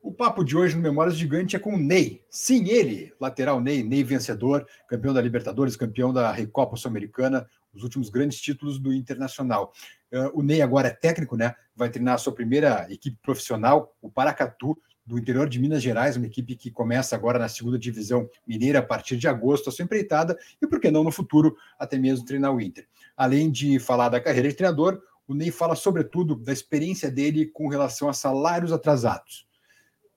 O 0.00 0.12
papo 0.12 0.44
de 0.44 0.56
hoje 0.56 0.76
no 0.76 0.82
Memórias 0.82 1.16
Gigante 1.16 1.56
é 1.56 1.58
com 1.58 1.74
o 1.74 1.78
Ney. 1.78 2.22
Sim, 2.30 2.68
ele, 2.68 3.12
lateral 3.20 3.60
Ney, 3.60 3.82
Ney 3.82 4.04
vencedor, 4.04 4.64
campeão 4.88 5.12
da 5.12 5.20
Libertadores, 5.20 5.74
campeão 5.74 6.12
da 6.12 6.30
Recopa 6.30 6.76
Sul-Americana, 6.76 7.48
os 7.74 7.82
últimos 7.82 8.08
grandes 8.08 8.40
títulos 8.40 8.78
do 8.78 8.92
Internacional. 8.92 9.72
Uh, 10.12 10.38
o 10.38 10.42
Ney 10.42 10.62
agora 10.62 10.88
é 10.88 10.92
técnico, 10.92 11.36
né? 11.36 11.54
Vai 11.74 11.90
treinar 11.90 12.14
a 12.14 12.18
sua 12.18 12.32
primeira 12.32 12.86
equipe 12.90 13.18
profissional, 13.20 13.92
o 14.00 14.08
Paracatu, 14.08 14.78
do 15.04 15.18
interior 15.18 15.48
de 15.48 15.58
Minas 15.58 15.82
Gerais, 15.82 16.16
uma 16.16 16.26
equipe 16.26 16.54
que 16.54 16.70
começa 16.70 17.16
agora 17.16 17.38
na 17.38 17.48
segunda 17.48 17.78
divisão 17.78 18.28
mineira 18.46 18.78
a 18.78 18.82
partir 18.82 19.16
de 19.16 19.26
agosto, 19.26 19.68
a 19.68 19.72
sua 19.72 19.84
empreitada, 19.84 20.38
e 20.62 20.66
por 20.66 20.78
que 20.80 20.90
não 20.90 21.02
no 21.02 21.10
futuro 21.10 21.56
até 21.78 21.98
mesmo 21.98 22.24
treinar 22.24 22.54
o 22.54 22.60
Inter. 22.60 22.86
Além 23.16 23.50
de 23.50 23.78
falar 23.78 24.10
da 24.10 24.20
carreira 24.20 24.48
de 24.48 24.54
treinador, 24.54 25.00
o 25.26 25.34
Ney 25.34 25.50
fala 25.50 25.74
sobretudo 25.74 26.36
da 26.36 26.52
experiência 26.52 27.10
dele 27.10 27.46
com 27.46 27.68
relação 27.68 28.08
a 28.08 28.12
salários 28.12 28.70
atrasados. 28.70 29.47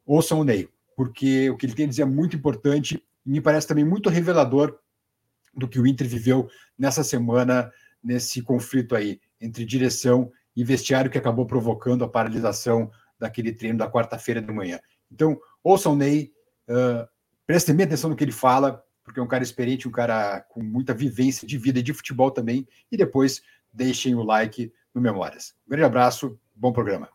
Ouçam 0.06 0.40
o 0.40 0.44
Ney, 0.44 0.70
porque 0.96 1.50
o 1.50 1.58
que 1.58 1.66
ele 1.66 1.74
tem 1.74 1.86
a 1.86 1.90
dizer 1.90 2.02
é 2.04 2.06
muito 2.06 2.36
importante 2.36 3.04
e 3.26 3.30
me 3.30 3.42
parece 3.42 3.68
também 3.68 3.86
muito 3.86 4.10
revelador 4.10 4.78
do 5.54 5.68
que 5.68 5.80
o 5.80 5.86
Inter 5.86 6.08
viveu 6.08 6.50
nessa 6.78 7.04
semana, 7.04 7.72
nesse 8.04 8.42
conflito 8.42 8.96
aí 8.96 9.20
entre 9.40 9.66
direção 9.66 10.32
e 10.56 10.64
vestiário 10.64 11.10
que 11.10 11.18
acabou 11.18 11.46
provocando 11.46 12.04
a 12.04 12.10
paralisação 12.10 12.92
daquele 13.20 13.54
treino 13.54 13.78
da 13.78 13.90
quarta-feira 13.90 14.42
de 14.42 14.52
manhã. 14.52 14.80
Então, 15.12 15.40
ouçam 15.64 15.94
o 15.94 15.96
Ney, 15.96 16.32
uh, 16.68 17.08
prestem 17.46 17.76
bem 17.76 17.86
atenção 17.86 18.10
no 18.10 18.16
que 18.16 18.24
ele 18.24 18.32
fala, 18.32 18.84
porque 19.04 19.20
é 19.20 19.24
um 19.24 19.28
cara 19.28 19.44
experiente, 19.44 19.88
um 19.88 19.92
cara 19.92 20.42
com 20.50 20.62
muita 20.62 20.94
vivência 20.94 21.48
de 21.48 21.58
vida 21.58 21.80
e 21.80 21.84
de 21.84 21.94
futebol 21.94 22.32
também, 22.32 22.68
e 22.92 22.98
depois 22.98 23.42
deixem 23.72 24.16
o 24.16 24.24
like 24.24 24.72
no 24.94 25.02
Memórias. 25.02 25.54
Um 25.68 25.72
grande 25.72 25.86
abraço, 25.86 26.40
bom 26.56 26.72
programa. 26.72 27.10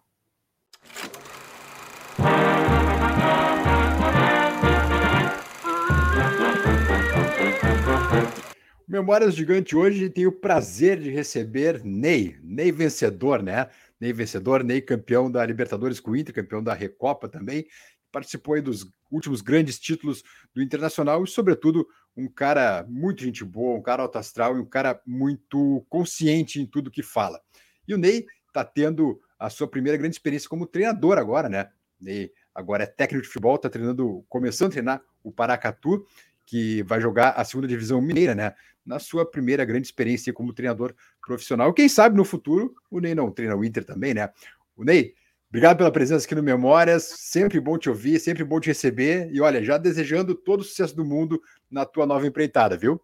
Memórias 8.88 9.34
Gigante 9.34 9.74
hoje 9.74 10.08
tem 10.08 10.28
o 10.28 10.32
prazer 10.32 11.00
de 11.00 11.10
receber 11.10 11.82
Ney, 11.82 12.38
Ney 12.40 12.70
vencedor, 12.70 13.42
né? 13.42 13.68
Ney 14.00 14.12
vencedor, 14.12 14.62
Ney 14.62 14.80
campeão 14.80 15.28
da 15.28 15.44
Libertadores 15.44 15.98
com 15.98 16.12
o 16.12 16.16
Inter, 16.16 16.32
campeão 16.32 16.62
da 16.62 16.72
Recopa 16.72 17.28
também, 17.28 17.66
participou 18.12 18.62
dos 18.62 18.86
últimos 19.10 19.40
grandes 19.40 19.80
títulos 19.80 20.22
do 20.54 20.62
Internacional 20.62 21.24
e, 21.24 21.26
sobretudo, 21.26 21.84
um 22.16 22.28
cara 22.28 22.86
muito 22.88 23.24
gente 23.24 23.44
boa, 23.44 23.76
um 23.76 23.82
cara 23.82 24.04
alto 24.04 24.18
astral 24.18 24.56
e 24.56 24.60
um 24.60 24.64
cara 24.64 25.00
muito 25.04 25.84
consciente 25.88 26.60
em 26.60 26.66
tudo 26.66 26.88
que 26.88 27.02
fala. 27.02 27.40
E 27.88 27.92
o 27.92 27.98
Ney 27.98 28.24
está 28.46 28.64
tendo 28.64 29.20
a 29.36 29.50
sua 29.50 29.66
primeira 29.66 29.98
grande 29.98 30.14
experiência 30.14 30.48
como 30.48 30.64
treinador 30.64 31.18
agora, 31.18 31.48
né? 31.48 31.68
Ney 32.00 32.30
agora 32.54 32.84
é 32.84 32.86
técnico 32.86 33.22
de 33.22 33.28
futebol, 33.28 33.56
está 33.56 33.68
treinando, 33.68 34.24
começando 34.28 34.68
a 34.68 34.72
treinar 34.72 35.02
o 35.24 35.32
Paracatu, 35.32 36.06
que 36.46 36.84
vai 36.84 37.00
jogar 37.00 37.30
a 37.30 37.44
segunda 37.44 37.66
divisão 37.66 38.00
mineira, 38.00 38.32
né? 38.32 38.54
Na 38.86 38.98
sua 39.00 39.28
primeira 39.28 39.64
grande 39.64 39.86
experiência 39.86 40.32
como 40.32 40.52
treinador 40.52 40.94
profissional. 41.20 41.74
Quem 41.74 41.88
sabe 41.88 42.16
no 42.16 42.24
futuro 42.24 42.72
o 42.90 43.00
Ney 43.00 43.14
não 43.14 43.30
treina 43.30 43.56
o 43.56 43.64
Inter 43.64 43.84
também, 43.84 44.14
né? 44.14 44.30
O 44.76 44.84
Ney, 44.84 45.12
obrigado 45.48 45.78
pela 45.78 45.90
presença 45.90 46.24
aqui 46.24 46.34
no 46.34 46.42
Memórias. 46.42 47.02
Sempre 47.02 47.60
bom 47.60 47.76
te 47.76 47.88
ouvir, 47.88 48.20
sempre 48.20 48.44
bom 48.44 48.60
te 48.60 48.68
receber. 48.68 49.28
E 49.32 49.40
olha, 49.40 49.62
já 49.62 49.76
desejando 49.76 50.34
todo 50.34 50.60
o 50.60 50.64
sucesso 50.64 50.94
do 50.94 51.04
mundo 51.04 51.40
na 51.68 51.84
tua 51.84 52.06
nova 52.06 52.26
empreitada, 52.26 52.76
viu? 52.76 53.00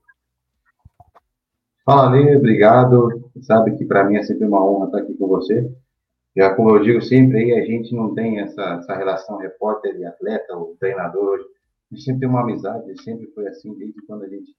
Fala, 1.85 2.11
Ney, 2.11 2.37
obrigado. 2.37 3.31
Sabe 3.41 3.77
que 3.77 3.85
para 3.85 4.05
mim 4.05 4.17
é 4.17 4.23
sempre 4.23 4.47
uma 4.47 4.65
honra 4.65 4.87
estar 4.87 4.99
aqui 4.99 5.15
com 5.15 5.27
você. 5.27 5.69
Já 6.37 6.55
como 6.55 6.71
eu 6.71 6.83
digo 6.83 7.03
sempre, 7.03 7.39
aí 7.39 7.61
a 7.61 7.65
gente 7.65 7.95
não 7.95 8.15
tem 8.15 8.41
essa, 8.41 8.63
essa 8.75 8.97
relação 8.97 9.37
repórter 9.37 9.97
e 9.97 10.05
atleta 10.05 10.57
ou 10.57 10.77
treinador. 10.79 11.41
A 11.91 11.95
gente 11.95 12.05
sempre 12.05 12.21
tem 12.21 12.29
uma 12.29 12.41
amizade, 12.41 13.03
sempre 13.03 13.27
foi 13.35 13.49
assim 13.49 13.75
desde 13.75 14.01
quando 14.07 14.25
a 14.25 14.29
gente 14.29 14.55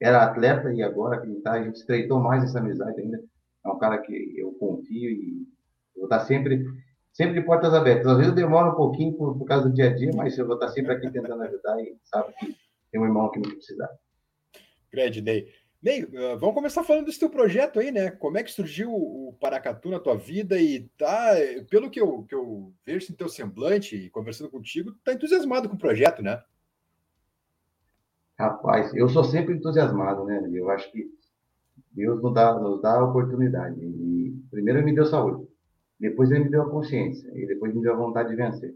era 0.00 0.24
atleta 0.24 0.72
e 0.72 0.82
agora 0.82 1.20
que 1.20 1.32
tá, 1.42 1.52
a 1.52 1.62
gente 1.62 1.76
estreitou 1.76 2.20
mais 2.20 2.42
essa 2.44 2.58
amizade 2.58 3.00
ainda. 3.00 3.22
É 3.64 3.68
um 3.68 3.78
cara 3.78 3.98
que 3.98 4.34
eu 4.36 4.52
confio 4.52 5.10
e 5.10 5.46
vou 5.94 6.04
estar 6.04 6.20
sempre 6.20 6.64
sempre 7.12 7.40
de 7.40 7.46
portas 7.46 7.74
abertas. 7.74 8.06
Às 8.06 8.18
vezes 8.18 8.34
demora 8.34 8.70
um 8.70 8.74
pouquinho 8.74 9.12
por, 9.14 9.36
por 9.36 9.44
causa 9.44 9.68
do 9.68 9.74
dia 9.74 9.90
a 9.90 9.94
dia, 9.94 10.10
mas 10.14 10.36
eu 10.38 10.46
vou 10.46 10.54
estar 10.54 10.68
sempre 10.68 10.92
aqui 10.92 11.10
tentando 11.10 11.42
ajudar 11.42 11.80
e 11.80 11.96
sabe 12.04 12.32
que 12.38 12.56
tem 12.90 13.00
um 13.00 13.04
irmão 13.04 13.30
que 13.30 13.38
não 13.38 13.50
precisar. 13.50 13.88
Grande, 14.92 15.20
Ney. 15.20 15.48
Ney, 15.82 16.04
uh, 16.04 16.38
vamos 16.38 16.54
começar 16.54 16.82
falando 16.82 17.06
desse 17.06 17.18
teu 17.18 17.30
projeto 17.30 17.80
aí, 17.80 17.90
né? 17.90 18.10
Como 18.10 18.36
é 18.36 18.42
que 18.42 18.52
surgiu 18.52 18.92
o 18.92 19.34
Paracatu 19.40 19.88
na 19.88 19.98
tua 19.98 20.14
vida 20.16 20.60
e 20.60 20.80
tá, 20.98 21.32
pelo 21.70 21.90
que 21.90 22.00
eu, 22.00 22.22
que 22.24 22.34
eu 22.34 22.72
vejo 22.84 23.10
no 23.10 23.16
teu 23.16 23.28
semblante 23.28 23.96
e 23.96 24.10
conversando 24.10 24.50
contigo, 24.50 24.92
tá 25.02 25.14
entusiasmado 25.14 25.68
com 25.68 25.76
o 25.76 25.78
projeto, 25.78 26.22
né? 26.22 26.42
Rapaz, 28.40 28.94
eu 28.94 29.08
sou 29.08 29.22
sempre 29.24 29.54
entusiasmado, 29.54 30.24
né? 30.24 30.48
Eu 30.52 30.70
acho 30.70 30.90
que 30.90 31.06
Deus 31.92 32.22
nos 32.22 32.32
dá, 32.32 32.58
nos 32.58 32.80
dá 32.80 32.98
a 32.98 33.04
oportunidade. 33.04 33.78
E 33.78 34.34
primeiro 34.50 34.80
ele 34.80 34.86
me 34.86 34.94
deu 34.94 35.04
saúde, 35.04 35.46
depois 35.98 36.30
ele 36.30 36.44
me 36.44 36.50
deu 36.50 36.62
a 36.62 36.70
consciência, 36.70 37.30
e 37.34 37.46
depois 37.46 37.74
me 37.74 37.82
deu 37.82 37.92
a 37.92 37.96
vontade 37.96 38.30
de 38.30 38.36
vencer. 38.36 38.74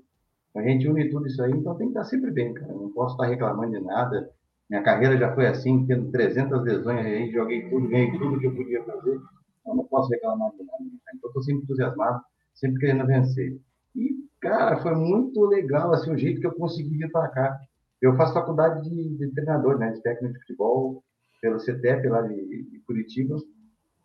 A 0.54 0.62
gente 0.62 0.86
une 0.86 1.08
tudo 1.08 1.26
isso 1.26 1.42
aí, 1.42 1.52
então 1.52 1.74
tem 1.76 1.88
que 1.88 1.98
estar 1.98 2.04
sempre 2.04 2.30
bem, 2.30 2.52
cara. 2.54 2.72
não 2.72 2.92
posso 2.92 3.14
estar 3.14 3.26
reclamando 3.26 3.72
de 3.72 3.80
nada 3.80 4.30
minha 4.68 4.82
carreira 4.82 5.16
já 5.18 5.34
foi 5.34 5.46
assim, 5.46 5.86
tendo 5.86 6.10
300 6.10 6.62
lesões, 6.62 7.04
aí 7.04 7.30
joguei 7.30 7.68
tudo, 7.68 7.88
ganhei 7.88 8.10
tudo 8.18 8.38
que 8.38 8.46
eu 8.46 8.54
podia 8.54 8.82
fazer. 8.82 9.20
Eu 9.66 9.74
não 9.74 9.84
posso 9.84 10.10
reclamar 10.10 10.50
de 10.52 10.64
nada. 10.64 10.84
Então, 11.14 11.28
estou 11.28 11.42
sempre 11.42 11.62
entusiasmado, 11.64 12.22
sempre 12.54 12.80
querendo 12.80 13.06
vencer. 13.06 13.58
E, 13.94 14.16
cara, 14.40 14.78
foi 14.78 14.94
muito 14.94 15.44
legal 15.46 15.92
assim, 15.92 16.12
o 16.12 16.18
jeito 16.18 16.40
que 16.40 16.46
eu 16.46 16.54
consegui 16.54 16.96
vir 16.96 17.12
para 17.12 17.28
cá. 17.28 17.60
Eu 18.04 18.14
faço 18.16 18.34
faculdade 18.34 18.82
de, 18.82 19.16
de, 19.16 19.30
treinador, 19.32 19.78
né, 19.78 19.90
de 19.90 20.02
técnico 20.02 20.34
de 20.34 20.40
futebol, 20.40 21.02
pelo 21.40 21.56
CTEP 21.56 22.06
lá 22.06 22.20
de, 22.20 22.64
de 22.70 22.78
Curitiba. 22.80 23.36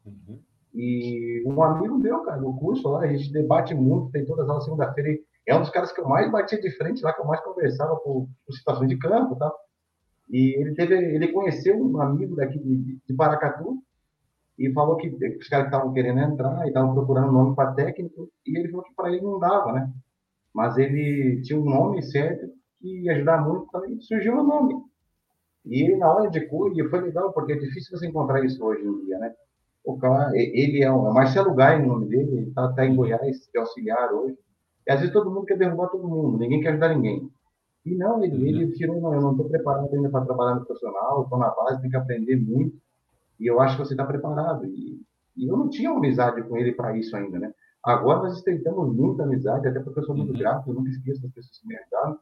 Uhum. 0.06 0.40
E 0.74 1.44
um 1.46 1.62
amigo 1.62 1.98
meu, 1.98 2.22
cara, 2.22 2.40
no 2.40 2.58
curso 2.58 2.88
lá, 2.88 3.02
a 3.02 3.08
gente 3.08 3.34
debate 3.34 3.76
muito, 3.76 4.10
tem 4.12 4.24
todas 4.24 4.46
as 4.46 4.50
aulas 4.50 4.64
segunda-feira. 4.64 5.20
É 5.46 5.54
um 5.54 5.60
dos 5.60 5.70
caras 5.70 5.92
que 5.92 6.00
eu 6.00 6.08
mais 6.08 6.32
batia 6.32 6.62
de 6.62 6.72
frente 6.78 7.04
lá, 7.04 7.12
que 7.12 7.20
eu 7.20 7.26
mais 7.26 7.42
conversava 7.42 7.98
por, 7.98 8.30
por 8.46 8.54
situações 8.54 8.88
de 8.88 8.98
campo, 8.98 9.36
tá? 9.36 9.52
E 10.30 10.58
ele 10.58 10.74
teve, 10.76 10.96
ele 10.96 11.34
conheceu 11.34 11.78
um 11.78 12.02
amigo 12.02 12.38
daqui 12.38 12.58
de, 12.58 13.02
de 13.06 13.14
Paracatu 13.14 13.84
e 14.58 14.72
falou 14.72 14.96
que 14.96 15.10
os 15.10 15.48
caras 15.50 15.66
estavam 15.66 15.92
querendo 15.92 16.20
entrar 16.22 16.64
e 16.64 16.70
estavam 16.70 16.94
procurando 16.94 17.34
nome 17.34 17.54
para 17.54 17.74
técnico 17.74 18.30
e 18.48 18.58
ele 18.58 18.70
falou 18.70 18.86
que 18.86 18.96
para 18.96 19.12
ele 19.12 19.22
não 19.22 19.40
dava, 19.40 19.74
né? 19.74 19.92
Mas 20.54 20.78
ele 20.78 21.42
tinha 21.42 21.60
um 21.60 21.66
nome 21.66 22.02
certo 22.02 22.59
que 22.80 23.04
ia 23.04 23.14
ajudar 23.14 23.42
muito, 23.42 23.68
então 23.68 24.02
surgiu 24.02 24.40
o 24.40 24.44
nome. 24.44 24.76
E 25.66 25.84
ele, 25.84 25.98
na 25.98 26.12
hora 26.12 26.30
de 26.30 26.42
cor, 26.48 26.72
e 26.78 26.90
foi 26.90 27.02
legal, 27.02 27.32
porque 27.34 27.54
é 27.54 27.58
difícil 27.58 27.98
você 27.98 28.08
encontrar 28.08 28.44
isso 28.44 28.64
hoje 28.64 28.84
em 28.86 29.06
dia, 29.06 29.20
né? 29.20 29.34
O 29.84 29.98
cara, 29.98 30.32
ele 30.36 30.84
é, 30.84 30.92
o, 30.92 31.08
é 31.08 31.14
Marcelo 31.14 31.54
Gai, 31.54 31.82
o 31.82 31.88
nome 31.88 32.08
dele, 32.08 32.32
ele 32.32 32.50
está 32.50 32.72
tá 32.74 32.86
em 32.86 32.96
Goiás, 32.96 33.50
é 33.56 33.60
auxiliar 33.60 34.14
hoje. 34.14 34.38
E 34.88 34.92
às 34.92 35.00
vezes 35.00 35.14
todo 35.14 35.30
mundo 35.30 35.46
quer 35.46 35.58
derrubar 35.58 35.88
todo 35.90 36.08
mundo, 36.08 36.38
ninguém 36.38 36.62
quer 36.62 36.70
ajudar 36.70 36.90
ninguém. 36.96 37.30
E 37.86 37.96
não, 37.96 38.24
ele, 38.24 38.36
uhum. 38.36 38.46
ele 38.46 38.72
tirou, 38.74 39.00
não, 39.00 39.14
eu 39.14 39.22
não 39.22 39.32
estou 39.32 39.50
preparado 39.50 39.94
ainda 39.94 40.10
para 40.10 40.26
trabalhar 40.26 40.56
no 40.56 40.66
profissional, 40.66 41.24
estou 41.24 41.40
na 41.40 41.50
base, 41.50 41.80
tenho 41.80 41.92
que 41.92 41.98
aprender 41.98 42.36
muito, 42.36 42.78
e 43.40 43.48
eu 43.48 43.60
acho 43.60 43.78
que 43.78 43.86
você 43.86 43.94
está 43.94 44.06
preparado. 44.06 44.66
E, 44.66 45.02
e, 45.38 45.48
eu 45.48 45.58
não 45.58 45.70
tinha 45.70 45.90
amizade 45.90 46.42
com 46.44 46.58
ele 46.58 46.74
para 46.74 46.98
isso 46.98 47.16
ainda, 47.16 47.40
né? 47.40 47.54
Agora 47.84 48.24
nós 48.24 48.38
estreitamos 48.38 48.94
muita 48.94 49.24
amizade, 49.24 49.68
até 49.68 49.80
porque 49.80 50.00
eu 50.00 50.04
sou 50.04 50.16
muito 50.16 50.34
uhum. 50.34 50.40
grato, 50.40 50.70
eu 50.70 50.74
nunca 50.74 50.90
esqueço 50.90 51.22
das 51.22 51.32
pessoas 51.32 51.58
que 51.58 51.68
me 51.68 51.78
ajudaram. 51.78 52.20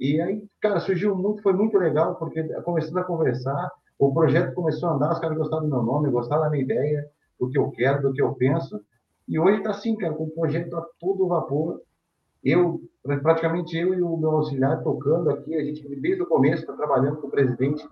E 0.00 0.18
aí, 0.18 0.42
cara, 0.62 0.80
surgiu 0.80 1.14
muito, 1.14 1.42
foi 1.42 1.52
muito 1.52 1.76
legal, 1.76 2.14
porque 2.16 2.42
começando 2.62 2.96
a 2.96 3.04
conversar, 3.04 3.70
o 3.98 4.12
projeto 4.14 4.54
começou 4.54 4.88
a 4.88 4.94
andar, 4.94 5.12
os 5.12 5.18
caras 5.18 5.36
gostaram 5.36 5.64
do 5.64 5.68
meu 5.68 5.82
nome, 5.82 6.10
gostaram 6.10 6.42
da 6.42 6.50
minha 6.50 6.64
ideia, 6.64 7.06
do 7.38 7.50
que 7.50 7.58
eu 7.58 7.70
quero, 7.70 8.00
do 8.00 8.12
que 8.14 8.22
eu 8.22 8.34
penso. 8.34 8.80
E 9.28 9.38
hoje 9.38 9.58
está 9.58 9.70
assim, 9.70 9.94
cara, 9.96 10.14
com 10.14 10.24
o 10.24 10.30
projeto 10.30 10.74
a 10.74 10.86
todo 10.98 11.28
vapor. 11.28 11.82
Eu 12.42 12.80
praticamente 13.22 13.76
eu 13.76 13.92
e 13.92 14.00
o 14.00 14.16
meu 14.16 14.30
auxiliar 14.30 14.82
tocando 14.82 15.28
aqui, 15.28 15.54
a 15.54 15.62
gente 15.62 15.86
desde 15.96 16.22
o 16.22 16.26
começo 16.26 16.62
está 16.62 16.72
trabalhando 16.72 17.18
com 17.18 17.26
o 17.26 17.30
presidente, 17.30 17.86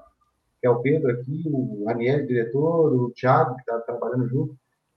que 0.61 0.67
é 0.67 0.71
o 0.71 0.81
Pedro 0.81 1.11
aqui, 1.11 1.43
o 1.47 1.85
Raniel, 1.87 2.27
diretor, 2.27 2.93
o 2.93 3.11
Thiago, 3.11 3.55
que 3.55 3.61
está 3.61 3.79
trabalhando 3.81 4.27
junto, 4.29 4.56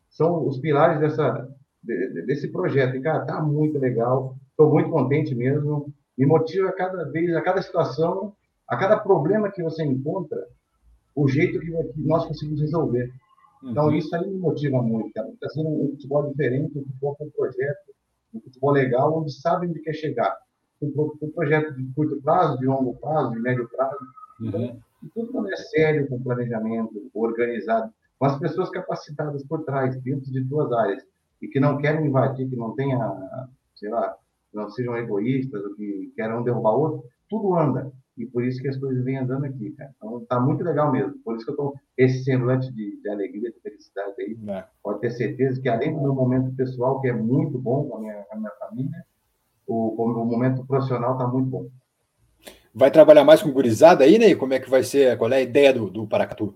são 0.10 0.48
os 0.48 0.60
pilares 0.60 1.02
dessa, 1.02 1.48
desse 1.84 2.48
projeto. 2.50 2.96
E, 2.96 3.02
cara, 3.02 3.26
tá 3.26 3.42
muito 3.42 3.78
legal, 3.78 4.38
estou 4.50 4.72
muito 4.72 4.90
contente 4.90 5.36
mesmo, 5.36 5.94
me 6.18 6.26
motiva 6.26 6.70
a 6.70 6.74
cada 6.74 7.04
vez, 7.06 7.36
a 7.36 7.42
cada 7.42 7.62
situação, 7.62 8.34
a 8.68 8.78
cada 8.78 8.98
problema 8.98 9.52
que 9.52 9.64
você 9.64 9.84
encontra, 9.84 10.46
o 11.16 11.28
jeito 11.28 11.60
que 11.60 11.72
nós 11.98 12.26
conseguimos 12.26 12.62
resolver. 12.62 13.12
Então, 13.64 13.86
uhum. 13.86 13.96
isso 13.96 14.16
aí 14.16 14.28
me 14.28 14.38
motiva 14.38 14.82
muito, 14.82 15.14
cara. 15.14 15.30
Está 15.30 15.50
sendo 15.50 15.70
um 15.70 15.90
futebol 15.92 16.30
diferente, 16.30 16.78
um 16.78 16.84
futebol 16.84 17.16
com 17.16 17.30
projeto, 17.30 17.92
um 18.34 18.40
futebol 18.40 18.72
legal, 18.72 19.20
onde 19.20 19.32
sabem 19.32 19.70
onde 19.70 19.82
quer 19.82 19.94
chegar. 19.94 20.36
Um, 20.82 20.92
um 21.22 21.32
projeto 21.32 21.74
de 21.76 21.84
curto 21.94 22.20
prazo, 22.22 22.58
de 22.58 22.66
longo 22.66 22.96
prazo, 22.96 23.32
de 23.32 23.40
médio 23.40 23.70
prazo. 23.70 23.98
Uhum. 24.40 24.48
Então, 24.48 24.80
tudo 25.14 25.32
quando 25.32 25.52
é 25.52 25.56
sério, 25.56 26.08
com 26.08 26.22
planejamento, 26.22 27.10
organizado, 27.14 27.92
com 28.18 28.26
as 28.26 28.38
pessoas 28.40 28.70
capacitadas 28.70 29.44
por 29.44 29.64
trás, 29.64 30.00
dentro 30.02 30.32
de 30.32 30.42
duas 30.42 30.72
áreas, 30.72 31.04
e 31.42 31.48
que 31.48 31.60
não 31.60 31.78
querem 31.78 32.06
invadir, 32.06 32.50
que 32.50 32.56
não 32.56 32.76
tenha, 32.76 33.48
sei 33.76 33.90
lá, 33.90 34.16
não 34.54 34.70
sejam 34.70 34.98
egoístas, 34.98 35.64
ou 35.64 35.76
que 35.76 36.12
queiram 36.16 36.44
derrubar 36.44 36.72
o 36.72 36.82
outro, 36.82 37.04
tudo 37.30 37.56
anda. 37.56 37.92
E 38.18 38.26
por 38.26 38.44
isso 38.44 38.62
que 38.62 38.68
as 38.68 38.78
coisas 38.78 39.04
vêm 39.04 39.18
andando 39.18 39.46
aqui, 39.46 39.72
cara. 39.72 39.92
Então 39.98 40.26
tá 40.26 40.40
muito 40.40 40.64
legal 40.64 40.92
mesmo. 40.92 41.14
Por 41.24 41.36
isso 41.36 41.46
que 41.46 41.52
eu 41.52 41.56
tô 41.56 41.76
esse 41.98 42.24
semblante 42.24 42.72
de, 42.74 43.02
de 43.02 43.10
alegria, 43.10 43.52
de 43.52 43.60
felicidade 43.62 44.14
aí. 44.20 44.38
É. 44.48 44.66
Pode 44.84 45.00
ter 45.00 45.12
certeza 45.12 45.62
que 45.62 45.70
além 45.70 45.94
do 45.94 46.02
meu 46.02 46.14
momento 46.14 46.54
pessoal, 46.56 47.00
que 47.00 47.08
é 47.08 47.14
muito 47.14 47.58
bom 47.58 47.88
com 47.88 47.98
a 47.98 48.00
minha, 48.00 48.24
com 48.24 48.36
a 48.36 48.38
minha 48.38 48.52
família, 48.60 49.06
o, 49.66 50.04
o 50.04 50.26
momento 50.26 50.66
profissional 50.66 51.18
tá 51.18 51.26
muito 51.26 51.50
bom. 51.50 51.68
Vai 52.74 52.92
trabalhar 52.92 53.24
mais 53.24 53.42
com 53.42 53.52
gurizada 53.52 54.04
aí, 54.04 54.18
né? 54.18 54.36
Como 54.36 54.54
é 54.54 54.60
que 54.60 54.70
vai 54.70 54.84
ser? 54.84 55.18
Qual 55.18 55.32
é 55.32 55.38
a 55.38 55.42
ideia 55.42 55.74
do, 55.74 55.90
do 55.90 56.08
Paracatu? 56.08 56.56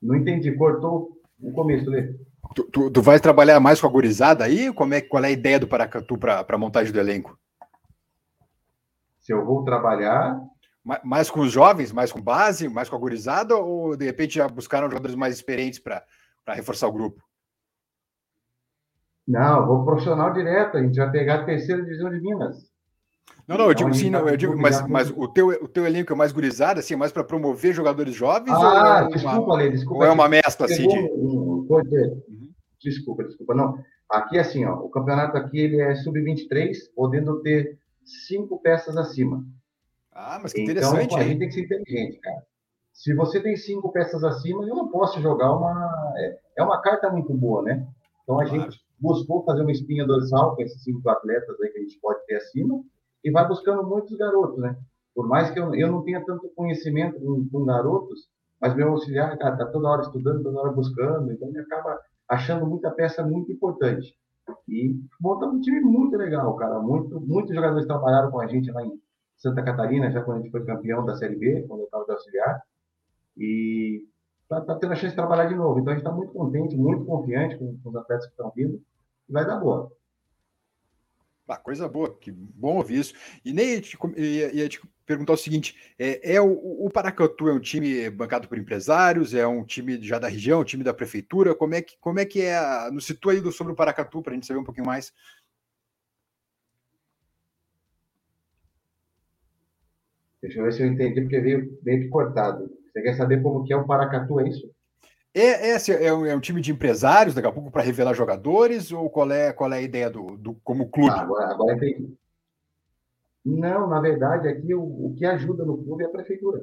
Não 0.00 0.16
entendi, 0.16 0.52
cortou 0.52 1.16
o 1.40 1.52
começo, 1.52 1.88
Lê. 1.88 2.14
Tu, 2.54 2.64
tu, 2.64 2.90
tu, 2.90 3.02
vai 3.02 3.20
trabalhar 3.20 3.60
mais 3.60 3.80
com 3.80 3.86
a 3.86 3.90
gurizada 3.90 4.44
aí? 4.44 4.72
Como 4.72 4.92
é, 4.94 5.00
qual 5.00 5.24
é 5.24 5.28
a 5.28 5.32
ideia 5.32 5.58
do 5.58 5.68
Paracatu 5.68 6.18
para 6.18 6.44
a 6.48 6.58
montagem 6.58 6.92
do 6.92 6.98
elenco? 6.98 7.38
Se 9.20 9.32
eu 9.32 9.44
vou 9.44 9.64
trabalhar. 9.64 10.40
Mais 11.04 11.30
com 11.30 11.40
os 11.40 11.52
jovens, 11.52 11.92
mais 11.92 12.10
com 12.10 12.20
base, 12.20 12.68
mais 12.68 12.88
com 12.88 12.96
a 12.96 12.98
gurizada, 12.98 13.54
ou 13.54 13.94
de 13.94 14.06
repente 14.06 14.36
já 14.36 14.48
buscaram 14.48 14.88
jogadores 14.88 15.14
mais 15.14 15.34
experientes 15.34 15.78
para 15.78 16.02
reforçar 16.48 16.88
o 16.88 16.92
grupo? 16.92 17.22
Não, 19.28 19.66
vou 19.66 19.84
profissional 19.84 20.32
direto, 20.32 20.78
a 20.78 20.82
gente 20.82 20.96
vai 20.96 21.10
pegar 21.10 21.34
a 21.36 21.44
terceira 21.44 21.82
divisão 21.82 22.10
de 22.10 22.20
Minas. 22.20 22.70
Não, 23.46 23.58
não, 23.58 23.66
eu 23.66 23.74
digo 23.74 23.92
sim, 23.94 24.10
não, 24.10 24.28
eu 24.28 24.36
digo, 24.36 24.56
mas, 24.56 24.86
mas 24.88 25.10
o, 25.10 25.28
teu, 25.28 25.48
o 25.48 25.68
teu 25.68 25.86
elenco 25.86 26.12
é 26.12 26.16
mais 26.16 26.32
gurizado, 26.32 26.80
assim, 26.80 26.94
é 26.94 26.96
mais 26.96 27.12
para 27.12 27.22
promover 27.22 27.74
jogadores 27.74 28.14
jovens? 28.14 28.52
Ah, 28.52 29.06
é 29.08 29.12
desculpa, 29.12 29.54
Lê, 29.54 29.70
desculpa. 29.70 30.04
Ou 30.04 30.10
é 30.10 30.12
uma 30.12 30.28
mescla 30.28 30.66
assim 30.66 30.88
de. 30.88 30.98
Um. 30.98 31.66
Desculpa, 32.82 33.24
desculpa. 33.24 33.54
Não, 33.54 33.78
aqui 34.08 34.38
assim, 34.38 34.64
ó, 34.64 34.74
o 34.76 34.88
campeonato 34.88 35.36
aqui 35.36 35.58
ele 35.58 35.80
é 35.80 35.94
sub-23, 35.94 36.76
podendo 36.94 37.40
ter 37.42 37.78
cinco 38.04 38.58
peças 38.58 38.96
acima. 38.96 39.44
Ah, 40.12 40.38
mas 40.42 40.52
que 40.52 40.62
interessante. 40.62 41.04
Então, 41.04 41.18
a 41.18 41.22
gente 41.22 41.38
tem 41.38 41.48
que 41.48 41.54
ser 41.54 41.64
inteligente, 41.64 42.18
cara. 42.20 42.42
Se 42.92 43.14
você 43.14 43.40
tem 43.40 43.56
cinco 43.56 43.90
peças 43.92 44.22
acima, 44.24 44.64
eu 44.64 44.74
não 44.74 44.88
posso 44.88 45.20
jogar 45.20 45.56
uma. 45.56 46.14
É, 46.16 46.38
é 46.58 46.62
uma 46.62 46.80
carta 46.82 47.10
muito 47.10 47.32
boa, 47.32 47.62
né? 47.62 47.86
Então 48.22 48.38
a 48.38 48.44
claro. 48.44 48.62
gente 48.62 48.80
buscou 48.98 49.44
fazer 49.44 49.62
uma 49.62 49.72
espinha 49.72 50.06
dorsal 50.06 50.54
com 50.54 50.62
esses 50.62 50.82
cinco 50.82 51.08
atletas 51.08 51.58
aí 51.60 51.70
que 51.70 51.78
a 51.78 51.82
gente 51.82 51.98
pode 52.00 52.24
ter 52.26 52.36
acima 52.36 52.82
e 53.24 53.30
vai 53.30 53.46
buscando 53.46 53.82
muitos 53.86 54.16
garotos, 54.16 54.58
né? 54.58 54.76
Por 55.14 55.26
mais 55.26 55.50
que 55.50 55.58
eu, 55.58 55.74
eu 55.74 55.90
não 55.90 56.02
tenha 56.02 56.24
tanto 56.24 56.48
conhecimento 56.54 57.18
com, 57.20 57.48
com 57.48 57.64
garotos, 57.64 58.28
mas 58.60 58.74
meu 58.74 58.90
auxiliar 58.90 59.32
está 59.34 59.56
tá 59.56 59.66
toda 59.66 59.88
hora 59.88 60.02
estudando, 60.02 60.42
toda 60.42 60.60
hora 60.60 60.72
buscando, 60.72 61.32
então 61.32 61.48
ele 61.48 61.60
acaba 61.60 61.98
achando 62.30 62.64
muita 62.64 62.90
peça 62.92 63.26
muito 63.26 63.50
importante. 63.50 64.16
E 64.68 64.96
montamos 65.20 65.56
um 65.56 65.60
time 65.60 65.80
muito 65.80 66.16
legal, 66.16 66.54
cara. 66.54 66.78
Muito, 66.78 67.20
muitos 67.20 67.54
jogadores 67.54 67.86
trabalharam 67.86 68.30
com 68.30 68.40
a 68.40 68.46
gente 68.46 68.70
lá 68.70 68.84
em 68.84 69.00
Santa 69.36 69.62
Catarina, 69.62 70.10
já 70.10 70.22
quando 70.22 70.38
a 70.38 70.40
gente 70.42 70.52
foi 70.52 70.64
campeão 70.64 71.04
da 71.04 71.16
Série 71.16 71.36
B, 71.36 71.64
quando 71.66 71.80
eu 71.80 71.84
estava 71.86 72.04
de 72.04 72.12
auxiliar. 72.12 72.62
E 73.36 74.04
está 74.42 74.60
tá 74.60 74.76
tendo 74.76 74.92
a 74.92 74.96
chance 74.96 75.10
de 75.10 75.16
trabalhar 75.16 75.46
de 75.46 75.56
novo. 75.56 75.80
Então 75.80 75.92
a 75.92 75.96
gente 75.96 76.04
está 76.04 76.14
muito 76.14 76.32
contente, 76.32 76.76
muito 76.76 77.04
confiante 77.04 77.58
com, 77.58 77.76
com 77.82 77.88
os 77.90 77.96
atletas 77.96 78.26
que 78.26 78.32
estão 78.32 78.52
vindo. 78.54 78.80
E 79.28 79.32
vai 79.32 79.44
dar 79.44 79.58
boa. 79.58 79.90
Ah, 81.50 81.56
coisa 81.56 81.88
boa, 81.88 82.16
que 82.16 82.30
bom 82.30 82.76
ouvir 82.76 83.00
isso. 83.00 83.14
E 83.44 83.52
nem 83.52 83.74
ia 83.74 83.80
te, 83.80 83.98
ia, 84.16 84.54
ia 84.54 84.68
te 84.68 84.80
perguntar 85.04 85.32
o 85.32 85.36
seguinte: 85.36 85.76
é, 85.98 86.34
é 86.36 86.40
o, 86.40 86.52
o, 86.86 86.88
Paracatu 86.88 87.48
é 87.48 87.52
um 87.52 87.58
time 87.58 88.08
bancado 88.08 88.46
por 88.46 88.56
empresários, 88.56 89.34
é 89.34 89.44
um 89.44 89.64
time 89.64 90.00
já 90.00 90.20
da 90.20 90.28
região, 90.28 90.60
um 90.60 90.64
time 90.64 90.84
da 90.84 90.94
prefeitura. 90.94 91.52
Como 91.54 91.74
é 91.74 91.82
que, 91.82 91.96
como 91.98 92.20
é, 92.20 92.24
que 92.24 92.42
é? 92.42 92.88
Nos 92.92 93.06
situa 93.06 93.32
aí 93.32 93.52
sobre 93.52 93.72
o 93.72 93.76
Paracatu 93.76 94.22
para 94.22 94.32
a 94.32 94.34
gente 94.34 94.46
saber 94.46 94.60
um 94.60 94.64
pouquinho 94.64 94.86
mais. 94.86 95.12
Deixa 100.40 100.58
eu 100.60 100.64
ver 100.64 100.72
se 100.72 100.82
eu 100.82 100.86
entendi, 100.86 101.20
porque 101.20 101.40
veio 101.40 101.78
meio 101.82 102.08
cortado. 102.10 102.70
Você 102.92 103.02
quer 103.02 103.14
saber 103.16 103.42
como 103.42 103.64
que 103.64 103.72
é 103.72 103.76
o 103.76 103.86
Paracatu, 103.86 104.38
é 104.40 104.48
isso? 104.48 104.70
É, 105.34 105.70
é, 105.70 106.06
é, 106.06 106.12
um, 106.12 106.26
é 106.26 106.34
um 106.34 106.40
time 106.40 106.60
de 106.60 106.72
empresários, 106.72 107.34
daqui 107.34 107.46
a 107.46 107.52
pouco, 107.52 107.70
para 107.70 107.82
revelar 107.82 108.14
jogadores, 108.14 108.90
ou 108.90 109.08
qual 109.08 109.30
é, 109.30 109.52
qual 109.52 109.72
é 109.72 109.78
a 109.78 109.82
ideia 109.82 110.10
do, 110.10 110.36
do 110.36 110.54
como 110.64 110.90
clube? 110.90 111.10
Ah, 111.10 111.22
agora, 111.22 111.50
agora 111.50 111.76
entendi. 111.76 112.14
Não, 113.44 113.88
na 113.88 114.00
verdade, 114.00 114.48
aqui 114.48 114.74
o, 114.74 114.82
o 114.82 115.14
que 115.16 115.24
ajuda 115.24 115.64
no 115.64 115.78
clube 115.82 116.02
é 116.02 116.06
a 116.06 116.10
prefeitura. 116.10 116.60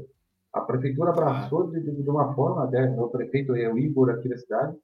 A 0.54 0.62
prefeitura 0.62 1.12
abraçou 1.12 1.68
ah. 1.68 1.72
de, 1.72 2.04
de, 2.04 2.10
uma 2.10 2.34
forma, 2.34 2.66
até 2.66 2.90
o 2.90 3.08
prefeito 3.08 3.56
é 3.56 3.72
o 3.72 3.78
Igor 3.78 4.10
aqui 4.10 4.28
da 4.28 4.38
cidade, 4.38 4.75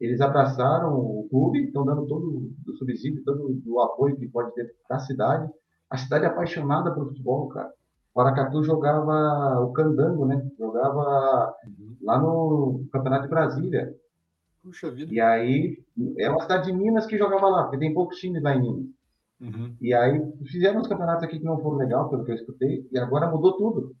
eles 0.00 0.20
abraçaram 0.20 0.98
o 0.98 1.28
clube, 1.30 1.64
estão 1.64 1.84
dando 1.84 2.06
todo 2.06 2.50
o 2.66 2.72
subsídio, 2.76 3.22
todo 3.24 3.56
o 3.66 3.80
apoio 3.80 4.16
que 4.16 4.28
pode 4.28 4.52
ter 4.54 4.74
da 4.88 4.98
cidade. 4.98 5.48
A 5.88 5.96
cidade 5.96 6.24
é 6.24 6.28
apaixonada 6.28 6.92
pelo 6.92 7.06
futebol, 7.06 7.48
cara. 7.48 7.70
O 8.14 8.20
Aracatu 8.20 8.64
jogava 8.64 9.60
o 9.60 9.72
candango, 9.72 10.26
né? 10.26 10.44
Jogava. 10.58 11.54
Lá 12.02 12.18
no 12.18 12.84
Campeonato 12.92 13.24
de 13.24 13.30
Brasília. 13.30 13.94
Puxa 14.62 14.90
vida. 14.90 15.12
E 15.12 15.20
aí, 15.20 15.78
é 16.18 16.30
uma 16.30 16.42
cidade 16.42 16.66
de 16.66 16.72
Minas 16.72 17.06
que 17.06 17.18
jogava 17.18 17.48
lá, 17.48 17.62
porque 17.64 17.78
tem 17.78 17.94
poucos 17.94 18.18
times 18.18 18.42
lá 18.42 18.54
em 18.54 18.60
Minas. 18.60 18.86
Uhum. 19.40 19.76
E 19.80 19.92
aí, 19.92 20.22
fizeram 20.46 20.80
uns 20.80 20.86
campeonatos 20.86 21.24
aqui 21.24 21.38
que 21.38 21.44
não 21.44 21.58
foram 21.60 21.78
legal, 21.78 22.08
pelo 22.08 22.24
que 22.24 22.30
eu 22.30 22.36
escutei, 22.36 22.88
e 22.92 22.98
agora 22.98 23.28
mudou 23.28 23.56
tudo. 23.56 23.94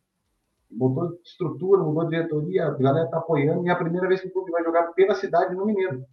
Mudou 0.70 1.18
estrutura, 1.24 1.82
mudou 1.82 2.08
diretoria, 2.08 2.66
a 2.66 2.70
galera 2.74 3.06
está 3.06 3.18
apoiando, 3.18 3.66
e 3.66 3.68
é 3.68 3.72
a 3.72 3.76
primeira 3.76 4.06
vez 4.06 4.20
que 4.20 4.28
o 4.28 4.32
clube 4.32 4.52
vai 4.52 4.62
jogar 4.62 4.92
pela 4.92 5.14
cidade 5.14 5.54
no 5.54 5.66
Mineiro. 5.66 6.04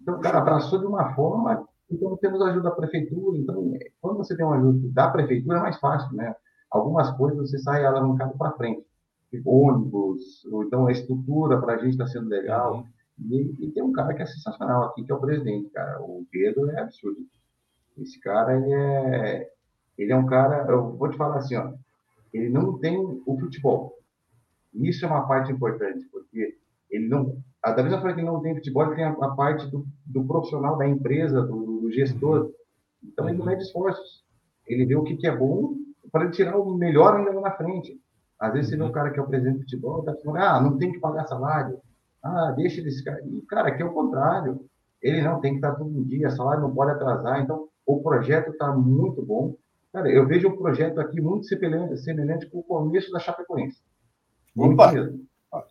Então, 0.00 0.16
o 0.16 0.20
cara 0.20 0.38
abraçou 0.38 0.78
de 0.78 0.86
uma 0.86 1.14
forma, 1.14 1.68
então 1.90 2.16
temos 2.16 2.40
ajuda 2.40 2.70
da 2.70 2.70
prefeitura, 2.70 3.36
então, 3.36 3.72
quando 4.00 4.18
você 4.18 4.36
tem 4.36 4.46
uma 4.46 4.56
ajuda 4.56 4.88
da 4.92 5.10
prefeitura, 5.10 5.58
é 5.58 5.62
mais 5.62 5.78
fácil, 5.78 6.14
né? 6.14 6.34
algumas 6.70 7.10
coisas 7.16 7.50
você 7.50 7.58
sai 7.58 7.84
alavancado 7.84 8.36
para 8.36 8.52
frente. 8.52 8.84
Ônibus, 9.44 10.44
ou 10.46 10.64
então 10.64 10.86
a 10.86 10.92
estrutura 10.92 11.60
para 11.60 11.74
a 11.74 11.78
gente 11.78 11.90
está 11.90 12.06
sendo 12.06 12.28
legal. 12.28 12.86
Uhum. 13.18 13.26
E, 13.30 13.66
e, 13.66 13.70
tem 13.72 13.82
um 13.82 13.92
cara 13.92 14.14
que 14.14 14.22
é 14.22 14.26
sensacional 14.26 14.84
aqui, 14.84 15.04
que 15.04 15.12
é 15.12 15.14
o 15.14 15.20
presidente, 15.20 15.70
cara. 15.70 16.00
O 16.00 16.24
Pedro 16.30 16.70
é 16.70 16.80
absurdo. 16.80 17.20
Esse 17.98 18.20
cara, 18.20 18.56
ele 18.56 18.72
é, 18.72 19.50
ele 19.98 20.12
é 20.12 20.16
um 20.16 20.26
cara, 20.26 20.70
eu 20.70 20.96
vou 20.96 21.10
te 21.10 21.16
falar 21.16 21.38
assim, 21.38 21.56
ó, 21.56 21.72
ele 22.32 22.48
não 22.48 22.78
tem 22.78 22.96
o 22.98 23.38
futebol. 23.38 23.98
Isso 24.74 25.04
é 25.04 25.08
uma 25.08 25.26
parte 25.26 25.50
importante, 25.50 26.06
porque 26.12 26.56
ele 26.90 27.08
não, 27.08 27.42
da 27.62 27.82
mesma 27.82 28.00
forma 28.00 28.14
que 28.14 28.20
ele 28.20 28.26
não 28.26 28.40
tem 28.40 28.54
futebol, 28.54 28.86
ele 28.86 28.94
tem 28.94 29.04
a, 29.04 29.10
a 29.10 29.30
parte 29.34 29.66
do, 29.66 29.84
do, 30.06 30.24
profissional 30.24 30.76
da 30.76 30.86
empresa, 30.86 31.42
do, 31.42 31.80
do 31.80 31.90
gestor. 31.90 32.52
Então, 33.02 33.28
ele 33.28 33.38
não 33.38 33.44
uhum. 33.44 33.50
mede 33.50 33.64
esforços. 33.64 34.24
Ele 34.66 34.86
vê 34.86 34.94
o 34.94 35.02
que, 35.02 35.16
que 35.16 35.26
é 35.26 35.36
bom 35.36 35.74
para 36.12 36.30
tirar 36.30 36.56
o 36.58 36.74
melhor 36.74 37.16
ainda 37.16 37.32
na 37.40 37.50
frente. 37.50 38.00
Às 38.38 38.52
vezes 38.52 38.70
você 38.70 38.76
vê 38.76 38.82
um 38.82 38.92
cara 38.92 39.10
que 39.10 39.18
é 39.18 39.22
o 39.22 39.26
presidente 39.26 39.56
do 39.56 39.60
futebol, 39.62 40.02
tá 40.02 40.14
falando, 40.22 40.42
ah, 40.42 40.60
não 40.60 40.78
tem 40.78 40.92
que 40.92 41.00
pagar 41.00 41.26
salário, 41.26 41.80
ah, 42.22 42.52
deixa 42.56 42.80
esse 42.80 43.02
cara. 43.02 43.20
E, 43.24 43.40
cara, 43.42 43.68
aqui 43.68 43.82
é 43.82 43.86
o 43.86 43.92
contrário. 43.92 44.64
Ele 45.00 45.22
não 45.22 45.40
tem 45.40 45.52
que 45.52 45.58
estar 45.58 45.74
todo 45.74 46.04
dia, 46.04 46.30
salário 46.30 46.62
não 46.62 46.74
pode 46.74 46.90
atrasar. 46.90 47.40
Então, 47.40 47.68
o 47.86 48.02
projeto 48.02 48.50
está 48.50 48.72
muito 48.72 49.22
bom. 49.22 49.54
Cara, 49.92 50.10
eu 50.10 50.26
vejo 50.26 50.48
um 50.48 50.56
projeto 50.56 51.00
aqui 51.00 51.20
muito 51.20 51.46
semelhante, 51.46 51.96
semelhante 51.98 52.46
com 52.46 52.58
o 52.58 52.62
começo 52.62 53.10
da 53.10 53.18
Chapecoense. 53.18 53.80
Muito. 54.54 54.76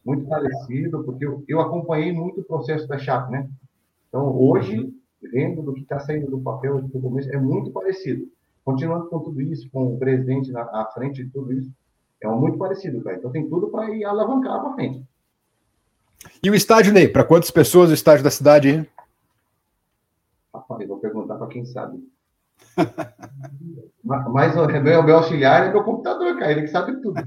Muito 0.04 0.28
parecido, 0.28 1.04
porque 1.04 1.26
eu, 1.26 1.44
eu 1.48 1.62
acompanhei 1.62 2.12
muito 2.12 2.42
o 2.42 2.44
processo 2.44 2.88
da 2.88 2.98
Chape, 2.98 3.32
né? 3.32 3.48
Então, 4.10 4.36
hoje, 4.36 4.92
vendo 5.22 5.62
do 5.62 5.74
que 5.74 5.82
está 5.82 6.00
saindo 6.00 6.32
do 6.32 6.40
papel 6.40 6.82
do 6.82 7.00
começo, 7.00 7.30
é 7.30 7.38
muito 7.38 7.72
parecido. 7.72 8.28
Continuando 8.66 9.08
com 9.08 9.20
tudo 9.20 9.40
isso, 9.40 9.70
com 9.70 9.94
o 9.94 10.00
presidente 10.00 10.52
na, 10.52 10.62
à 10.62 10.90
frente 10.94 11.24
de 11.24 11.30
tudo 11.30 11.54
isso, 11.54 11.72
é 12.22 12.28
muito 12.28 12.58
parecido, 12.58 13.04
cara. 13.04 13.18
Então 13.18 13.32
tem 13.32 13.48
tudo 13.48 13.68
para 13.70 13.90
ir 13.90 14.04
alavancar 14.06 14.62
para 14.62 14.74
frente. 14.74 15.04
E 16.44 16.50
o 16.50 16.56
estádio, 16.56 16.94
Ney? 16.94 17.08
Para 17.08 17.24
quantas 17.24 17.52
pessoas 17.52 17.90
o 17.90 17.94
estádio 17.94 18.24
da 18.24 18.32
cidade, 18.32 18.70
hein? 18.70 18.88
Rapaz, 20.54 20.88
vou 20.88 21.00
perguntar 21.00 21.36
para 21.36 21.48
quem 21.48 21.66
sabe. 21.66 22.00
Mais 24.04 24.56
o 24.56 24.66
meu, 24.68 25.04
meu 25.04 25.18
auxiliar 25.18 25.68
é 25.68 25.72
meu 25.72 25.84
computador, 25.84 26.38
cara. 26.38 26.52
Ele 26.52 26.62
que 26.62 26.68
sabe 26.68 27.02
tudo. 27.02 27.22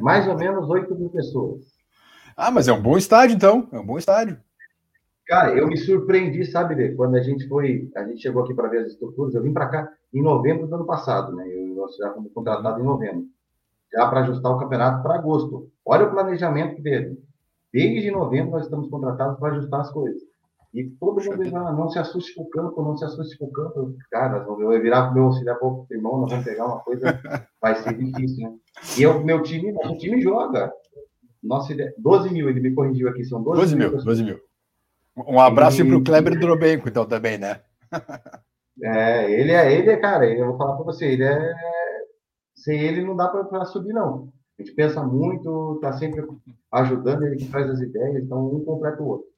Mais 0.00 0.28
ou 0.28 0.36
menos 0.36 0.68
8 0.68 0.94
mil 0.94 1.10
pessoas. 1.10 1.62
Ah, 2.36 2.50
mas 2.50 2.68
é 2.68 2.72
um 2.72 2.82
bom 2.82 2.96
estádio, 2.96 3.34
então. 3.34 3.68
É 3.72 3.78
um 3.78 3.86
bom 3.86 3.98
estádio. 3.98 4.38
Cara, 5.26 5.56
eu 5.56 5.66
me 5.66 5.76
surpreendi, 5.76 6.44
sabe, 6.44 6.94
quando 6.94 7.16
a 7.16 7.20
gente 7.20 7.48
foi, 7.48 7.90
a 7.96 8.04
gente 8.04 8.22
chegou 8.22 8.44
aqui 8.44 8.54
para 8.54 8.68
ver 8.68 8.82
as 8.82 8.92
estruturas, 8.92 9.34
eu 9.34 9.42
vim 9.42 9.52
para 9.52 9.66
cá 9.66 9.92
em 10.14 10.22
novembro 10.22 10.68
do 10.68 10.74
ano 10.76 10.86
passado, 10.86 11.34
né? 11.34 11.44
Eu, 11.48 11.86
já 11.98 12.12
fomos 12.12 12.32
contratados 12.32 12.80
em 12.80 12.84
novembro, 12.84 13.24
já 13.92 14.06
para 14.08 14.20
ajustar 14.20 14.52
o 14.52 14.58
campeonato 14.58 15.02
para 15.02 15.14
agosto. 15.14 15.68
Olha 15.84 16.06
o 16.06 16.10
planejamento 16.10 16.76
que 16.76 16.82
teve. 16.82 17.18
Desde 17.72 18.10
novembro 18.10 18.52
nós 18.52 18.64
estamos 18.64 18.88
contratados 18.88 19.38
para 19.38 19.52
ajustar 19.52 19.80
as 19.80 19.90
coisas. 19.90 20.22
E 20.74 20.84
todo 20.84 21.24
mundo 21.24 21.42
diz, 21.42 21.54
ah, 21.54 21.72
não 21.72 21.88
se 21.88 21.98
assuste 21.98 22.34
com 22.34 22.42
o 22.42 22.50
campo, 22.50 22.82
não 22.82 22.96
se 22.96 23.04
assuste 23.04 23.38
com 23.38 23.46
o 23.46 23.52
campo. 23.52 23.94
Cara, 24.10 24.38
eu 24.38 24.56
vou 24.56 24.68
virar 24.80 25.04
para 25.04 25.12
o 25.12 25.14
meu 25.14 25.24
auxiliar 25.24 25.58
para 25.58 25.68
o 25.68 25.86
irmão, 25.90 26.18
nós 26.18 26.30
vamos 26.30 26.44
pegar 26.44 26.66
uma 26.66 26.80
coisa, 26.80 27.02
vai 27.62 27.76
ser 27.76 27.96
difícil, 27.96 28.50
né? 28.50 28.56
E 28.98 29.06
o 29.06 29.24
meu 29.24 29.42
time, 29.42 29.72
nosso 29.72 29.96
time 29.96 30.20
joga. 30.20 30.70
Nossa 31.42 31.72
ideia, 31.72 31.94
12 31.96 32.30
mil, 32.30 32.50
ele 32.50 32.60
me 32.60 32.74
corrigiu 32.74 33.08
aqui, 33.08 33.24
são 33.24 33.42
12, 33.42 33.60
12 33.60 33.76
mil. 33.76 34.04
12 34.04 34.24
mil. 34.24 34.40
Um 35.16 35.40
abraço 35.40 35.80
e... 35.80 35.84
para 35.84 35.96
o 35.96 36.04
Kleber 36.04 36.38
Drobenco, 36.38 36.88
então, 36.88 37.06
também, 37.06 37.38
né? 37.38 37.60
É, 38.82 39.32
ele 39.32 39.52
é, 39.52 39.72
ele 39.72 39.90
é, 39.90 39.96
cara, 39.96 40.26
eu 40.26 40.48
vou 40.48 40.58
falar 40.58 40.76
para 40.76 40.84
você, 40.84 41.06
ele 41.06 41.24
é. 41.24 41.54
Sem 42.66 42.80
ele 42.80 43.04
não 43.04 43.14
dá 43.14 43.28
para 43.28 43.64
subir, 43.66 43.92
não. 43.92 44.32
A 44.58 44.62
gente 44.62 44.74
pensa 44.74 45.00
muito, 45.00 45.76
está 45.76 45.92
sempre 45.92 46.26
ajudando, 46.72 47.22
ele 47.22 47.36
que 47.36 47.48
traz 47.48 47.70
as 47.70 47.80
ideias, 47.80 48.24
então 48.24 48.44
um 48.44 48.64
completa 48.64 49.00
o 49.04 49.06
outro. 49.06 49.28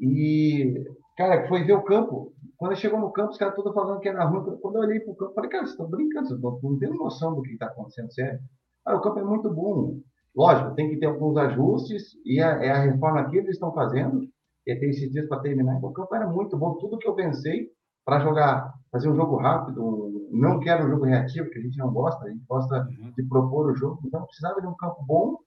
E, 0.00 0.74
cara, 1.16 1.46
foi 1.46 1.62
ver 1.62 1.74
o 1.74 1.84
campo. 1.84 2.32
Quando 2.56 2.74
chegou 2.74 2.98
no 2.98 3.12
campo, 3.12 3.30
os 3.30 3.38
caras 3.38 3.54
todos 3.54 3.72
falando 3.72 4.00
que 4.00 4.08
era 4.08 4.24
ruim. 4.24 4.58
Quando 4.60 4.74
eu 4.74 4.82
olhei 4.82 4.98
para 4.98 5.12
o 5.12 5.14
campo, 5.14 5.34
falei, 5.34 5.50
cara, 5.50 5.66
vocês 5.66 5.74
estão 5.74 5.88
brincando, 5.88 6.26
vocês 6.26 6.40
não, 6.40 6.78
têm 6.80 6.98
noção 6.98 7.36
do 7.36 7.42
que 7.42 7.52
está 7.52 7.66
acontecendo, 7.66 8.12
sério. 8.12 8.40
Ah, 8.84 8.96
o 8.96 9.00
campo 9.00 9.20
é 9.20 9.24
muito 9.24 9.48
bom. 9.48 10.00
Lógico, 10.34 10.74
tem 10.74 10.90
que 10.90 10.96
ter 10.96 11.06
alguns 11.06 11.36
ajustes, 11.36 12.16
e 12.24 12.40
a, 12.40 12.60
é 12.60 12.70
a 12.70 12.80
reforma 12.80 13.30
que 13.30 13.36
eles 13.36 13.50
estão 13.50 13.72
fazendo, 13.72 14.28
e 14.66 14.74
tem 14.74 14.90
esses 14.90 15.12
dias 15.12 15.28
para 15.28 15.42
terminar. 15.42 15.78
O 15.80 15.92
campo 15.92 16.12
era 16.12 16.26
muito 16.26 16.56
bom. 16.56 16.74
Tudo 16.74 16.98
que 16.98 17.06
eu 17.06 17.14
pensei 17.14 17.70
para 18.04 18.18
jogar, 18.18 18.74
fazer 18.90 19.08
um 19.08 19.14
jogo 19.14 19.36
rápido, 19.36 20.17
não 20.30 20.60
quero 20.60 20.86
um 20.86 20.90
jogo 20.90 21.04
reativo, 21.04 21.50
que 21.50 21.58
a 21.58 21.62
gente 21.62 21.78
não 21.78 21.92
gosta, 21.92 22.24
a 22.24 22.30
gente 22.30 22.44
gosta 22.46 22.86
uhum. 22.86 23.12
de 23.16 23.22
propor 23.24 23.70
o 23.70 23.76
jogo, 23.76 24.00
então 24.04 24.24
precisava 24.24 24.60
de 24.60 24.66
um 24.66 24.74
campo 24.74 25.04
bom, 25.04 25.38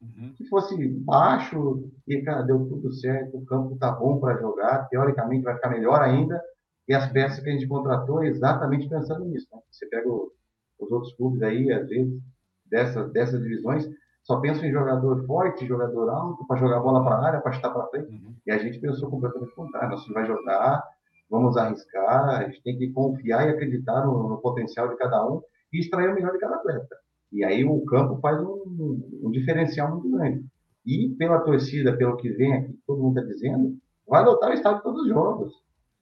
uhum. 0.00 0.32
que 0.36 0.44
fosse 0.48 0.76
baixo, 1.00 1.90
e 2.06 2.22
cara, 2.22 2.42
deu 2.42 2.66
tudo 2.66 2.92
certo, 2.92 3.36
o 3.36 3.44
campo 3.44 3.76
tá 3.76 3.90
bom 3.90 4.18
para 4.18 4.38
jogar, 4.38 4.88
teoricamente 4.88 5.44
vai 5.44 5.54
ficar 5.54 5.70
melhor 5.70 6.00
ainda, 6.00 6.40
e 6.88 6.94
as 6.94 7.10
peças 7.10 7.40
que 7.40 7.48
a 7.48 7.52
gente 7.52 7.68
contratou 7.68 8.24
exatamente 8.24 8.88
pensando 8.88 9.24
nisso. 9.24 9.46
Né? 9.52 9.60
Você 9.70 9.86
pega 9.86 10.08
o, 10.08 10.32
os 10.78 10.90
outros 10.90 11.14
clubes 11.14 11.42
aí, 11.42 11.72
às 11.72 11.88
vezes, 11.88 12.20
dessas, 12.66 13.12
dessas 13.12 13.40
divisões, 13.42 13.88
só 14.22 14.40
pensam 14.40 14.64
em 14.64 14.72
jogador 14.72 15.24
forte, 15.26 15.66
jogador 15.66 16.08
alto, 16.10 16.46
para 16.46 16.60
jogar 16.60 16.80
bola 16.80 17.02
para 17.02 17.16
a 17.16 17.26
área, 17.26 17.40
para 17.40 17.52
chutar 17.52 17.70
para 17.70 17.86
frente, 17.88 18.12
uhum. 18.12 18.34
e 18.46 18.50
a 18.50 18.58
gente 18.58 18.78
pensou 18.78 19.10
completamente 19.10 19.54
contrário, 19.54 19.90
nós 19.90 20.06
vai 20.08 20.26
jogar 20.26 20.84
vamos 21.30 21.56
arriscar, 21.56 22.28
a 22.28 22.44
gente 22.44 22.62
tem 22.62 22.76
que 22.76 22.90
confiar 22.90 23.46
e 23.46 23.50
acreditar 23.50 24.04
no, 24.04 24.28
no 24.28 24.38
potencial 24.38 24.88
de 24.88 24.96
cada 24.96 25.24
um 25.26 25.40
e 25.72 25.78
extrair 25.78 26.10
o 26.10 26.14
melhor 26.14 26.32
de 26.32 26.38
cada 26.38 26.56
atleta. 26.56 26.96
E 27.32 27.44
aí 27.44 27.64
o 27.64 27.84
campo 27.84 28.18
faz 28.20 28.40
um, 28.42 29.00
um 29.22 29.30
diferencial 29.30 29.90
muito 29.92 30.10
grande. 30.10 30.44
E 30.84 31.10
pela 31.10 31.38
torcida, 31.40 31.96
pelo 31.96 32.16
que 32.16 32.30
vem 32.30 32.52
aqui, 32.54 32.78
todo 32.86 33.00
mundo 33.00 33.20
está 33.20 33.32
dizendo, 33.32 33.78
vai 34.06 34.24
lotar 34.24 34.50
o 34.50 34.54
estádio 34.54 34.82
todos 34.82 35.02
os 35.02 35.08
jogos. 35.08 35.52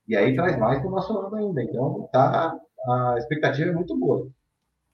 E 0.07 0.17
aí 0.17 0.35
traz 0.35 0.59
mais 0.59 0.79
para 0.79 0.89
o 0.89 0.91
nosso 0.91 1.13
lado 1.13 1.37
ainda. 1.37 1.63
Então, 1.63 2.09
tá, 2.11 2.59
a 2.89 3.17
expectativa 3.19 3.71
é 3.71 3.75
muito 3.75 3.95
boa. 3.99 4.27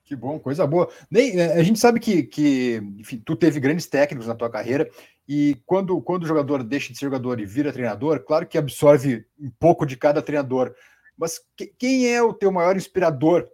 Que 0.03 0.15
bom, 0.15 0.37
coisa 0.37 0.67
boa. 0.67 0.89
Nem, 1.09 1.41
a 1.41 1.63
gente 1.63 1.79
sabe 1.79 1.99
que, 1.99 2.23
que 2.23 2.75
enfim, 2.99 3.21
tu 3.25 3.35
teve 3.35 3.59
grandes 3.59 3.87
técnicos 3.87 4.27
na 4.27 4.35
tua 4.35 4.49
carreira 4.49 4.87
e 5.27 5.57
quando, 5.65 5.99
quando 6.01 6.23
o 6.23 6.27
jogador 6.27 6.63
deixa 6.63 6.93
de 6.93 6.99
ser 6.99 7.05
jogador 7.05 7.39
e 7.39 7.45
vira 7.45 7.73
treinador, 7.73 8.19
claro 8.19 8.45
que 8.45 8.57
absorve 8.57 9.25
um 9.39 9.49
pouco 9.59 9.85
de 9.85 9.97
cada 9.97 10.21
treinador. 10.21 10.75
Mas 11.17 11.41
que, 11.55 11.67
quem 11.67 12.13
é 12.13 12.21
o 12.21 12.33
teu 12.33 12.51
maior 12.51 12.75
inspirador 12.75 13.47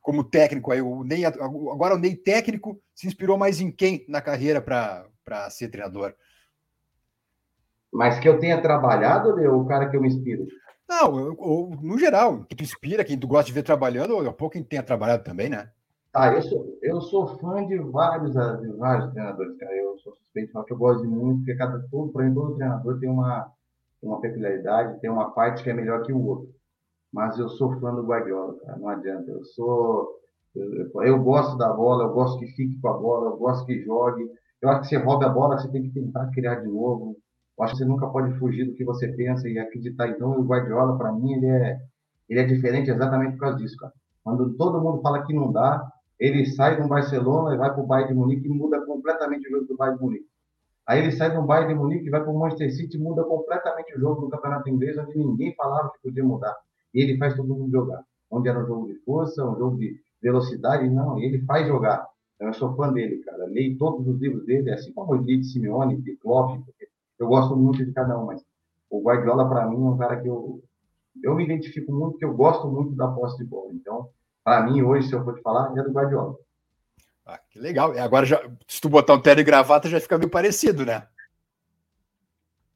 como 0.00 0.24
técnico? 0.24 0.72
Aí, 0.72 0.80
o 0.80 1.04
Ney, 1.04 1.26
agora 1.26 1.96
o 1.96 1.98
Ney 1.98 2.16
técnico 2.16 2.80
se 2.94 3.06
inspirou 3.06 3.36
mais 3.36 3.60
em 3.60 3.70
quem 3.70 4.04
na 4.08 4.22
carreira 4.22 4.60
para 4.60 5.50
ser 5.50 5.68
treinador? 5.68 6.14
Mas 7.92 8.18
que 8.18 8.28
eu 8.28 8.38
tenha 8.38 8.60
trabalhado, 8.62 9.28
ou 9.50 9.62
o 9.62 9.66
cara 9.66 9.88
que 9.90 9.96
eu 9.96 10.00
me 10.00 10.08
inspiro? 10.08 10.46
Não, 10.88 11.34
ou, 11.36 11.76
no 11.82 11.98
geral, 11.98 12.44
que 12.44 12.54
tu 12.54 12.62
inspira, 12.62 13.04
quem 13.04 13.18
tu 13.18 13.26
gosta 13.26 13.46
de 13.46 13.52
ver 13.52 13.62
trabalhando, 13.62 14.14
ou 14.14 14.26
a 14.26 14.32
pouco 14.32 14.54
quem 14.54 14.62
tenha 14.62 14.82
trabalhado 14.82 15.22
também, 15.22 15.50
né? 15.50 15.70
Ah, 16.14 16.32
eu 16.32 16.42
sou, 16.42 16.78
eu 16.82 17.00
sou 17.02 17.38
fã 17.38 17.66
de 17.66 17.78
vários, 17.78 18.32
de 18.32 18.68
vários 18.76 19.10
treinadores, 19.12 19.56
cara. 19.58 19.76
Eu 19.76 19.98
sou 19.98 20.14
suspeito 20.16 20.64
que 20.64 20.72
eu 20.72 20.76
gosto 20.78 21.02
de 21.02 21.08
muito, 21.08 21.38
porque 21.38 21.54
cada 21.54 21.78
todo, 21.90 22.12
todo 22.12 22.54
treinador 22.56 22.98
tem 22.98 23.08
uma, 23.08 23.50
uma 24.02 24.20
peculiaridade, 24.20 25.00
tem 25.00 25.10
uma 25.10 25.30
parte 25.32 25.62
que 25.62 25.70
é 25.70 25.74
melhor 25.74 26.02
que 26.02 26.12
o 26.12 26.24
outro. 26.24 26.48
Mas 27.12 27.38
eu 27.38 27.48
sou 27.50 27.78
fã 27.80 27.94
do 27.94 28.04
Guardiola, 28.04 28.58
cara. 28.60 28.78
Não 28.78 28.88
adianta. 28.88 29.30
Eu 29.30 29.44
sou. 29.44 30.18
Eu, 30.54 31.02
eu 31.02 31.22
gosto 31.22 31.56
da 31.56 31.72
bola, 31.72 32.04
eu 32.04 32.12
gosto 32.12 32.38
que 32.38 32.46
fique 32.48 32.80
com 32.80 32.88
a 32.88 32.94
bola, 32.98 33.30
eu 33.30 33.36
gosto 33.36 33.66
que 33.66 33.82
jogue. 33.84 34.30
Eu 34.60 34.70
acho 34.70 34.82
que 34.82 34.88
você 34.88 34.96
rouba 34.96 35.26
a 35.26 35.28
bola, 35.28 35.58
você 35.58 35.68
tem 35.70 35.82
que 35.82 35.90
tentar 35.90 36.30
criar 36.32 36.56
de 36.56 36.68
novo. 36.68 37.16
Eu 37.56 37.64
acho 37.64 37.74
que 37.74 37.78
você 37.78 37.84
nunca 37.84 38.06
pode 38.08 38.32
fugir 38.38 38.64
do 38.66 38.74
que 38.74 38.84
você 38.84 39.08
pensa 39.08 39.48
e 39.48 39.58
acreditar. 39.58 40.08
Então, 40.08 40.38
o 40.38 40.44
Guardiola, 40.44 40.96
para 40.98 41.12
mim, 41.12 41.34
ele 41.34 41.46
é, 41.46 41.80
ele 42.28 42.40
é 42.40 42.44
diferente 42.44 42.90
exatamente 42.90 43.32
por 43.32 43.40
causa 43.40 43.58
disso, 43.58 43.76
cara. 43.76 43.92
Quando 44.24 44.54
todo 44.56 44.80
mundo 44.80 45.00
fala 45.00 45.24
que 45.24 45.32
não 45.32 45.50
dá, 45.52 45.90
ele 46.18 46.46
sai 46.46 46.80
do 46.80 46.88
Barcelona 46.88 47.54
e 47.54 47.58
vai 47.58 47.72
para 47.72 47.82
o 47.82 47.86
Bayern 47.86 48.12
de 48.12 48.18
Munique 48.18 48.46
e 48.46 48.50
muda 48.50 48.80
completamente 48.84 49.46
o 49.48 49.50
jogo 49.50 49.66
do 49.66 49.76
Bayern 49.76 49.98
de 49.98 50.04
Munique. 50.04 50.26
Aí 50.86 51.00
ele 51.00 51.12
sai 51.12 51.34
do 51.34 51.42
Bayern 51.42 51.74
de 51.74 51.78
Munique 51.78 52.06
e 52.06 52.10
vai 52.10 52.22
para 52.22 52.30
o 52.30 52.38
Manchester 52.38 52.74
City 52.74 52.96
e 52.96 53.00
muda 53.00 53.22
completamente 53.22 53.94
o 53.94 54.00
jogo 54.00 54.22
do 54.22 54.28
Campeonato 54.28 54.68
Inglês, 54.68 54.96
onde 54.98 55.18
ninguém 55.18 55.54
falava 55.54 55.90
que 55.90 56.02
podia 56.02 56.24
mudar. 56.24 56.56
E 56.94 57.00
ele 57.00 57.18
faz 57.18 57.34
todo 57.34 57.54
mundo 57.54 57.70
jogar. 57.70 58.02
Onde 58.30 58.48
era 58.48 58.58
um 58.58 58.66
jogo 58.66 58.86
de 58.86 58.94
força, 59.04 59.44
um 59.44 59.56
jogo 59.56 59.76
de 59.76 60.00
velocidade, 60.20 60.88
não, 60.88 61.18
ele 61.20 61.40
faz 61.42 61.66
jogar. 61.66 62.06
Eu 62.40 62.52
sou 62.54 62.74
fã 62.74 62.92
dele, 62.92 63.18
cara. 63.18 63.46
Leio 63.46 63.76
todos 63.76 64.06
os 64.06 64.20
livros 64.20 64.44
dele, 64.46 64.70
assim 64.70 64.92
como 64.92 65.14
o 65.14 65.24
de 65.24 65.44
Simeone, 65.44 66.00
de 66.00 66.16
Klopp, 66.16 66.60
eu 67.18 67.26
gosto 67.26 67.56
muito 67.56 67.84
de 67.84 67.92
cada 67.92 68.18
um, 68.18 68.26
mas 68.26 68.44
o 68.88 69.00
Guardiola, 69.02 69.48
para 69.48 69.68
mim, 69.68 69.84
é 69.84 69.88
um 69.90 69.96
cara 69.96 70.20
que 70.20 70.28
eu, 70.28 70.62
eu 71.22 71.34
me 71.34 71.44
identifico 71.44 71.92
muito, 71.92 72.12
porque 72.12 72.24
eu 72.24 72.34
gosto 72.34 72.68
muito 72.68 72.94
da 72.94 73.08
posse 73.08 73.38
de 73.38 73.44
bola. 73.44 73.72
Então, 73.72 74.08
para 74.48 74.62
mim, 74.62 74.80
hoje, 74.80 75.08
se 75.08 75.14
eu 75.14 75.22
for 75.22 75.34
te 75.34 75.42
falar, 75.42 75.78
é 75.78 75.82
do 75.82 75.92
Guardiola. 75.92 76.34
Ah, 77.26 77.38
que 77.50 77.58
legal. 77.58 77.94
E 77.94 77.98
agora, 77.98 78.24
já, 78.24 78.42
se 78.66 78.80
tu 78.80 78.88
botar 78.88 79.12
um 79.12 79.20
terno 79.20 79.42
e 79.42 79.44
gravata, 79.44 79.90
já 79.90 80.00
fica 80.00 80.16
meio 80.16 80.30
parecido, 80.30 80.86
né? 80.86 81.06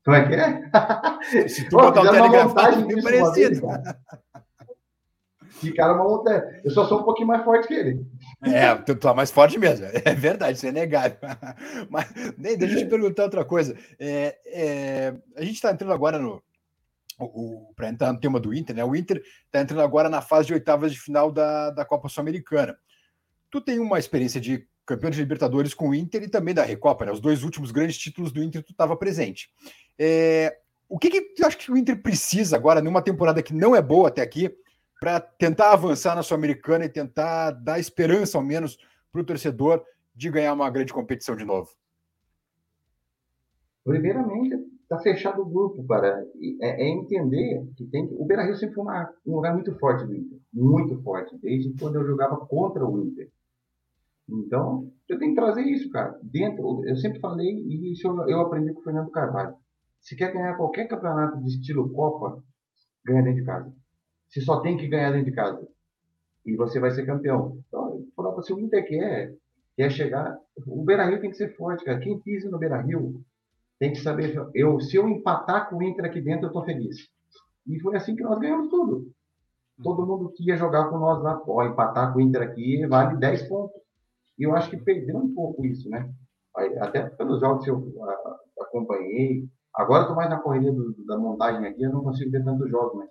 Como 0.05 0.15
é 0.15 0.29
que 0.29 0.35
é? 0.35 1.49
Se 1.49 1.65
tu 1.65 1.77
Pô, 1.77 1.85
botar 1.85 2.03
um 2.03 2.11
terno 2.11 2.27
e 2.27 2.31
gravata, 2.31 2.73
fica 2.77 2.87
meio 2.87 3.03
parecido. 3.03 3.67
Ficaram 5.49 5.95
uma 5.95 6.05
montanha. 6.05 6.61
Eu 6.63 6.71
só 6.73 6.87
sou 6.87 7.01
um 7.01 7.05
pouquinho 7.05 7.29
mais 7.29 7.43
forte 7.43 7.69
que 7.69 7.75
ele. 7.75 8.05
É, 8.45 8.75
tu, 8.75 9.09
é 9.09 9.15
mais 9.15 9.31
forte 9.31 9.59
mesmo. 9.59 9.87
É 10.05 10.15
verdade, 10.15 10.59
isso 10.59 10.67
é 10.67 10.73
negável. 10.73 11.17
Mas, 11.89 12.13
nem, 12.37 12.59
deixa 12.59 12.75
eu 12.75 12.85
te 12.85 12.91
perguntar 12.91 13.23
outra 13.23 13.47
coisa. 13.47 13.75
É, 13.99 14.37
é, 14.45 15.15
a 15.37 15.43
gente 15.43 15.55
está 15.55 15.71
entrando 15.71 15.95
agora 15.95 16.19
no, 16.19 16.43
para 17.75 17.89
entrar 17.89 18.13
no 18.13 18.21
tema 18.21 18.39
do 18.39 18.55
Inter, 18.55 18.77
né? 18.77 18.85
O 18.85 18.95
Inter 18.95 19.23
está 19.47 19.61
entrando 19.61 19.83
agora 19.83 20.09
na 20.09 20.21
fase 20.21 20.49
de 20.49 20.55
oitavas 20.55 20.93
de 20.93 21.01
final 21.01 21.31
da, 21.31 21.71
da 21.71 21.85
Copa 21.85 22.09
Sul-Americana. 22.09 22.77
Tu 23.51 23.61
tem 23.61 23.79
uma 23.79 23.99
experiência 23.99 24.41
de 24.41 24.67
campeão 24.85 25.11
de 25.11 25.19
Libertadores 25.19 25.75
com 25.75 25.91
o 25.91 25.95
Inter 25.95 26.23
e 26.23 26.29
também 26.29 26.55
da 26.55 26.63
Recopa, 26.63 27.05
né? 27.05 27.13
Os 27.13 27.21
dois 27.21 27.43
últimos 27.45 27.71
grandes 27.71 27.99
títulos 27.99 28.33
do 28.33 28.43
Inter 28.43 28.63
tu 28.63 28.73
estava 28.73 28.97
presente. 28.97 29.51
É, 29.99 30.59
o 30.89 30.99
que, 30.99 31.11
que 31.11 31.21
tu 31.21 31.47
acha 31.47 31.57
que 31.57 31.71
o 31.71 31.77
Inter 31.77 32.03
precisa 32.03 32.57
agora, 32.57 32.83
numa 32.83 33.01
temporada 33.03 33.43
que 33.43 33.55
não 33.55 33.75
é 33.75 33.81
boa 33.81 34.09
até 34.09 34.21
aqui, 34.21 34.55
para 35.01 35.19
tentar 35.21 35.73
avançar 35.73 36.15
na 36.15 36.23
Sul-Americana 36.23 36.85
e 36.85 36.89
tentar 36.89 37.51
dar 37.51 37.81
esperança, 37.81 38.39
ao 38.39 38.45
menos, 38.45 38.79
para 39.11 39.21
o 39.21 39.25
torcedor 39.25 39.85
de 40.15 40.31
ganhar 40.31 40.53
uma 40.53 40.71
grande 40.71 40.93
competição 40.93 41.35
de 41.35 41.45
novo? 41.45 41.71
Primeiramente, 43.85 44.52
está 44.93 44.99
fechado 44.99 45.43
o 45.43 45.49
grupo, 45.49 45.87
cara. 45.87 46.27
É, 46.61 46.83
é, 46.83 46.89
entender 46.89 47.67
que 47.77 47.87
tem 47.87 48.07
que... 48.07 48.15
O 48.15 48.25
Beira-Rio 48.25 48.55
sempre 48.57 48.75
foi 48.75 48.85
uma, 48.85 49.13
um 49.27 49.37
lugar 49.37 49.55
muito 49.55 49.75
forte 49.79 50.07
do 50.07 50.15
Inter. 50.15 50.39
Muito 50.53 51.03
forte. 51.03 51.37
Desde 51.39 51.73
quando 51.79 51.97
eu 51.97 52.07
jogava 52.07 52.37
contra 52.47 52.87
o 52.87 53.01
Inter. 53.03 53.31
Então, 54.29 54.91
eu 55.09 55.19
tenho 55.19 55.35
que 55.35 55.41
trazer 55.41 55.63
isso, 55.63 55.91
cara. 55.91 56.19
Dentro, 56.23 56.85
eu 56.87 56.97
sempre 56.97 57.21
falei, 57.21 57.49
e 57.49 57.93
isso 57.93 58.07
eu, 58.07 58.29
eu 58.29 58.41
aprendi 58.41 58.73
com 58.73 58.81
o 58.81 58.85
Fernando 58.85 59.11
Carvalho. 59.11 59.55
Se 60.01 60.17
quer 60.17 60.33
ganhar 60.33 60.57
qualquer 60.57 60.87
campeonato 60.87 61.41
de 61.41 61.49
estilo 61.49 61.91
Copa, 61.91 62.43
ganha 63.05 63.23
dentro 63.23 63.41
de 63.41 63.47
casa. 63.47 63.73
Se 64.29 64.41
só 64.41 64.61
tem 64.61 64.77
que 64.77 64.89
ganhar 64.89 65.11
dentro 65.13 65.27
de 65.27 65.33
casa. 65.33 65.67
E 66.45 66.57
você 66.57 66.81
vai 66.81 66.91
ser 66.91 67.07
campeão. 67.07 67.59
Então, 67.69 68.05
se 68.43 68.53
o 68.53 68.59
Inter 68.59 68.87
quer, 68.87 69.35
quer 69.77 69.91
chegar. 69.91 70.37
O 70.67 70.85
Beira 70.85 71.07
Rio 71.07 71.21
tem 71.21 71.31
que 71.31 71.37
ser 71.37 71.55
forte, 71.57 71.85
cara. 71.85 72.01
Quem 72.01 72.19
pisa 72.21 72.51
no 72.51 72.59
Beira 72.59 72.81
Rio 72.81 73.23
tem 73.83 73.91
que 73.91 74.01
saber. 74.01 74.33
Eu, 74.55 74.79
se 74.79 74.95
eu 74.95 75.09
empatar 75.09 75.69
com 75.69 75.79
o 75.79 75.83
Inter 75.83 76.05
aqui 76.05 76.21
dentro, 76.21 76.45
eu 76.45 76.51
estou 76.51 76.65
feliz. 76.65 77.09
E 77.67 77.81
foi 77.81 77.97
assim 77.97 78.15
que 78.15 78.23
nós 78.23 78.39
ganhamos 78.39 78.69
tudo. 78.69 79.11
Todo 79.83 80.07
mundo 80.07 80.33
que 80.37 80.45
ia 80.45 80.57
jogar 80.57 80.89
com 80.89 80.99
nós 80.99 81.21
lá, 81.21 81.43
ó, 81.45 81.65
empatar 81.65 82.13
com 82.13 82.21
o 82.21 82.23
Inter 82.23 82.43
aqui 82.43 82.87
vale 82.87 83.17
10 83.17 83.49
pontos. 83.49 83.83
E 84.39 84.45
eu 84.45 84.55
acho 84.55 84.71
que 84.71 84.77
perdeu 84.77 85.17
um 85.17 85.35
pouco 85.35 85.67
isso, 85.67 85.91
né? 85.91 86.09
Até 86.81 87.11
pelos 87.11 87.41
jogos 87.41 87.65
que 87.65 87.71
eu 87.73 87.93
acompanhei. 88.61 89.49
Agora 89.75 90.03
estou 90.03 90.15
mais 90.15 90.31
na 90.31 90.39
correria 90.39 90.73
do, 90.73 90.95
da 91.05 91.19
montagem 91.19 91.67
aqui, 91.67 91.83
eu 91.83 91.91
não 91.91 92.05
consigo 92.05 92.31
ver 92.31 92.45
tantos 92.45 92.71
jogos, 92.71 92.95
mas 92.95 93.11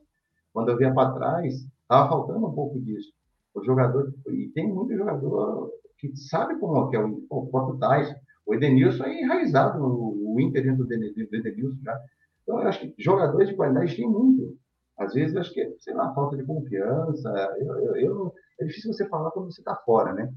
quando 0.54 0.70
eu 0.70 0.78
via 0.78 0.94
para 0.94 1.12
trás, 1.12 1.54
estava 1.82 2.08
faltando 2.08 2.48
um 2.48 2.54
pouco 2.54 2.80
disso. 2.80 3.12
O 3.54 3.62
jogador, 3.62 4.14
e 4.30 4.48
tem 4.56 4.72
muito 4.72 4.96
jogador 4.96 5.70
que 5.98 6.16
sabe 6.16 6.58
como 6.60 6.88
é, 6.88 6.90
que 6.92 6.96
é 6.96 7.04
o, 7.04 7.26
o 7.30 7.48
próprio 7.48 7.78
Tais, 7.78 8.16
o 8.46 8.56
Edenilson 8.56 9.04
é 9.04 9.22
enraizado 9.22 9.80
no, 9.80 10.21
Inter 10.40 10.64
dentro 10.64 10.86
do 10.86 10.94
Edenilson 10.94 11.80
já. 11.84 12.00
Então, 12.44 12.62
eu 12.62 12.68
acho 12.68 12.80
que 12.80 12.96
jogadores 12.98 13.50
de 13.50 13.56
qualidade 13.56 13.96
tem 13.96 14.10
muito. 14.10 14.58
Às 14.98 15.14
vezes, 15.14 15.34
eu 15.34 15.42
acho 15.42 15.54
que, 15.54 15.76
sei 15.80 15.94
lá, 15.94 16.14
falta 16.14 16.38
de 16.38 16.44
confiança. 16.44 17.30
Eu, 17.60 17.76
eu, 17.80 17.96
eu 17.96 18.34
é 18.60 18.66
difícil 18.66 18.94
você 18.94 19.08
falar 19.08 19.32
quando 19.32 19.52
você 19.52 19.62
está 19.62 19.76
fora, 19.76 20.14
né? 20.14 20.32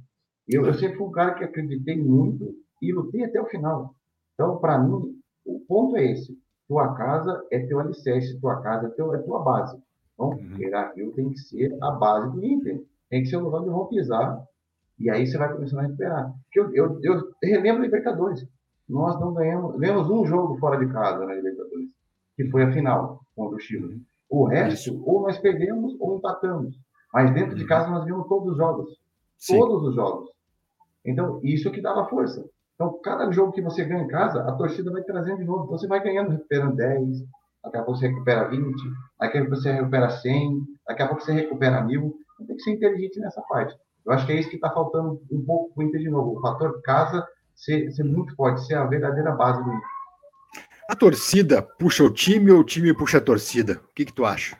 Eu, 0.48 0.64
eu 0.66 0.74
sempre 0.74 0.96
fui 0.96 1.06
um 1.06 1.12
cara 1.12 1.34
que 1.34 1.44
acreditei 1.44 2.02
muito 2.02 2.54
e 2.80 2.92
lutei 2.92 3.24
até 3.24 3.40
o 3.40 3.46
final. 3.46 3.94
Então, 4.34 4.58
para 4.58 4.78
mim, 4.78 5.18
o 5.44 5.60
ponto 5.60 5.96
é 5.96 6.10
esse. 6.10 6.36
Tua 6.66 6.94
casa 6.94 7.44
é 7.50 7.66
teu 7.66 7.78
alicerce, 7.78 8.40
tua 8.40 8.60
casa 8.62 8.86
é, 8.86 8.90
teu, 8.90 9.14
é 9.14 9.18
tua 9.18 9.42
base. 9.42 9.78
Então, 10.14 10.30
uhum. 10.30 11.12
Tem 11.14 11.30
que 11.30 11.38
ser 11.38 11.76
a 11.82 11.90
base 11.90 12.32
do 12.32 12.44
Inter. 12.44 12.82
Tem 13.10 13.22
que 13.22 13.28
ser 13.28 13.36
o 13.36 13.40
lugar 13.40 13.60
onde 13.60 13.70
vão 13.70 13.86
pisar. 13.86 14.42
E 14.98 15.10
aí 15.10 15.26
você 15.26 15.36
vai 15.36 15.52
começando 15.52 15.80
a 15.80 15.82
recuperar. 15.82 16.32
Eu, 16.54 16.74
eu, 16.74 17.00
eu 17.02 17.32
relembro 17.42 17.82
Libertadores. 17.82 18.46
Nós 18.88 19.18
não 19.18 19.32
ganhamos, 19.32 19.76
ganhamos 19.78 20.10
um 20.10 20.24
jogo 20.26 20.58
fora 20.58 20.78
de 20.78 20.92
casa 20.92 21.24
na 21.24 21.34
Libertadores, 21.34 21.88
que 22.36 22.50
foi 22.50 22.62
a 22.62 22.72
final 22.72 23.20
contra 23.34 23.56
o 23.56 23.60
Chile. 23.60 24.02
O 24.28 24.44
resto, 24.44 25.02
ou 25.06 25.22
nós 25.22 25.38
perdemos 25.38 25.94
ou 26.00 26.16
empatamos. 26.16 26.74
Mas 27.12 27.32
dentro 27.32 27.54
de 27.54 27.62
uhum. 27.62 27.68
casa 27.68 27.90
nós 27.90 28.04
vimos 28.04 28.26
todos 28.28 28.52
os 28.52 28.56
jogos. 28.56 28.90
Sim. 29.38 29.58
Todos 29.58 29.88
os 29.88 29.94
jogos. 29.94 30.30
Então, 31.04 31.40
isso 31.42 31.70
que 31.70 31.80
dava 31.80 32.08
força. 32.08 32.44
Então, 32.74 32.98
cada 33.02 33.30
jogo 33.30 33.52
que 33.52 33.62
você 33.62 33.84
ganha 33.84 34.02
em 34.02 34.08
casa, 34.08 34.42
a 34.42 34.52
torcida 34.52 34.90
vai 34.90 35.02
trazendo 35.02 35.38
de 35.38 35.44
novo. 35.44 35.64
Então, 35.64 35.78
você 35.78 35.86
vai 35.86 36.02
ganhando, 36.02 36.30
recuperando 36.30 36.76
10, 36.76 37.18
daqui 37.62 37.76
a 37.76 37.82
pouco 37.82 37.98
você 37.98 38.08
recupera 38.08 38.48
20, 38.48 38.74
daqui 39.18 39.38
a 39.38 39.40
pouco 39.42 39.56
você 39.56 39.72
recupera 39.72 40.10
100, 40.10 40.62
daqui 40.86 41.02
a 41.02 41.06
pouco 41.08 41.22
você 41.22 41.32
recupera 41.32 41.84
1000. 41.84 42.00
Então, 42.34 42.46
tem 42.46 42.56
que 42.56 42.62
ser 42.62 42.72
inteligente 42.72 43.20
nessa 43.20 43.40
parte. 43.42 43.76
Eu 44.04 44.12
acho 44.12 44.26
que 44.26 44.32
é 44.32 44.40
isso 44.40 44.50
que 44.50 44.56
está 44.56 44.70
faltando 44.70 45.20
um 45.30 45.44
pouco 45.44 45.72
para 45.72 45.84
o 45.84 45.86
Inter 45.86 46.00
de 46.00 46.10
novo. 46.10 46.36
O 46.36 46.40
fator 46.40 46.80
casa 46.82 47.26
ser, 47.54 47.90
ser 47.92 48.04
muito 48.04 48.34
forte, 48.36 48.66
ser 48.66 48.74
a 48.74 48.84
verdadeira 48.84 49.32
base 49.32 49.62
do. 49.62 49.72
A 50.88 50.94
torcida 50.94 51.62
puxa 51.62 52.04
o 52.04 52.10
time 52.10 52.50
ou 52.50 52.60
o 52.60 52.64
time 52.64 52.94
puxa 52.94 53.18
a 53.18 53.20
torcida? 53.20 53.80
O 53.90 53.94
que, 53.94 54.04
que 54.04 54.12
tu 54.12 54.24
acha? 54.24 54.58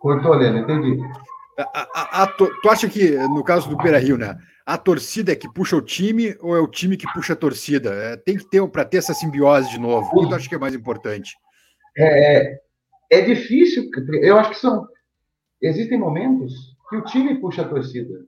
Cortou, 0.00 0.34
Lena, 0.34 0.60
entendi. 0.60 1.00
A, 1.58 1.88
a, 1.94 2.22
a, 2.22 2.26
tu, 2.26 2.50
tu 2.60 2.68
acha 2.68 2.88
que, 2.88 3.10
no 3.10 3.42
caso 3.42 3.68
do 3.68 3.76
Beira 3.76 3.98
Rio, 3.98 4.18
né? 4.18 4.36
A 4.64 4.76
torcida 4.76 5.32
é 5.32 5.36
que 5.36 5.52
puxa 5.52 5.76
o 5.76 5.80
time 5.80 6.36
ou 6.40 6.56
é 6.56 6.60
o 6.60 6.66
time 6.66 6.96
que 6.96 7.10
puxa 7.12 7.32
a 7.32 7.36
torcida? 7.36 7.94
É, 7.94 8.16
tem 8.16 8.36
que 8.36 8.44
ter 8.44 8.66
para 8.68 8.84
ter 8.84 8.98
essa 8.98 9.14
simbiose 9.14 9.70
de 9.70 9.78
novo. 9.78 10.08
O 10.12 10.22
que 10.22 10.28
tu 10.28 10.34
acha 10.34 10.48
que 10.48 10.54
é 10.54 10.58
mais 10.58 10.74
importante? 10.74 11.36
É, 11.96 12.58
é 13.10 13.20
difícil. 13.22 13.88
Eu 14.20 14.38
acho 14.38 14.50
que 14.50 14.56
são. 14.56 14.86
Existem 15.62 15.98
momentos 15.98 16.76
que 16.88 16.96
o 16.96 17.04
time 17.04 17.40
puxa 17.40 17.62
a 17.62 17.68
torcida. 17.68 18.24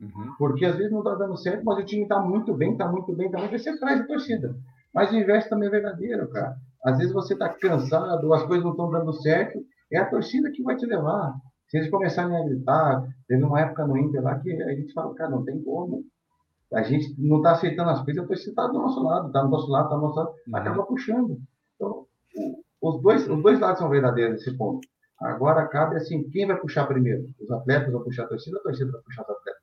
Uhum. 0.00 0.34
Porque 0.38 0.64
às 0.64 0.76
vezes 0.76 0.92
não 0.92 1.00
está 1.00 1.14
dando 1.14 1.36
certo, 1.36 1.64
mas 1.64 1.78
o 1.78 1.84
time 1.84 2.02
está 2.02 2.20
muito 2.20 2.54
bem, 2.54 2.72
está 2.72 2.86
muito 2.90 3.14
bem, 3.14 3.26
está 3.26 3.38
muito 3.38 3.50
bem, 3.50 3.58
você 3.58 3.78
traz 3.78 4.00
a 4.00 4.06
torcida. 4.06 4.56
Mas 4.94 5.10
o 5.10 5.16
inverso 5.16 5.48
também 5.48 5.68
é 5.68 5.72
verdadeiro, 5.72 6.28
cara. 6.30 6.56
Às 6.84 6.98
vezes 6.98 7.12
você 7.12 7.32
está 7.32 7.48
cansado, 7.48 8.32
as 8.32 8.44
coisas 8.44 8.64
não 8.64 8.70
estão 8.70 8.90
dando 8.90 9.12
certo, 9.14 9.58
é 9.92 9.98
a 9.98 10.08
torcida 10.08 10.50
que 10.50 10.62
vai 10.62 10.76
te 10.76 10.86
levar. 10.86 11.34
Se 11.68 11.76
eles 11.76 11.90
começarem 11.90 12.34
a 12.34 12.44
gritar, 12.44 13.06
teve 13.26 13.42
uma 13.42 13.60
época 13.60 13.86
no 13.86 13.96
Inter 13.96 14.22
lá 14.22 14.38
que 14.38 14.50
a 14.50 14.74
gente 14.74 14.92
fala, 14.92 15.14
cara, 15.14 15.30
não 15.30 15.44
tem 15.44 15.62
como. 15.62 16.04
A 16.72 16.82
gente 16.82 17.14
não 17.18 17.38
está 17.38 17.52
aceitando 17.52 17.90
as 17.90 18.02
coisas, 18.02 18.22
a 18.22 18.26
torcida 18.26 18.50
está 18.50 18.66
do 18.66 18.74
nosso 18.74 19.02
lado, 19.02 19.26
está 19.28 19.42
do 19.42 19.48
nosso 19.48 19.70
lado, 19.70 19.84
está 19.84 19.96
do 19.96 20.02
nosso 20.02 20.16
lado, 20.16 20.30
uhum. 20.30 20.56
acaba 20.56 20.82
puxando. 20.84 21.38
Então, 21.74 22.06
os 22.80 23.02
dois, 23.02 23.28
os 23.28 23.42
dois 23.42 23.58
lados 23.58 23.78
são 23.78 23.88
verdadeiros 23.88 24.34
nesse 24.34 24.56
ponto. 24.56 24.86
Agora 25.20 25.66
cabe 25.66 25.96
assim, 25.96 26.28
quem 26.30 26.46
vai 26.46 26.56
puxar 26.56 26.86
primeiro? 26.86 27.28
Os 27.40 27.50
atletas 27.50 27.92
vão 27.92 28.02
puxar 28.02 28.24
a 28.24 28.28
torcida, 28.28 28.58
a 28.58 28.62
torcida 28.62 28.92
vai 28.92 29.00
puxar 29.02 29.22
os 29.22 29.30
atletas. 29.30 29.62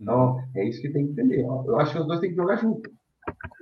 Então, 0.00 0.34
uhum. 0.34 0.42
é 0.56 0.68
isso 0.68 0.80
que 0.80 0.90
tem 0.90 1.06
que 1.06 1.12
entender. 1.12 1.44
Eu 1.44 1.78
acho 1.78 1.92
que 1.92 2.00
os 2.00 2.06
dois 2.06 2.20
têm 2.20 2.30
que 2.30 2.36
jogar 2.36 2.56
junto. 2.56 2.90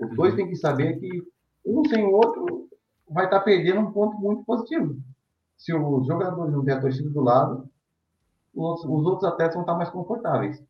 Os 0.00 0.16
dois 0.16 0.35
têm 0.35 0.49
que 0.49 0.57
saber 0.57 0.99
que 0.99 1.23
um 1.64 1.85
sem 1.87 2.05
o 2.05 2.12
outro 2.12 2.69
vai 3.09 3.25
estar 3.25 3.38
tá 3.38 3.45
perdendo 3.45 3.81
um 3.81 3.93
ponto 3.93 4.16
muito 4.19 4.45
positivo. 4.45 4.97
Se 5.57 5.75
os 5.75 6.07
jogadores 6.07 6.52
não 6.52 6.64
têm 6.64 6.75
a 6.75 6.81
torcida 6.81 7.09
do 7.11 7.21
lado, 7.21 7.69
os, 8.55 8.85
os 8.85 9.07
outros 9.07 9.25
atletas 9.25 9.55
vão 9.55 9.62
estar 9.62 9.75
mais 9.75 9.90
confortáveis. 9.90 10.62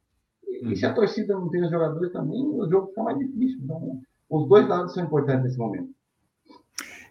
E, 0.47 0.67
uhum. 0.67 0.77
se 0.77 0.87
a 0.87 0.95
torcida 0.95 1.35
não 1.35 1.49
tem 1.49 1.65
os 1.65 1.71
jogadores 1.71 2.13
também, 2.13 2.45
o 2.45 2.69
jogo 2.69 2.89
fica 2.89 3.03
mais 3.03 3.19
difícil. 3.19 3.61
Então, 3.63 4.01
os 4.29 4.49
dois 4.49 4.67
lados 4.69 4.95
são 4.95 5.05
importantes 5.05 5.45
nesse 5.45 5.59
momento. 5.59 5.96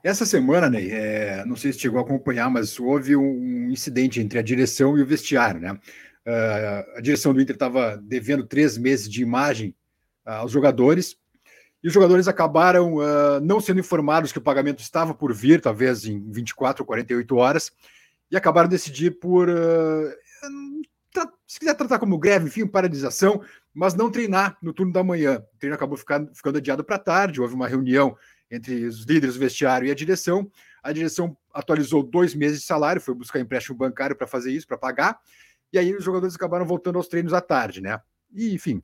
Essa 0.05 0.23
semana, 0.23 0.69
Ney, 0.69 0.91
é, 0.91 1.43
não 1.47 1.55
sei 1.55 1.73
se 1.73 1.79
chegou 1.79 1.97
a 1.97 2.03
acompanhar, 2.03 2.47
mas 2.47 2.79
houve 2.79 3.15
um 3.15 3.71
incidente 3.71 4.21
entre 4.21 4.37
a 4.37 4.43
direção 4.43 4.95
e 4.95 5.01
o 5.01 5.05
vestiário, 5.05 5.59
né? 5.59 5.71
Uh, 5.73 6.97
a 6.97 7.01
direção 7.01 7.33
do 7.33 7.41
Inter 7.41 7.55
estava 7.55 7.97
devendo 7.97 8.45
três 8.45 8.77
meses 8.77 9.09
de 9.09 9.23
imagem 9.23 9.73
uh, 10.23 10.41
aos 10.41 10.51
jogadores, 10.51 11.17
e 11.83 11.87
os 11.87 11.93
jogadores 11.93 12.27
acabaram 12.27 12.97
uh, 12.97 13.39
não 13.41 13.59
sendo 13.59 13.79
informados 13.79 14.31
que 14.31 14.37
o 14.37 14.43
pagamento 14.43 14.79
estava 14.79 15.11
por 15.11 15.33
vir, 15.33 15.59
talvez 15.59 16.05
em 16.05 16.31
24 16.31 16.83
ou 16.83 16.85
48 16.85 17.35
horas, 17.35 17.71
e 18.29 18.37
acabaram 18.37 18.69
decidir 18.69 19.09
por 19.19 19.49
se 21.47 21.59
quiser 21.59 21.73
tratar 21.73 21.97
como 21.97 22.19
greve, 22.19 22.45
enfim, 22.45 22.67
paralisação, 22.67 23.41
mas 23.73 23.95
não 23.95 24.11
treinar 24.11 24.55
no 24.61 24.73
turno 24.73 24.93
da 24.93 25.03
manhã. 25.03 25.43
O 25.55 25.57
treino 25.57 25.75
acabou 25.75 25.97
ficando, 25.97 26.29
ficando 26.35 26.57
adiado 26.57 26.83
para 26.83 26.99
tarde, 26.99 27.41
houve 27.41 27.55
uma 27.55 27.67
reunião 27.67 28.15
entre 28.49 28.85
os 28.85 29.03
líderes 29.03 29.35
do 29.35 29.39
vestiário 29.39 29.87
e 29.87 29.91
a 29.91 29.95
direção. 29.95 30.49
A 30.83 30.91
direção 30.91 31.35
atualizou 31.53 32.03
dois 32.03 32.35
meses 32.35 32.59
de 32.59 32.65
salário, 32.65 33.01
foi 33.01 33.13
buscar 33.13 33.39
empréstimo 33.39 33.77
bancário 33.77 34.15
para 34.15 34.27
fazer 34.27 34.51
isso, 34.51 34.67
para 34.67 34.77
pagar, 34.77 35.19
e 35.73 35.79
aí 35.79 35.93
os 35.95 36.03
jogadores 36.03 36.35
acabaram 36.35 36.65
voltando 36.65 36.97
aos 36.97 37.07
treinos 37.07 37.33
à 37.33 37.41
tarde, 37.41 37.81
né? 37.81 37.99
E, 38.33 38.53
enfim, 38.53 38.81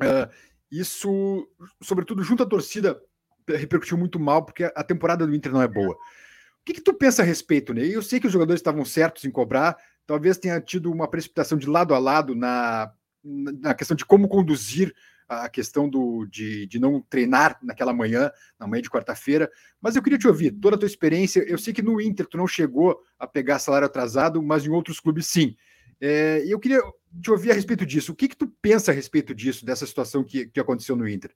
uh, 0.00 0.32
isso, 0.70 1.48
sobretudo 1.82 2.22
junto 2.22 2.42
à 2.42 2.46
torcida, 2.46 3.00
repercutiu 3.48 3.96
muito 3.96 4.18
mal, 4.18 4.44
porque 4.44 4.64
a 4.64 4.82
temporada 4.82 5.26
do 5.26 5.34
Inter 5.34 5.52
não 5.52 5.62
é 5.62 5.68
boa. 5.68 5.94
O 5.94 6.64
que, 6.64 6.74
que 6.74 6.80
tu 6.80 6.94
pensa 6.94 7.22
a 7.22 7.24
respeito, 7.24 7.72
né? 7.72 7.84
Eu 7.86 8.02
sei 8.02 8.18
que 8.18 8.26
os 8.26 8.32
jogadores 8.32 8.60
estavam 8.60 8.84
certos 8.84 9.24
em 9.24 9.30
cobrar, 9.30 9.76
talvez 10.06 10.38
tenha 10.38 10.60
tido 10.60 10.90
uma 10.90 11.08
precipitação 11.08 11.58
de 11.58 11.68
lado 11.68 11.94
a 11.94 11.98
lado 11.98 12.34
na, 12.34 12.92
na 13.22 13.74
questão 13.74 13.96
de 13.96 14.04
como 14.04 14.28
conduzir 14.28 14.94
a 15.28 15.48
questão 15.48 15.88
do, 15.88 16.26
de, 16.26 16.66
de 16.66 16.78
não 16.78 17.00
treinar 17.00 17.58
naquela 17.62 17.92
manhã, 17.92 18.30
na 18.58 18.66
manhã 18.66 18.82
de 18.82 18.90
quarta-feira. 18.90 19.50
Mas 19.80 19.96
eu 19.96 20.02
queria 20.02 20.18
te 20.18 20.28
ouvir, 20.28 20.52
toda 20.52 20.76
a 20.76 20.78
tua 20.78 20.86
experiência. 20.86 21.40
Eu 21.40 21.58
sei 21.58 21.72
que 21.72 21.82
no 21.82 22.00
Inter 22.00 22.26
tu 22.26 22.36
não 22.36 22.46
chegou 22.46 23.00
a 23.18 23.26
pegar 23.26 23.58
salário 23.58 23.86
atrasado, 23.86 24.42
mas 24.42 24.64
em 24.64 24.70
outros 24.70 25.00
clubes 25.00 25.26
sim. 25.26 25.56
É, 26.00 26.44
eu 26.46 26.60
queria 26.60 26.80
te 27.20 27.30
ouvir 27.30 27.50
a 27.50 27.54
respeito 27.54 27.84
disso. 27.86 28.12
O 28.12 28.14
que, 28.16 28.28
que 28.28 28.36
tu 28.36 28.48
pensa 28.60 28.90
a 28.92 28.94
respeito 28.94 29.34
disso, 29.34 29.64
dessa 29.64 29.86
situação 29.86 30.22
que, 30.22 30.46
que 30.46 30.60
aconteceu 30.60 30.94
no 30.94 31.08
Inter? 31.08 31.30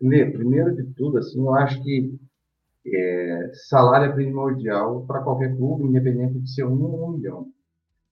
Lê, 0.00 0.24
primeiro 0.30 0.74
de 0.74 0.84
tudo, 0.94 1.18
assim, 1.18 1.38
eu 1.38 1.54
acho 1.54 1.82
que 1.82 2.18
é, 2.86 3.50
salário 3.68 4.10
é 4.10 4.14
primordial 4.14 5.04
para 5.06 5.22
qualquer 5.22 5.54
clube, 5.54 5.84
independente 5.84 6.38
de 6.38 6.50
ser 6.50 6.64
um 6.64 6.82
ou 6.82 7.10
um 7.10 7.12
milhão. 7.18 7.52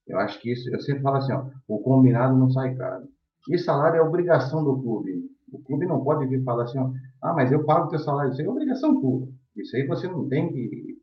Eu 0.06 0.18
acho 0.18 0.40
que 0.40 0.52
isso, 0.52 0.68
eu 0.70 0.80
sempre 0.80 1.02
falo 1.02 1.16
assim, 1.16 1.32
ó, 1.32 1.46
o 1.66 1.78
combinado 1.78 2.36
não 2.36 2.50
sai 2.50 2.74
caro. 2.74 3.08
E 3.48 3.58
salário 3.58 3.98
é 3.98 4.02
obrigação 4.02 4.62
do 4.62 4.80
clube. 4.80 5.28
O 5.52 5.58
clube 5.60 5.86
não 5.86 6.04
pode 6.04 6.26
vir 6.26 6.44
falar 6.44 6.64
assim, 6.64 6.78
ah, 7.22 7.32
mas 7.32 7.50
eu 7.50 7.64
pago 7.64 7.86
o 7.86 7.88
teu 7.88 7.98
salário. 7.98 8.30
Isso 8.30 8.40
aí 8.40 8.46
é 8.46 8.50
obrigação 8.50 9.00
tua. 9.00 9.28
Isso 9.56 9.74
aí 9.74 9.86
você 9.86 10.06
não 10.06 10.28
tem 10.28 10.52
que 10.52 10.98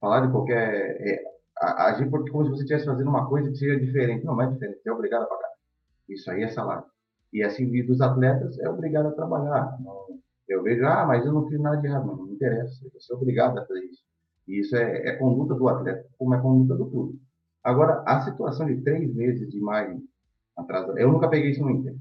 falar 0.00 0.24
de 0.24 0.32
qualquer. 0.32 0.96
É, 1.00 1.24
agir 1.60 2.08
porque 2.08 2.30
como 2.30 2.44
se 2.44 2.50
você 2.50 2.62
estivesse 2.62 2.86
fazendo 2.86 3.08
uma 3.08 3.28
coisa 3.28 3.50
que 3.50 3.56
seja 3.56 3.78
diferente. 3.78 4.24
Não, 4.24 4.40
é 4.40 4.46
diferente, 4.46 4.80
você 4.80 4.88
é 4.88 4.92
obrigado 4.92 5.22
a 5.22 5.26
pagar. 5.26 5.48
Isso 6.08 6.30
aí 6.30 6.42
é 6.42 6.48
salário. 6.48 6.84
E 7.32 7.42
assim, 7.42 7.68
dos 7.84 8.00
atletas, 8.00 8.58
é 8.60 8.68
obrigado 8.68 9.06
a 9.06 9.12
trabalhar. 9.12 9.76
Eu 10.48 10.62
vejo, 10.62 10.86
ah, 10.86 11.04
mas 11.04 11.26
eu 11.26 11.32
não 11.32 11.46
fiz 11.46 11.60
nada 11.60 11.76
de 11.76 11.86
errado. 11.86 12.06
Não, 12.06 12.16
não 12.16 12.32
interessa, 12.32 12.86
você 12.94 13.12
é 13.12 13.16
obrigado 13.16 13.58
a 13.58 13.66
fazer 13.66 13.84
isso. 13.84 14.02
E 14.46 14.60
isso 14.60 14.76
é, 14.76 15.08
é 15.08 15.16
conduta 15.16 15.54
do 15.54 15.68
atleta, 15.68 16.06
como 16.16 16.34
é 16.34 16.40
conduta 16.40 16.74
do 16.74 16.86
clube. 16.88 17.20
Agora, 17.62 18.02
a 18.06 18.20
situação 18.22 18.66
de 18.66 18.80
três 18.80 19.12
meses 19.14 19.50
de 19.50 19.58
imagem 19.58 20.02
atrasada, 20.58 21.00
eu 21.00 21.12
nunca 21.12 21.28
peguei 21.28 21.50
isso 21.50 21.62
no 21.62 21.70
Inter. 21.70 21.94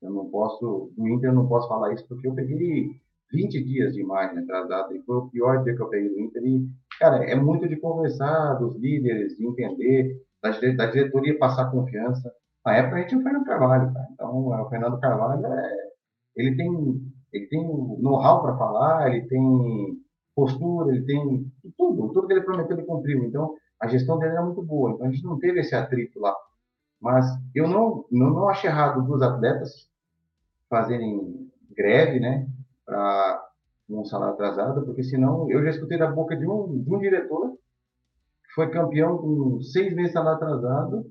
Eu 0.00 0.10
não 0.10 0.28
posso, 0.28 0.92
no 0.96 1.08
Inter 1.08 1.30
eu 1.30 1.34
não 1.34 1.48
posso 1.48 1.68
falar 1.68 1.92
isso 1.94 2.06
porque 2.06 2.26
eu 2.26 2.34
peguei 2.34 2.90
20 3.32 3.64
dias 3.64 3.94
de 3.94 4.00
imagem 4.00 4.38
atrasada 4.38 4.94
e 4.94 5.00
foi 5.02 5.16
o 5.16 5.28
pior 5.28 5.62
dia 5.62 5.74
que 5.74 5.82
eu 5.82 5.88
peguei 5.88 6.10
no 6.10 6.20
Inter. 6.20 6.44
E, 6.44 6.68
cara, 6.98 7.24
é 7.24 7.34
muito 7.34 7.68
de 7.68 7.76
conversar 7.76 8.54
dos 8.54 8.76
líderes, 8.76 9.36
de 9.36 9.46
entender, 9.46 10.20
da, 10.42 10.50
da 10.50 10.86
diretoria 10.86 11.38
passar 11.38 11.70
confiança. 11.70 12.32
Na 12.64 12.76
época 12.76 12.96
a 12.96 12.98
gente 13.00 13.08
tinha 13.08 13.20
o 13.20 13.22
Fernando 13.22 13.44
Carvalho, 13.44 13.92
cara. 13.92 14.08
Então, 14.12 14.46
o 14.46 14.68
Fernando 14.68 15.00
Carvalho, 15.00 15.46
é, 15.46 15.76
ele 16.36 16.56
tem 16.56 17.12
ele 17.32 17.46
tem 17.46 17.66
know-how 17.98 18.42
para 18.42 18.58
falar, 18.58 19.10
ele 19.10 19.26
tem 19.26 19.98
postura, 20.34 20.94
ele 20.94 21.04
tem 21.04 21.50
tudo, 21.78 22.12
tudo 22.12 22.26
que 22.26 22.34
ele 22.34 22.42
prometeu 22.42 22.76
ele 22.76 22.86
cumpriu. 22.86 23.24
Então, 23.24 23.54
a 23.80 23.86
gestão 23.86 24.18
dele 24.18 24.32
era 24.32 24.44
muito 24.44 24.62
boa. 24.62 24.92
Então, 24.92 25.06
a 25.06 25.10
gente 25.10 25.24
não 25.24 25.38
teve 25.38 25.60
esse 25.60 25.74
atrito 25.74 26.20
lá. 26.20 26.34
Mas 27.02 27.26
eu 27.52 27.66
não, 27.66 28.06
não, 28.12 28.30
não 28.30 28.48
achei 28.48 28.70
errado 28.70 29.02
dos 29.04 29.20
atletas 29.20 29.90
fazerem 30.70 31.50
greve, 31.76 32.20
né, 32.20 32.48
para 32.86 33.44
um 33.90 34.04
salário 34.04 34.34
atrasado, 34.34 34.84
porque 34.86 35.02
senão 35.02 35.50
eu 35.50 35.64
já 35.64 35.70
escutei 35.70 35.98
da 35.98 36.10
boca 36.10 36.36
de 36.36 36.46
um, 36.46 36.80
de 36.80 36.94
um 36.94 36.98
diretor 37.00 37.50
que 38.44 38.54
foi 38.54 38.70
campeão 38.70 39.18
com 39.18 39.60
seis 39.60 39.92
meses 39.94 40.12
de 40.12 40.18
salário 40.18 40.36
atrasado 40.36 41.10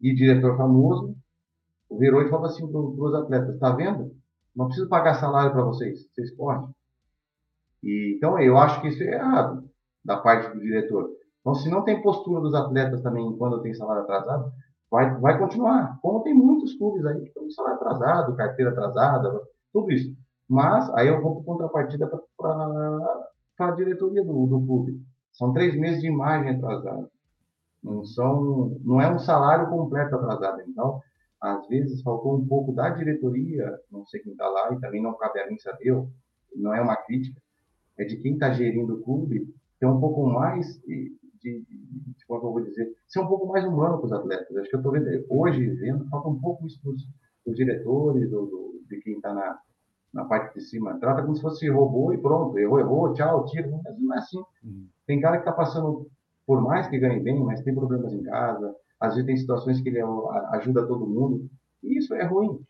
e 0.00 0.14
diretor 0.14 0.56
famoso, 0.58 1.16
virou 1.90 2.22
e 2.22 2.28
falou 2.28 2.46
assim 2.46 2.70
para 2.70 2.78
os 2.78 3.14
atletas: 3.14 3.54
está 3.54 3.70
vendo? 3.70 4.14
Não 4.54 4.66
preciso 4.66 4.88
pagar 4.88 5.14
salário 5.14 5.52
para 5.52 5.64
vocês, 5.64 6.06
vocês 6.12 6.30
podem. 6.36 6.68
E, 7.82 8.14
então, 8.16 8.38
eu 8.38 8.58
acho 8.58 8.80
que 8.82 8.88
isso 8.88 9.02
é 9.02 9.14
errado 9.14 9.64
da 10.04 10.18
parte 10.18 10.52
do 10.52 10.60
diretor. 10.60 11.10
Então, 11.40 11.54
se 11.54 11.70
não 11.70 11.82
tem 11.82 12.02
postura 12.02 12.40
dos 12.40 12.54
atletas 12.54 13.00
também 13.00 13.36
quando 13.38 13.62
tem 13.62 13.72
salário 13.72 14.02
atrasado, 14.02 14.52
vai, 14.90 15.14
vai 15.18 15.38
continuar. 15.38 15.98
Como 16.02 16.22
tem 16.22 16.34
muitos 16.34 16.74
clubes 16.74 17.04
aí 17.06 17.20
que 17.20 17.28
estão 17.28 17.44
com 17.44 17.50
salário 17.50 17.76
atrasado, 17.76 18.36
carteira 18.36 18.70
atrasada, 18.72 19.40
tudo 19.72 19.92
isso. 19.92 20.14
Mas 20.48 20.90
aí 20.94 21.08
eu 21.08 21.22
vou 21.22 21.36
para 21.36 21.44
contrapartida 21.44 22.10
para 22.36 23.68
a 23.68 23.70
diretoria 23.70 24.24
do, 24.24 24.46
do 24.46 24.66
clube. 24.66 25.00
São 25.32 25.52
três 25.52 25.78
meses 25.78 26.00
de 26.00 26.08
imagem 26.08 26.56
atrasada. 26.56 27.08
Não, 27.82 28.04
são, 28.04 28.76
não 28.82 29.00
é 29.00 29.10
um 29.10 29.18
salário 29.18 29.68
completo 29.68 30.16
atrasado. 30.16 30.60
Então, 30.66 31.00
às 31.40 31.66
vezes, 31.68 32.02
faltou 32.02 32.36
um 32.36 32.46
pouco 32.46 32.72
da 32.72 32.90
diretoria, 32.90 33.78
não 33.90 34.04
sei 34.06 34.20
quem 34.20 34.32
está 34.32 34.46
lá, 34.48 34.72
e 34.72 34.80
também 34.80 35.00
não 35.00 35.14
cabe 35.14 35.40
a 35.40 35.48
mim 35.48 35.58
saber, 35.58 36.04
não 36.54 36.74
é 36.74 36.80
uma 36.80 36.96
crítica, 36.96 37.40
é 37.96 38.04
de 38.04 38.16
quem 38.16 38.34
está 38.34 38.52
gerindo 38.52 38.94
o 38.94 39.02
clube, 39.02 39.48
ter 39.78 39.86
um 39.86 39.98
pouco 39.98 40.26
mais 40.26 40.78
de, 41.42 41.62
de, 41.62 42.26
como 42.26 42.46
eu 42.46 42.52
vou 42.52 42.60
dizer, 42.62 42.92
ser 43.08 43.20
um 43.20 43.26
pouco 43.26 43.46
mais 43.46 43.64
humano 43.64 43.98
com 43.98 44.06
os 44.06 44.12
atletas. 44.12 44.56
Acho 44.56 44.68
que 44.68 44.76
eu 44.76 44.80
estou 44.80 44.92
vendo, 44.92 45.26
hoje, 45.28 45.66
vendo, 45.70 46.08
falta 46.08 46.28
um 46.28 46.38
pouco 46.38 46.66
isso 46.66 46.80
dos, 46.82 47.02
dos 47.46 47.56
diretores, 47.56 48.30
do, 48.30 48.46
do, 48.46 48.80
de 48.88 49.00
quem 49.00 49.14
está 49.14 49.32
na, 49.32 49.58
na 50.12 50.24
parte 50.24 50.54
de 50.54 50.60
cima. 50.64 50.98
Trata 50.98 51.22
como 51.22 51.34
se 51.34 51.42
fosse 51.42 51.68
robô 51.68 52.12
e 52.12 52.18
pronto, 52.18 52.58
errou, 52.58 52.80
errou, 52.80 53.14
tchau, 53.14 53.44
tira. 53.46 53.68
Mas 53.84 53.98
não 53.98 54.14
é 54.14 54.18
assim. 54.18 54.38
Uhum. 54.64 54.86
Tem 55.06 55.20
cara 55.20 55.36
que 55.36 55.42
está 55.42 55.52
passando, 55.52 56.08
por 56.46 56.60
mais 56.60 56.88
que 56.88 56.98
ganhe 56.98 57.20
bem, 57.20 57.42
mas 57.42 57.62
tem 57.62 57.74
problemas 57.74 58.12
em 58.12 58.22
casa, 58.22 58.74
às 59.00 59.14
vezes 59.14 59.26
tem 59.26 59.36
situações 59.36 59.80
que 59.80 59.88
ele 59.88 60.00
ajuda 60.52 60.86
todo 60.86 61.06
mundo, 61.06 61.48
e 61.82 61.98
isso 61.98 62.14
é 62.14 62.24
ruim. 62.24 62.60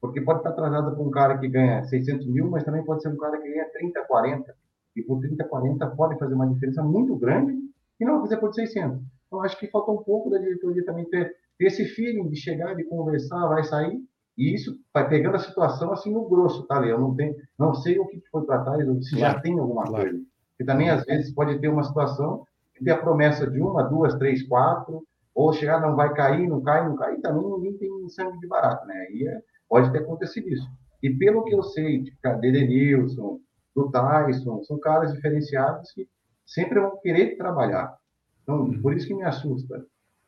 Porque 0.00 0.20
pode 0.20 0.40
estar 0.40 0.50
atrasado 0.50 0.94
para 0.94 1.02
um 1.02 1.10
cara 1.10 1.38
que 1.38 1.48
ganha 1.48 1.84
600 1.84 2.26
mil, 2.26 2.50
mas 2.50 2.64
também 2.64 2.84
pode 2.84 3.02
ser 3.02 3.08
um 3.08 3.16
cara 3.16 3.40
que 3.40 3.48
ganha 3.48 3.68
30, 3.72 4.04
40. 4.04 4.54
E 4.96 5.02
por 5.02 5.20
30, 5.20 5.44
40 5.44 5.86
pode 5.90 6.18
fazer 6.18 6.34
uma 6.34 6.48
diferença 6.48 6.82
muito 6.82 7.16
grande 7.16 7.56
e 8.02 8.04
não 8.04 8.14
vai 8.14 8.22
fazer 8.22 8.36
por 8.38 8.52
600. 8.52 9.00
Então, 9.26 9.42
acho 9.42 9.58
que 9.58 9.68
falta 9.68 9.92
um 9.92 10.02
pouco 10.02 10.28
da 10.28 10.38
diretoria 10.38 10.84
também 10.84 11.08
ter, 11.08 11.34
ter 11.56 11.66
esse 11.66 11.84
feeling 11.84 12.28
de 12.28 12.36
chegar, 12.36 12.74
de 12.74 12.82
conversar, 12.84 13.46
vai 13.46 13.62
sair. 13.62 14.02
E 14.36 14.54
isso 14.54 14.76
vai 14.92 15.08
pegando 15.08 15.36
a 15.36 15.38
situação 15.38 15.92
assim 15.92 16.12
no 16.12 16.28
grosso, 16.28 16.66
tá, 16.66 16.84
Eu 16.84 16.98
não, 16.98 17.14
tenho, 17.14 17.36
não 17.58 17.72
sei 17.74 17.98
o 17.98 18.06
que 18.06 18.20
foi 18.30 18.44
para 18.44 18.64
trás, 18.64 18.88
ou 18.88 19.00
se 19.00 19.16
claro, 19.16 19.34
já 19.34 19.40
tem 19.40 19.58
alguma 19.58 19.84
claro. 19.84 20.04
coisa. 20.04 20.24
E 20.58 20.64
também, 20.64 20.90
às 20.90 21.04
vezes, 21.04 21.32
pode 21.32 21.58
ter 21.60 21.68
uma 21.68 21.84
situação 21.84 22.44
que 22.74 22.84
tem 22.84 22.92
a 22.92 22.98
promessa 22.98 23.48
de 23.48 23.60
uma, 23.60 23.84
duas, 23.84 24.14
três, 24.16 24.42
quatro, 24.48 25.04
ou 25.34 25.52
chegar, 25.52 25.80
não 25.80 25.94
vai 25.94 26.12
cair, 26.12 26.48
não 26.48 26.60
cai, 26.60 26.86
não 26.88 26.96
cai. 26.96 27.16
Também 27.18 27.46
ninguém 27.46 27.78
tem 27.78 28.08
sangue 28.08 28.38
de 28.38 28.48
barato, 28.48 28.84
né? 28.86 29.10
E 29.12 29.28
é, 29.28 29.40
pode 29.68 29.92
ter 29.92 29.98
acontecido 29.98 30.48
isso. 30.48 30.66
E 31.02 31.10
pelo 31.10 31.44
que 31.44 31.54
eu 31.54 31.62
sei 31.62 32.02
de 32.02 32.12
Denilson, 32.40 33.38
do 33.76 33.90
Tyson, 33.90 34.62
são 34.64 34.78
caras 34.80 35.12
diferenciados 35.12 35.92
que 35.92 36.06
sempre 36.46 36.80
vão 36.80 36.98
querer 37.00 37.36
trabalhar. 37.36 37.96
Então, 38.42 38.70
por 38.80 38.94
isso 38.94 39.06
que 39.06 39.14
me 39.14 39.24
assusta. 39.24 39.84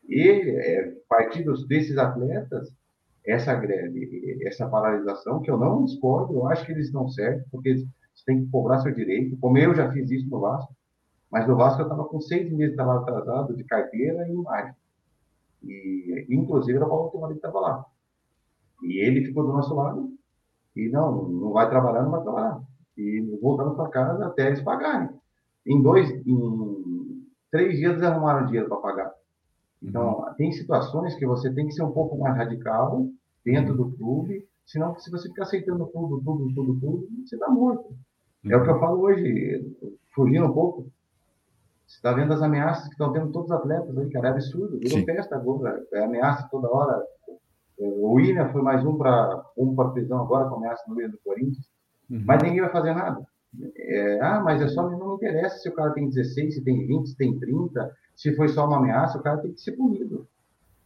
E, 0.08 0.28
é, 0.28 0.92
partidos 1.08 1.66
desses 1.66 1.96
atletas, 1.98 2.72
essa 3.26 3.54
greve, 3.54 4.38
essa 4.42 4.68
paralisação, 4.68 5.40
que 5.40 5.50
eu 5.50 5.56
não 5.56 5.84
discordo, 5.84 6.34
eu 6.34 6.48
acho 6.48 6.66
que 6.66 6.72
eles 6.72 6.86
estão 6.86 7.08
certos, 7.08 7.46
porque 7.50 7.76
você 8.14 8.24
tem 8.26 8.44
que 8.44 8.50
cobrar 8.50 8.80
seu 8.80 8.94
direito, 8.94 9.36
como 9.38 9.58
eu 9.58 9.74
já 9.74 9.90
fiz 9.90 10.10
isso 10.10 10.28
no 10.28 10.40
Vasco, 10.40 10.74
mas 11.30 11.48
no 11.48 11.56
Vasco 11.56 11.80
eu 11.80 11.86
estava 11.86 12.04
com 12.04 12.20
seis 12.20 12.50
meses 12.52 12.70
de 12.70 12.76
trabalho 12.76 13.00
atrasado 13.00 13.56
de 13.56 13.64
carteira 13.64 14.28
e 14.28 14.32
imagem. 14.32 14.74
E, 15.62 16.26
inclusive, 16.28 16.76
era 16.76 16.86
o 16.86 16.88
Paulo 17.10 17.28
que 17.28 17.34
estava 17.34 17.60
lá. 17.60 17.86
E 18.82 18.98
ele 18.98 19.24
ficou 19.24 19.44
do 19.44 19.52
nosso 19.52 19.74
lado 19.74 20.12
e 20.76 20.88
não, 20.90 21.26
não 21.26 21.52
vai 21.52 21.68
trabalhar, 21.68 22.02
não 22.02 22.10
vai 22.10 22.22
trabalhar. 22.22 22.60
E 22.96 23.20
voltando 23.40 23.74
para 23.74 23.88
casa 23.88 24.26
até 24.26 24.48
eles 24.48 24.60
pagarem. 24.60 25.08
Em 25.66 25.82
dois, 25.82 26.10
em 26.10 27.24
três 27.50 27.78
dias 27.78 27.92
eles 27.92 28.02
arrumaram 28.02 28.46
dinheiro 28.46 28.68
para 28.68 28.78
pagar. 28.78 29.14
Então, 29.82 30.18
uhum. 30.18 30.34
tem 30.34 30.52
situações 30.52 31.14
que 31.14 31.26
você 31.26 31.52
tem 31.52 31.66
que 31.66 31.72
ser 31.72 31.82
um 31.82 31.92
pouco 31.92 32.18
mais 32.18 32.36
radical 32.36 33.06
dentro 33.44 33.76
do 33.76 33.92
clube, 33.92 34.46
senão 34.64 34.98
se 34.98 35.10
você 35.10 35.28
ficar 35.28 35.42
aceitando 35.42 35.86
tudo, 35.86 36.20
tudo, 36.24 36.54
tudo, 36.54 36.80
tudo, 36.80 37.08
você 37.24 37.36
está 37.36 37.50
morto. 37.50 37.94
Uhum. 38.44 38.50
É 38.50 38.56
o 38.56 38.62
que 38.62 38.70
eu 38.70 38.80
falo 38.80 39.00
hoje, 39.02 39.76
fugindo 40.14 40.46
um 40.46 40.52
pouco. 40.52 40.86
Você 41.86 41.96
está 41.96 42.12
vendo 42.12 42.32
as 42.32 42.40
ameaças 42.40 42.84
que 42.84 42.92
estão 42.92 43.12
tendo 43.12 43.30
todos 43.30 43.50
os 43.50 43.56
atletas 43.56 43.96
aí, 43.98 44.10
cara, 44.10 44.28
é 44.28 44.30
absurdo. 44.32 44.78
Virou 44.78 45.04
festa 45.04 45.36
agora, 45.36 45.86
é 45.92 46.04
ameaça 46.04 46.48
toda 46.50 46.70
hora. 46.70 47.02
O 47.76 48.14
William 48.14 48.48
foi 48.50 48.62
mais 48.62 48.84
um 48.84 48.96
para 48.96 49.44
um 49.56 49.74
para 49.74 49.90
prisão 49.90 50.20
agora, 50.20 50.48
com 50.48 50.56
ameaça 50.56 50.82
no 50.88 50.94
meio 50.94 51.10
do 51.10 51.18
Corinthians. 51.18 51.68
Uhum. 52.10 52.22
Mas 52.24 52.42
ninguém 52.42 52.62
vai 52.62 52.70
fazer 52.70 52.94
nada. 52.94 53.26
É, 53.76 54.20
ah, 54.20 54.40
mas 54.40 54.60
é 54.60 54.68
só, 54.68 54.88
não 54.88 55.10
me 55.10 55.14
interessa 55.16 55.58
se 55.58 55.68
o 55.68 55.74
cara 55.74 55.92
tem 55.92 56.08
16, 56.08 56.54
se 56.54 56.64
tem 56.64 56.86
20, 56.86 57.08
se 57.08 57.16
tem 57.16 57.38
30, 57.38 57.96
se 58.14 58.34
foi 58.34 58.48
só 58.48 58.66
uma 58.66 58.78
ameaça, 58.78 59.18
o 59.18 59.22
cara 59.22 59.38
tem 59.38 59.52
que 59.52 59.60
ser 59.60 59.72
punido. 59.72 60.26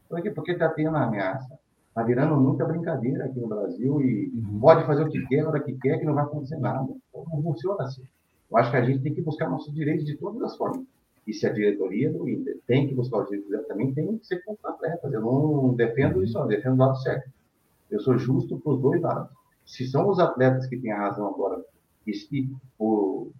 Por 0.08 0.22
quê? 0.22 0.30
Porque 0.30 0.52
está 0.52 0.68
tendo 0.68 0.96
a 0.96 1.04
ameaça. 1.04 1.58
Está 1.88 2.02
virando 2.02 2.36
muita 2.36 2.64
brincadeira 2.64 3.24
aqui 3.24 3.40
no 3.40 3.48
Brasil 3.48 4.00
e 4.00 4.32
uhum. 4.34 4.60
pode 4.60 4.86
fazer 4.86 5.02
o 5.02 5.08
que 5.08 5.26
quer, 5.26 5.40
a 5.40 5.48
hora 5.48 5.60
que 5.60 5.74
quer, 5.74 5.98
que 5.98 6.04
não 6.04 6.14
vai 6.14 6.24
acontecer 6.24 6.56
nada. 6.56 6.88
Então, 7.08 7.24
não 7.32 7.42
funciona 7.42 7.84
assim. 7.84 8.02
Eu 8.50 8.56
acho 8.56 8.70
que 8.70 8.76
a 8.76 8.84
gente 8.84 9.02
tem 9.02 9.12
que 9.12 9.20
buscar 9.20 9.50
nossos 9.50 9.74
direitos 9.74 10.06
de 10.06 10.16
todas 10.16 10.40
as 10.42 10.56
formas. 10.56 10.86
E 11.26 11.32
se 11.34 11.46
a 11.46 11.52
diretoria 11.52 12.10
do 12.10 12.26
Inter 12.28 12.58
tem 12.66 12.88
que 12.88 12.94
buscar 12.94 13.18
os 13.18 13.26
direitos 13.26 13.50
dela, 13.50 13.64
também 13.64 13.92
tem 13.92 14.16
que 14.16 14.26
ser 14.26 14.42
contra 14.44 14.70
atletas. 14.70 15.12
Eu 15.12 15.20
não 15.20 15.74
defendo 15.74 16.22
isso, 16.22 16.38
eu 16.38 16.46
defendo 16.46 16.74
o 16.74 16.78
lado 16.78 16.96
certo. 17.02 17.28
Eu 17.90 18.00
sou 18.00 18.16
justo 18.16 18.58
para 18.58 18.72
os 18.72 18.80
dois 18.80 19.02
lados. 19.02 19.30
Se 19.66 19.86
são 19.86 20.08
os 20.08 20.18
atletas 20.18 20.66
que 20.66 20.78
têm 20.78 20.92
a 20.92 21.00
razão 21.00 21.26
agora, 21.26 21.62
e 22.08 22.48
por, 22.76 23.30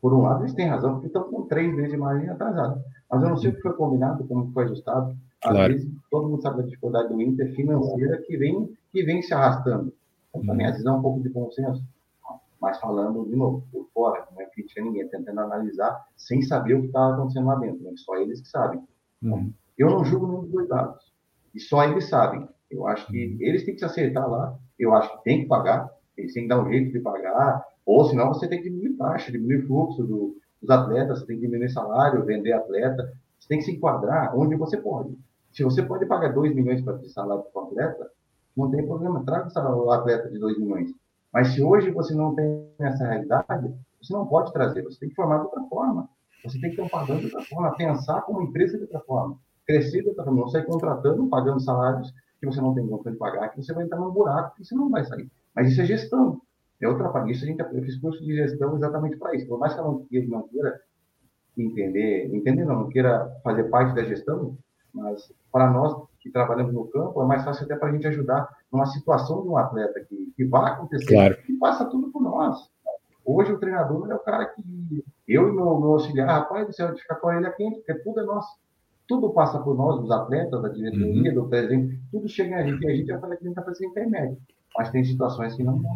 por 0.00 0.12
um 0.12 0.22
lado, 0.22 0.42
eles 0.42 0.54
têm 0.54 0.66
razão, 0.66 0.94
porque 0.94 1.06
estão 1.08 1.24
com 1.24 1.46
três 1.46 1.74
meses 1.74 1.92
de 1.92 1.96
margem 1.96 2.28
atrasada. 2.28 2.84
Mas 3.10 3.22
eu 3.22 3.28
não 3.28 3.36
sei 3.36 3.50
o 3.50 3.54
que 3.54 3.62
foi 3.62 3.72
combinado, 3.74 4.24
como 4.24 4.50
foi 4.52 4.64
ajustado. 4.64 5.16
Às 5.44 5.52
claro. 5.52 5.72
vezes, 5.72 5.90
todo 6.10 6.28
mundo 6.28 6.42
sabe 6.42 6.58
da 6.58 6.62
dificuldade 6.62 7.08
do 7.08 7.20
Inter 7.20 7.54
financeira 7.54 8.22
que 8.22 8.36
vem, 8.36 8.76
que 8.92 9.02
vem 9.02 9.22
se 9.22 9.34
arrastando. 9.34 9.92
Então, 10.30 10.46
também, 10.46 10.66
às 10.66 10.72
vezes, 10.72 10.86
é 10.86 10.90
um 10.90 11.02
pouco 11.02 11.20
de 11.20 11.28
bom 11.28 11.50
senso. 11.50 11.82
Mas 12.60 12.78
falando, 12.78 13.28
de 13.28 13.34
novo, 13.34 13.64
por 13.72 13.88
fora, 13.92 14.24
não 14.32 14.40
é 14.40 14.46
crítica 14.46 14.80
ninguém, 14.80 15.08
tentando 15.08 15.40
analisar 15.40 16.06
sem 16.16 16.40
saber 16.42 16.74
o 16.74 16.82
que 16.82 16.86
está 16.86 17.12
acontecendo 17.12 17.48
lá 17.48 17.56
dentro. 17.56 17.82
Né? 17.82 17.90
Só 17.96 18.16
eles 18.16 18.40
que 18.40 18.48
sabem. 18.48 18.80
Uhum. 19.20 19.52
Eu 19.76 19.90
não 19.90 20.04
julgo 20.04 20.28
nenhum 20.28 20.42
dos 20.42 20.52
dois 20.52 20.68
lados. 20.68 21.12
E 21.52 21.58
só 21.58 21.82
eles 21.82 22.08
sabem. 22.08 22.48
Eu 22.70 22.86
acho 22.86 23.06
que 23.08 23.26
uhum. 23.26 23.36
eles 23.40 23.64
têm 23.64 23.74
que 23.74 23.80
se 23.80 23.84
acertar 23.84 24.30
lá. 24.30 24.56
Eu 24.78 24.94
acho 24.94 25.10
que 25.16 25.24
tem 25.24 25.42
que 25.42 25.48
pagar. 25.48 25.90
Eles 26.16 26.32
têm 26.32 26.44
que 26.44 26.48
dar 26.48 26.62
um 26.62 26.70
jeito 26.70 26.92
de 26.92 27.00
pagar. 27.00 27.64
Ou 27.84 28.04
senão 28.04 28.28
você 28.28 28.48
tem 28.48 28.62
que 28.62 28.70
diminuir 28.70 28.96
taxa, 28.96 29.32
diminuir 29.32 29.66
fluxo 29.66 30.04
do, 30.04 30.36
dos 30.60 30.70
atletas, 30.70 31.20
você 31.20 31.26
tem 31.26 31.36
que 31.36 31.46
diminuir 31.46 31.70
salário, 31.70 32.24
vender 32.24 32.52
atleta. 32.52 33.12
Você 33.38 33.48
tem 33.48 33.58
que 33.58 33.64
se 33.64 33.72
enquadrar 33.72 34.36
onde 34.36 34.54
você 34.54 34.76
pode. 34.76 35.16
Se 35.50 35.64
você 35.64 35.82
pode 35.82 36.06
pagar 36.06 36.32
2 36.32 36.54
milhões 36.54 36.80
para 36.80 36.98
ter 36.98 37.08
salário 37.08 37.44
para 37.52 37.62
o 37.62 37.66
atleta, 37.66 38.10
não 38.56 38.70
tem 38.70 38.86
problema. 38.86 39.24
Traga 39.24 39.48
o 39.74 39.90
atleta 39.90 40.30
de 40.30 40.38
2 40.38 40.58
milhões. 40.58 40.90
Mas 41.32 41.48
se 41.48 41.62
hoje 41.62 41.90
você 41.90 42.14
não 42.14 42.34
tem 42.34 42.68
essa 42.78 43.04
realidade, 43.04 43.74
você 44.00 44.12
não 44.12 44.26
pode 44.26 44.52
trazer, 44.52 44.82
você 44.82 45.00
tem 45.00 45.08
que 45.08 45.14
formar 45.14 45.38
de 45.38 45.44
outra 45.44 45.62
forma. 45.64 46.08
Você 46.44 46.60
tem 46.60 46.74
que 46.74 46.80
um 46.80 46.88
padrão 46.88 47.18
de 47.18 47.26
outra 47.26 47.42
forma, 47.42 47.74
pensar 47.76 48.22
como 48.22 48.42
empresa 48.42 48.76
de 48.76 48.82
outra 48.82 49.00
forma, 49.00 49.38
crescer 49.66 50.02
de 50.02 50.08
outra 50.08 50.24
forma, 50.24 50.40
não 50.40 50.48
sair 50.48 50.66
contratando, 50.66 51.28
pagando 51.28 51.60
salários 51.60 52.12
que 52.40 52.46
você 52.46 52.60
não 52.60 52.74
tem 52.74 52.86
condição 52.86 53.12
de 53.12 53.18
pagar, 53.18 53.48
que 53.50 53.62
você 53.62 53.72
vai 53.72 53.84
entrar 53.84 54.00
num 54.00 54.10
buraco 54.10 54.56
que 54.56 54.64
você 54.64 54.74
não 54.74 54.90
vai 54.90 55.04
sair. 55.04 55.30
Mas 55.54 55.70
isso 55.70 55.80
é 55.80 55.84
gestão. 55.84 56.40
É 56.82 56.88
outra. 56.88 57.10
Isso 57.30 57.44
a 57.44 57.46
gente, 57.46 57.60
eu 57.60 57.82
fiz 57.82 57.96
curso 57.98 58.22
de 58.24 58.34
gestão 58.34 58.76
exatamente 58.76 59.16
para 59.16 59.34
isso. 59.34 59.46
Por 59.46 59.58
mais 59.58 59.72
que 59.72 59.80
eu 59.80 59.84
não, 59.84 60.06
não 60.28 60.48
queira 60.48 60.80
entender, 61.56 62.34
entender 62.34 62.64
não, 62.64 62.80
não 62.80 62.88
queira 62.88 63.30
fazer 63.44 63.64
parte 63.64 63.94
da 63.94 64.02
gestão, 64.02 64.56
mas 64.92 65.32
para 65.50 65.70
nós 65.70 65.94
que 66.20 66.30
trabalhamos 66.30 66.72
no 66.72 66.86
campo, 66.86 67.22
é 67.22 67.26
mais 67.26 67.44
fácil 67.44 67.64
até 67.64 67.76
para 67.76 67.88
a 67.88 67.92
gente 67.92 68.06
ajudar 68.06 68.48
numa 68.72 68.86
situação 68.86 69.42
de 69.42 69.48
um 69.48 69.56
atleta 69.56 70.00
que, 70.00 70.32
que 70.36 70.44
vai 70.44 70.72
acontecer, 70.72 71.14
claro. 71.14 71.36
que 71.42 71.52
passa 71.54 71.84
tudo 71.84 72.10
por 72.10 72.22
nós. 72.22 72.70
Hoje 73.24 73.52
o 73.52 73.58
treinador 73.58 74.10
é 74.10 74.14
o 74.14 74.18
cara 74.18 74.46
que 74.46 75.04
eu 75.28 75.48
e 75.48 75.52
meu, 75.52 75.78
meu 75.78 75.92
auxiliar, 75.92 76.28
rapaz 76.28 76.74
céu, 76.74 76.92
de 76.92 77.00
ficar 77.00 77.16
com 77.16 77.28
a 77.28 77.34
orelha 77.34 77.50
quente, 77.52 77.76
porque 77.76 77.94
tudo 78.02 78.20
é 78.20 78.24
nosso. 78.24 78.56
Tudo 79.06 79.30
passa 79.30 79.58
por 79.58 79.76
nós, 79.76 80.02
os 80.02 80.10
atletas, 80.10 80.62
da 80.62 80.68
diretoria, 80.68 81.30
uhum. 81.30 81.34
do 81.34 81.48
presidente, 81.48 82.00
tudo 82.10 82.28
chega 82.28 82.56
a 82.56 82.62
gente, 82.62 82.82
e 82.82 82.88
a 82.88 82.94
gente 82.94 83.12
é 83.12 83.18
que 83.18 83.24
a 83.24 83.28
gente 83.28 83.48
está 83.48 83.62
fazendo 83.62 83.90
intermédio. 83.90 84.38
Mas 84.76 84.90
tem 84.90 85.04
situações 85.04 85.54
que 85.54 85.62
não 85.62 85.82
dá. 85.82 85.90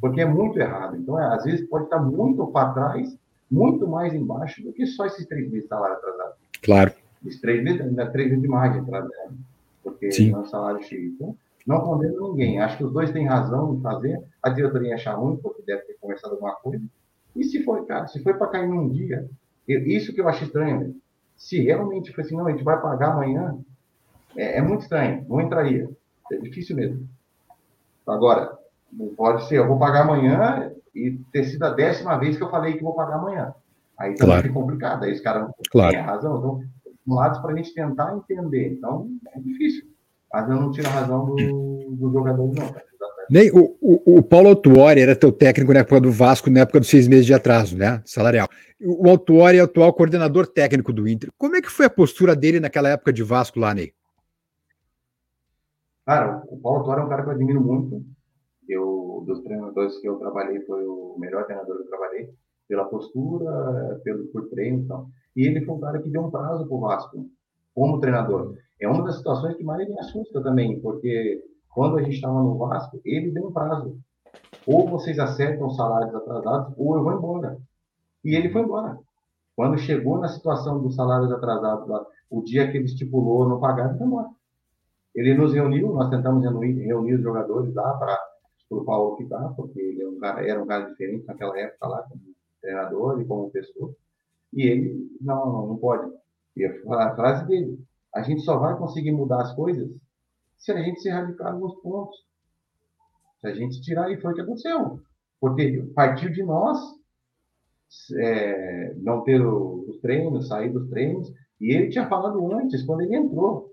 Porque 0.00 0.20
é 0.20 0.26
muito 0.26 0.58
errado. 0.58 0.96
Então, 0.96 1.18
é, 1.20 1.34
às 1.34 1.44
vezes, 1.44 1.66
pode 1.68 1.84
estar 1.84 1.98
muito 1.98 2.46
para 2.48 2.72
trás, 2.72 3.16
muito 3.50 3.86
mais 3.86 4.12
embaixo 4.14 4.62
do 4.62 4.72
que 4.72 4.86
só 4.86 5.06
esses 5.06 5.26
três 5.26 5.44
meses 5.44 5.62
de 5.62 5.68
salário 5.68 5.96
atrasado. 5.96 6.34
Claro. 6.62 6.92
Esses 7.24 7.40
três 7.40 7.62
meses, 7.62 7.80
ainda 7.80 8.06
três 8.10 8.28
meses 8.28 8.42
de 8.42 8.48
margem 8.48 8.80
atrasado 8.80 9.36
porque 9.86 10.10
Sim. 10.10 10.30
não 10.30 10.40
é 10.40 10.42
um 10.42 10.46
salário 10.46 10.82
cheio. 10.82 11.10
Então, 11.10 11.36
não 11.64 11.80
condeno 11.80 12.32
ninguém. 12.32 12.60
Acho 12.60 12.76
que 12.76 12.84
os 12.84 12.92
dois 12.92 13.12
têm 13.12 13.26
razão 13.26 13.74
em 13.74 13.80
fazer. 13.80 14.20
A 14.42 14.50
diretoria 14.50 14.96
achar 14.96 15.14
ruim, 15.14 15.36
porque 15.36 15.62
deve 15.62 15.82
ter 15.82 15.96
conversado 16.00 16.34
alguma 16.34 16.56
coisa. 16.56 16.84
E 17.36 17.44
se 17.44 17.62
foi, 17.62 17.84
cara, 17.86 18.08
se 18.08 18.20
foi 18.20 18.34
para 18.34 18.48
cair 18.48 18.68
num 18.68 18.88
dia, 18.88 19.28
isso 19.68 20.12
que 20.12 20.20
eu 20.20 20.28
acho 20.28 20.44
estranho. 20.44 20.80
Né? 20.80 20.94
Se 21.36 21.60
realmente 21.60 22.12
foi 22.12 22.24
assim, 22.24 22.34
não, 22.34 22.46
a 22.46 22.50
gente 22.50 22.64
vai 22.64 22.80
pagar 22.80 23.12
amanhã, 23.12 23.56
é, 24.36 24.58
é 24.58 24.62
muito 24.62 24.82
estranho. 24.82 25.24
Não 25.28 25.40
entraria. 25.40 25.88
É 26.32 26.36
difícil 26.36 26.74
mesmo. 26.74 27.08
Agora, 28.06 28.55
pode 29.16 29.48
ser, 29.48 29.58
eu 29.58 29.66
vou 29.68 29.78
pagar 29.78 30.02
amanhã 30.02 30.72
e 30.94 31.18
ter 31.32 31.44
sido 31.44 31.64
a 31.64 31.70
décima 31.70 32.18
vez 32.18 32.36
que 32.36 32.42
eu 32.42 32.50
falei 32.50 32.74
que 32.74 32.82
vou 32.82 32.94
pagar 32.94 33.16
amanhã. 33.16 33.54
Aí 33.98 34.14
também 34.14 34.26
claro. 34.26 34.42
fica 34.42 34.54
complicado. 34.54 35.04
Aí 35.04 35.12
os 35.12 35.20
caras 35.20 35.50
claro. 35.70 35.92
têm 35.92 36.02
razão. 36.02 36.38
Então, 36.38 36.60
lados 37.14 37.38
para 37.38 37.52
a 37.52 37.56
gente 37.56 37.74
tentar 37.74 38.16
entender. 38.16 38.72
Então, 38.72 39.08
é 39.34 39.40
difícil. 39.40 39.84
Mas 40.32 40.48
eu 40.50 40.56
não 40.56 40.70
tiro 40.70 40.88
a 40.88 40.92
razão 40.92 41.26
do, 41.26 41.36
do 41.90 42.12
jogador, 42.12 42.52
não. 42.54 42.86
Nem 43.28 43.50
o, 43.50 43.76
o, 43.80 44.18
o 44.18 44.22
Paulo 44.22 44.48
Autuori 44.48 45.00
era 45.00 45.16
teu 45.16 45.32
técnico 45.32 45.72
na 45.72 45.80
época 45.80 46.00
do 46.00 46.12
Vasco, 46.12 46.48
na 46.48 46.60
época 46.60 46.78
dos 46.78 46.88
seis 46.88 47.08
meses 47.08 47.26
de 47.26 47.34
atraso, 47.34 47.76
né? 47.76 48.00
Salarial. 48.04 48.48
O 48.80 49.08
Autuori 49.08 49.58
é 49.58 49.62
o 49.62 49.64
atual 49.64 49.92
coordenador 49.92 50.46
técnico 50.46 50.92
do 50.92 51.08
Inter. 51.08 51.30
Como 51.36 51.56
é 51.56 51.62
que 51.62 51.70
foi 51.70 51.86
a 51.86 51.90
postura 51.90 52.36
dele 52.36 52.60
naquela 52.60 52.88
época 52.88 53.12
de 53.12 53.22
Vasco 53.22 53.58
lá, 53.58 53.74
Ney? 53.74 53.92
Cara, 56.04 56.42
o 56.48 56.56
Paulo 56.58 56.78
Autuori 56.78 57.00
é 57.00 57.04
um 57.04 57.08
cara 57.08 57.22
que 57.22 57.28
eu 57.30 57.32
admiro 57.32 57.60
muito. 57.60 58.04
Eu, 58.68 59.24
dos 59.26 59.40
treinadores 59.42 59.98
que 59.98 60.08
eu 60.08 60.16
trabalhei, 60.16 60.60
foi 60.62 60.84
o 60.86 61.16
melhor 61.18 61.44
treinador 61.44 61.76
que 61.76 61.82
eu 61.82 61.88
trabalhei, 61.88 62.30
pela 62.68 62.84
postura, 62.86 64.00
pelo, 64.02 64.26
por 64.28 64.48
treino 64.48 64.82
e 64.82 64.86
tal. 64.86 65.08
E 65.36 65.46
ele 65.46 65.64
foi 65.64 65.74
um 65.74 65.80
cara 65.80 66.00
que 66.00 66.10
deu 66.10 66.22
um 66.24 66.30
prazo 66.30 66.66
pro 66.66 66.80
Vasco, 66.80 67.26
como 67.74 68.00
treinador. 68.00 68.56
É 68.80 68.88
uma 68.88 69.04
das 69.04 69.16
situações 69.16 69.56
que 69.56 69.64
mais 69.64 69.88
me 69.88 69.98
assusta 69.98 70.42
também, 70.42 70.80
porque 70.80 71.42
quando 71.70 71.98
a 71.98 72.02
gente 72.02 72.16
estava 72.16 72.42
no 72.42 72.56
Vasco, 72.56 73.00
ele 73.04 73.30
deu 73.30 73.48
um 73.48 73.52
prazo. 73.52 73.98
Ou 74.66 74.88
vocês 74.88 75.18
acertam 75.18 75.68
os 75.68 75.76
salários 75.76 76.14
atrasados, 76.14 76.74
ou 76.76 76.96
eu 76.96 77.04
vou 77.04 77.12
embora. 77.12 77.58
E 78.24 78.34
ele 78.34 78.50
foi 78.50 78.62
embora. 78.62 78.98
Quando 79.54 79.78
chegou 79.78 80.18
na 80.18 80.28
situação 80.28 80.80
dos 80.82 80.94
salários 80.94 81.30
atrasados, 81.30 81.88
o 82.28 82.42
dia 82.42 82.70
que 82.70 82.76
ele 82.76 82.86
estipulou 82.86 83.48
não 83.48 83.60
pagar, 83.60 83.90
ele 83.90 83.98
foi 83.98 84.06
embora. 84.06 84.28
Ele 85.14 85.34
nos 85.34 85.54
reuniu, 85.54 85.94
nós 85.94 86.10
tentamos 86.10 86.42
reunir, 86.42 86.72
reunir 86.84 87.14
os 87.14 87.22
jogadores 87.22 87.74
lá 87.74 87.94
para 87.94 88.18
o 88.70 88.84
Paulo 88.84 89.16
ficar, 89.16 89.48
porque 89.50 89.80
ele 89.80 90.02
era 90.02 90.08
é 90.08 90.12
um, 90.12 90.18
cara, 90.18 90.48
era 90.48 90.62
um 90.62 90.66
cara 90.66 90.90
diferente 90.90 91.26
naquela 91.26 91.58
época 91.58 91.86
lá, 91.86 92.02
como 92.02 92.20
treinador 92.60 93.20
e 93.20 93.24
como 93.24 93.50
pessoa. 93.50 93.94
E 94.52 94.62
ele, 94.62 95.16
não, 95.20 95.68
não 95.68 95.76
pode. 95.76 96.10
E 96.56 96.64
a 96.64 97.14
frase 97.14 97.46
dele, 97.46 97.78
a 98.14 98.22
gente 98.22 98.42
só 98.42 98.58
vai 98.58 98.76
conseguir 98.76 99.12
mudar 99.12 99.42
as 99.42 99.54
coisas 99.54 99.90
se 100.56 100.72
a 100.72 100.82
gente 100.82 101.00
se 101.00 101.10
radicar 101.10 101.52
alguns 101.52 101.74
pontos. 101.80 102.16
Se 103.40 103.46
a 103.46 103.54
gente 103.54 103.80
tirar, 103.82 104.10
e 104.10 104.20
foi 104.20 104.32
o 104.32 104.34
que 104.34 104.40
aconteceu. 104.40 105.00
Porque 105.38 105.82
partiu 105.94 106.32
de 106.32 106.42
nós 106.42 106.78
é, 108.18 108.94
não 108.94 109.22
ter 109.22 109.44
os 109.44 110.00
treinos, 110.00 110.48
sair 110.48 110.72
dos 110.72 110.88
treinos, 110.88 111.32
e 111.60 111.74
ele 111.74 111.90
tinha 111.90 112.08
falado 112.08 112.52
antes, 112.52 112.82
quando 112.82 113.02
ele 113.02 113.16
entrou, 113.16 113.72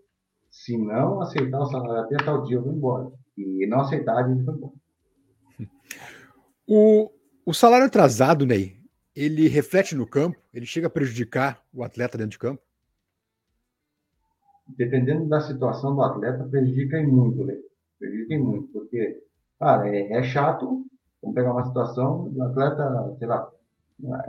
se 0.52 0.78
não 0.78 1.22
aceitar 1.22 1.62
o 1.62 1.66
salário 1.66 2.04
até 2.04 2.18
tal 2.24 2.44
dia, 2.44 2.58
eu 2.58 2.64
vou 2.64 2.74
embora. 2.74 3.12
E 3.38 3.66
não 3.66 3.80
aceitar, 3.80 4.30
ele 4.30 4.44
foi 4.44 4.54
embora. 4.54 4.83
O, 6.68 7.12
o 7.46 7.54
salário 7.54 7.86
atrasado, 7.86 8.46
Ney, 8.46 8.78
ele 9.16 9.48
reflete 9.48 9.96
no 9.96 10.08
campo? 10.08 10.38
Ele 10.54 10.66
chega 10.66 10.88
a 10.88 10.90
prejudicar 10.90 11.62
o 11.74 11.84
atleta 11.84 12.18
dentro 12.18 12.32
de 12.32 12.40
campo? 12.40 12.62
dependendo 14.68 15.28
da 15.28 15.42
situação 15.42 15.96
do 15.96 16.02
atleta, 16.02 16.44
prejudica 16.46 17.00
em 17.00 17.08
muito, 17.08 17.44
né? 17.44 17.58
Prejudica 18.00 18.34
em 18.34 18.40
muito, 18.40 18.68
porque, 18.70 19.22
cara, 19.60 19.88
é, 19.90 20.12
é 20.14 20.24
chato, 20.24 20.86
vamos 21.22 21.36
pegar 21.36 21.52
uma 21.52 21.66
situação, 21.66 22.32
um 22.36 22.44
atleta, 22.44 23.16
sei 23.18 23.28
lá, 23.28 23.50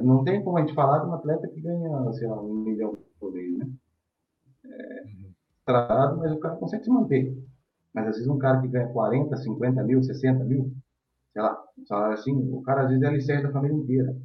não 0.01 0.23
tem 0.25 0.43
como 0.43 0.59
a 0.59 0.61
gente 0.61 0.75
falar 0.75 0.99
de 0.99 1.07
um 1.07 1.15
atleta 1.15 1.49
que 1.49 1.61
ganha, 1.61 2.13
sei 2.13 2.29
lá, 2.29 2.41
um 2.41 2.55
milhão 2.55 2.97
por 3.19 3.33
mês, 3.33 3.57
né? 3.59 3.69
É, 4.67 5.05
mas 5.67 6.33
o 6.33 6.39
cara 6.39 6.57
consegue 6.57 6.85
se 6.85 6.91
manter. 6.91 7.37
Mas 7.93 8.09
às 8.09 8.15
vezes 8.17 8.29
um 8.29 8.39
cara 8.39 8.61
que 8.61 8.69
ganha 8.69 8.89
40, 8.89 9.37
50 9.37 9.83
mil, 9.83 10.03
60 10.03 10.45
mil, 10.45 10.73
sei 11.35 11.43
lá, 11.43 11.61
salário 11.87 12.15
assim, 12.15 12.33
o 12.53 12.63
cara 12.63 12.83
às 12.83 12.89
vezes 12.89 13.03
é 13.03 13.07
alicerce 13.09 13.43
da 13.43 13.53
família 13.53 13.77
inteira. 13.77 14.17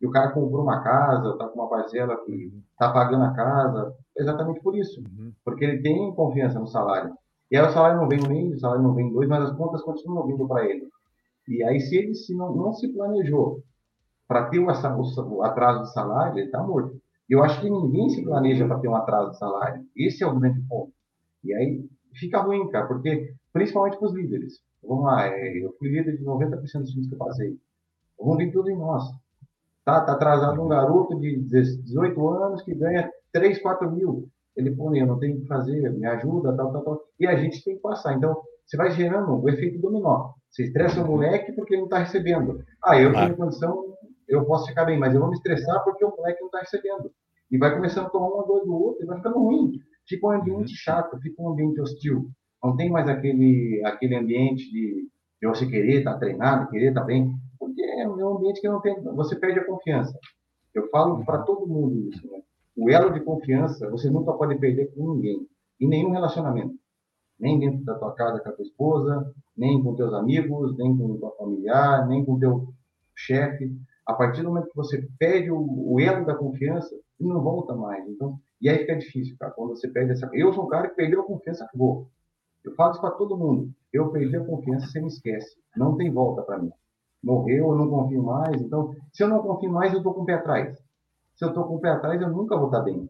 E 0.00 0.06
o 0.06 0.10
cara 0.10 0.30
comprou 0.30 0.62
uma 0.62 0.80
casa, 0.82 1.30
está 1.30 1.48
com 1.48 1.58
uma 1.58 1.68
parcela 1.68 2.16
que 2.24 2.52
está 2.70 2.92
pagando 2.92 3.24
a 3.24 3.32
casa, 3.32 3.92
exatamente 4.16 4.60
por 4.60 4.76
isso. 4.76 5.00
Uhum. 5.00 5.32
Porque 5.44 5.64
ele 5.64 5.82
tem 5.82 6.14
confiança 6.14 6.60
no 6.60 6.68
salário. 6.68 7.12
E 7.50 7.56
aí 7.56 7.66
o 7.66 7.72
salário 7.72 7.98
não 7.98 8.06
vem 8.06 8.20
um 8.22 8.28
mês, 8.28 8.56
o 8.56 8.60
salário 8.60 8.82
não 8.82 8.94
vem 8.94 9.10
dois, 9.10 9.28
mas 9.28 9.44
as 9.44 9.56
contas 9.56 9.82
continuam 9.82 10.26
vindo 10.26 10.46
para 10.46 10.66
ele. 10.66 10.86
E 11.48 11.64
aí, 11.64 11.80
se 11.80 11.96
ele 11.96 12.14
se 12.14 12.36
não, 12.36 12.54
não 12.54 12.74
se 12.74 12.86
planejou 12.92 13.62
para 14.28 14.50
ter 14.50 14.58
o, 14.58 14.66
o, 14.66 15.42
atraso 15.42 15.84
de 15.84 15.92
salário, 15.94 16.38
ele 16.38 16.46
está 16.46 16.62
morto. 16.62 17.00
Eu 17.28 17.42
acho 17.42 17.60
que 17.60 17.70
ninguém 17.70 18.10
se 18.10 18.22
planeja 18.22 18.66
para 18.66 18.78
ter 18.78 18.88
um 18.88 18.94
atraso 18.94 19.30
de 19.30 19.38
salário. 19.38 19.82
Esse 19.96 20.22
é 20.22 20.26
o 20.26 20.38
grande 20.38 20.60
ponto. 20.68 20.92
E 21.42 21.54
aí 21.54 21.88
fica 22.14 22.40
ruim, 22.40 22.68
cara, 22.68 22.86
porque 22.86 23.34
principalmente 23.52 23.96
para 23.96 24.06
os 24.06 24.14
líderes. 24.14 24.60
Vamos 24.82 25.04
lá, 25.04 25.26
é, 25.26 25.58
eu 25.58 25.74
fui 25.78 25.88
líder 25.88 26.16
de 26.16 26.24
90% 26.24 26.60
dos 26.60 26.90
times 26.90 27.08
que 27.08 27.14
eu 27.14 27.18
passei. 27.18 27.58
Vamos 28.18 28.38
vir 28.38 28.52
tudo 28.52 28.70
em 28.70 28.76
nós. 28.76 29.04
Tá, 29.84 30.00
tá 30.00 30.12
atrasado 30.12 30.60
um 30.62 30.68
garoto 30.68 31.18
de 31.18 31.36
18 31.36 32.28
anos 32.28 32.62
que 32.62 32.74
ganha 32.74 33.10
3, 33.32 33.60
4 33.60 33.90
mil. 33.90 34.28
Ele, 34.56 34.74
pô, 34.74 34.94
eu 34.94 35.06
não 35.06 35.18
tenho 35.18 35.40
que 35.40 35.46
fazer, 35.46 35.90
me 35.92 36.04
ajuda, 36.06 36.54
tal, 36.56 36.72
tal, 36.72 36.82
tal. 36.82 37.02
E 37.18 37.26
a 37.26 37.36
gente 37.36 37.62
tem 37.62 37.76
que 37.76 37.82
passar. 37.82 38.14
Então, 38.14 38.36
você 38.66 38.76
vai 38.76 38.90
gerando 38.90 39.40
o 39.40 39.48
efeito 39.48 39.80
dominó. 39.80 40.32
Você 40.50 40.64
estressa 40.64 41.00
o 41.00 41.06
moleque 41.06 41.52
porque 41.52 41.74
ele 41.74 41.82
não 41.82 41.86
está 41.86 41.98
recebendo. 41.98 42.64
Ah, 42.84 43.00
eu 43.00 43.12
tenho 43.12 43.36
condição, 43.36 43.94
eu 44.28 44.44
posso 44.44 44.66
ficar 44.66 44.84
bem, 44.84 44.98
mas 44.98 45.14
eu 45.14 45.20
vou 45.20 45.30
me 45.30 45.36
estressar 45.36 45.82
porque 45.84 46.04
o 46.04 46.14
moleque 46.14 46.40
não 46.40 46.48
está 46.48 46.60
recebendo. 46.60 47.10
E 47.50 47.56
vai 47.56 47.74
começando 47.74 48.06
a 48.06 48.10
tomar 48.10 48.28
uma 48.28 48.46
dor 48.46 48.64
do 48.64 48.74
outro 48.74 49.04
e 49.04 49.06
vai 49.06 49.16
ficando 49.16 49.38
ruim. 49.38 49.72
Fica 50.06 50.26
um 50.26 50.30
ambiente 50.30 50.74
chato, 50.74 51.18
fica 51.20 51.40
um 51.40 51.50
ambiente 51.50 51.80
hostil. 51.80 52.30
Não 52.62 52.76
tem 52.76 52.90
mais 52.90 53.08
aquele, 53.08 53.82
aquele 53.84 54.16
ambiente 54.16 54.70
de, 54.70 55.08
de 55.40 55.48
você 55.48 55.66
querer 55.66 55.98
estar 55.98 56.14
tá 56.14 56.18
treinado, 56.18 56.70
querer 56.70 56.88
estar 56.88 57.00
tá 57.00 57.06
bem 57.06 57.38
porque 57.58 57.82
é 57.82 58.08
um 58.08 58.36
ambiente 58.36 58.60
que 58.60 58.68
não 58.68 58.80
tem, 58.80 59.00
você 59.02 59.36
perde 59.36 59.60
a 59.60 59.66
confiança. 59.66 60.18
Eu 60.74 60.88
falo 60.90 61.24
para 61.24 61.42
todo 61.42 61.66
mundo 61.66 62.08
isso, 62.08 62.30
né? 62.30 62.40
O 62.76 62.88
elo 62.88 63.12
de 63.12 63.20
confiança 63.20 63.90
você 63.90 64.08
nunca 64.08 64.32
pode 64.32 64.56
perder 64.58 64.94
com 64.94 65.14
ninguém, 65.14 65.46
em 65.80 65.88
nenhum 65.88 66.10
relacionamento. 66.10 66.74
Nem 67.38 67.58
dentro 67.58 67.84
da 67.84 67.94
tua 67.94 68.12
casa 68.14 68.40
com 68.40 68.48
a 68.48 68.52
tua 68.52 68.64
esposa, 68.64 69.34
nem 69.56 69.82
com 69.82 69.94
teus 69.94 70.12
amigos, 70.12 70.76
nem 70.76 70.96
com 70.96 71.18
tua 71.18 71.30
familiar, 71.36 72.06
nem 72.08 72.24
com 72.24 72.38
teu 72.38 72.68
chefe. 73.14 73.76
A 74.06 74.14
partir 74.14 74.42
do 74.42 74.48
momento 74.48 74.70
que 74.70 74.76
você 74.76 75.06
perde 75.18 75.50
o, 75.50 75.92
o 75.92 76.00
elo 76.00 76.24
da 76.24 76.34
confiança, 76.34 76.96
não 77.18 77.40
volta 77.42 77.74
mais. 77.74 78.08
Então, 78.08 78.40
e 78.60 78.68
aí 78.68 78.78
fica 78.78 78.96
difícil, 78.96 79.36
cara, 79.38 79.52
quando 79.52 79.70
você 79.70 79.88
perde 79.88 80.12
essa. 80.12 80.28
Eu 80.32 80.52
sou 80.52 80.64
um 80.64 80.68
cara 80.68 80.88
que 80.88 80.96
perdeu 80.96 81.20
a 81.20 81.26
confiança, 81.26 81.64
acabou. 81.64 82.08
Eu 82.68 82.74
falo 82.74 82.92
isso 82.92 83.00
para 83.00 83.10
todo 83.10 83.36
mundo. 83.36 83.70
Eu 83.92 84.10
perdi 84.10 84.36
a 84.36 84.44
confiança, 84.44 84.86
você 84.86 85.00
me 85.00 85.08
esquece. 85.08 85.56
Não 85.76 85.96
tem 85.96 86.10
volta 86.12 86.42
para 86.42 86.58
mim 86.58 86.72
morreu, 87.22 87.70
eu 87.70 87.76
não 87.76 87.88
confio 87.88 88.22
mais. 88.22 88.60
Então, 88.60 88.94
se 89.12 89.22
eu 89.22 89.28
não 89.28 89.40
confio 89.40 89.70
mais, 89.70 89.92
eu 89.92 89.98
estou 89.98 90.14
com 90.14 90.22
o 90.22 90.24
pé 90.24 90.34
atrás. 90.34 90.76
Se 91.36 91.44
eu 91.44 91.48
estou 91.48 91.64
com 91.64 91.76
o 91.76 91.80
pé 91.80 91.90
atrás, 91.90 92.20
eu 92.20 92.28
nunca 92.28 92.56
vou 92.56 92.66
estar 92.66 92.80
bem. 92.80 93.08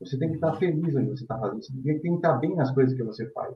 Você 0.00 0.18
tem 0.18 0.28
que 0.28 0.36
estar 0.36 0.54
feliz 0.56 0.94
onde 0.94 1.10
você 1.10 1.24
está 1.24 1.38
fazendo. 1.38 1.62
Você 1.62 1.72
tem 1.72 2.00
que 2.00 2.08
estar 2.08 2.34
bem 2.34 2.54
nas 2.54 2.70
coisas 2.70 2.94
que 2.94 3.02
você 3.02 3.28
faz. 3.30 3.54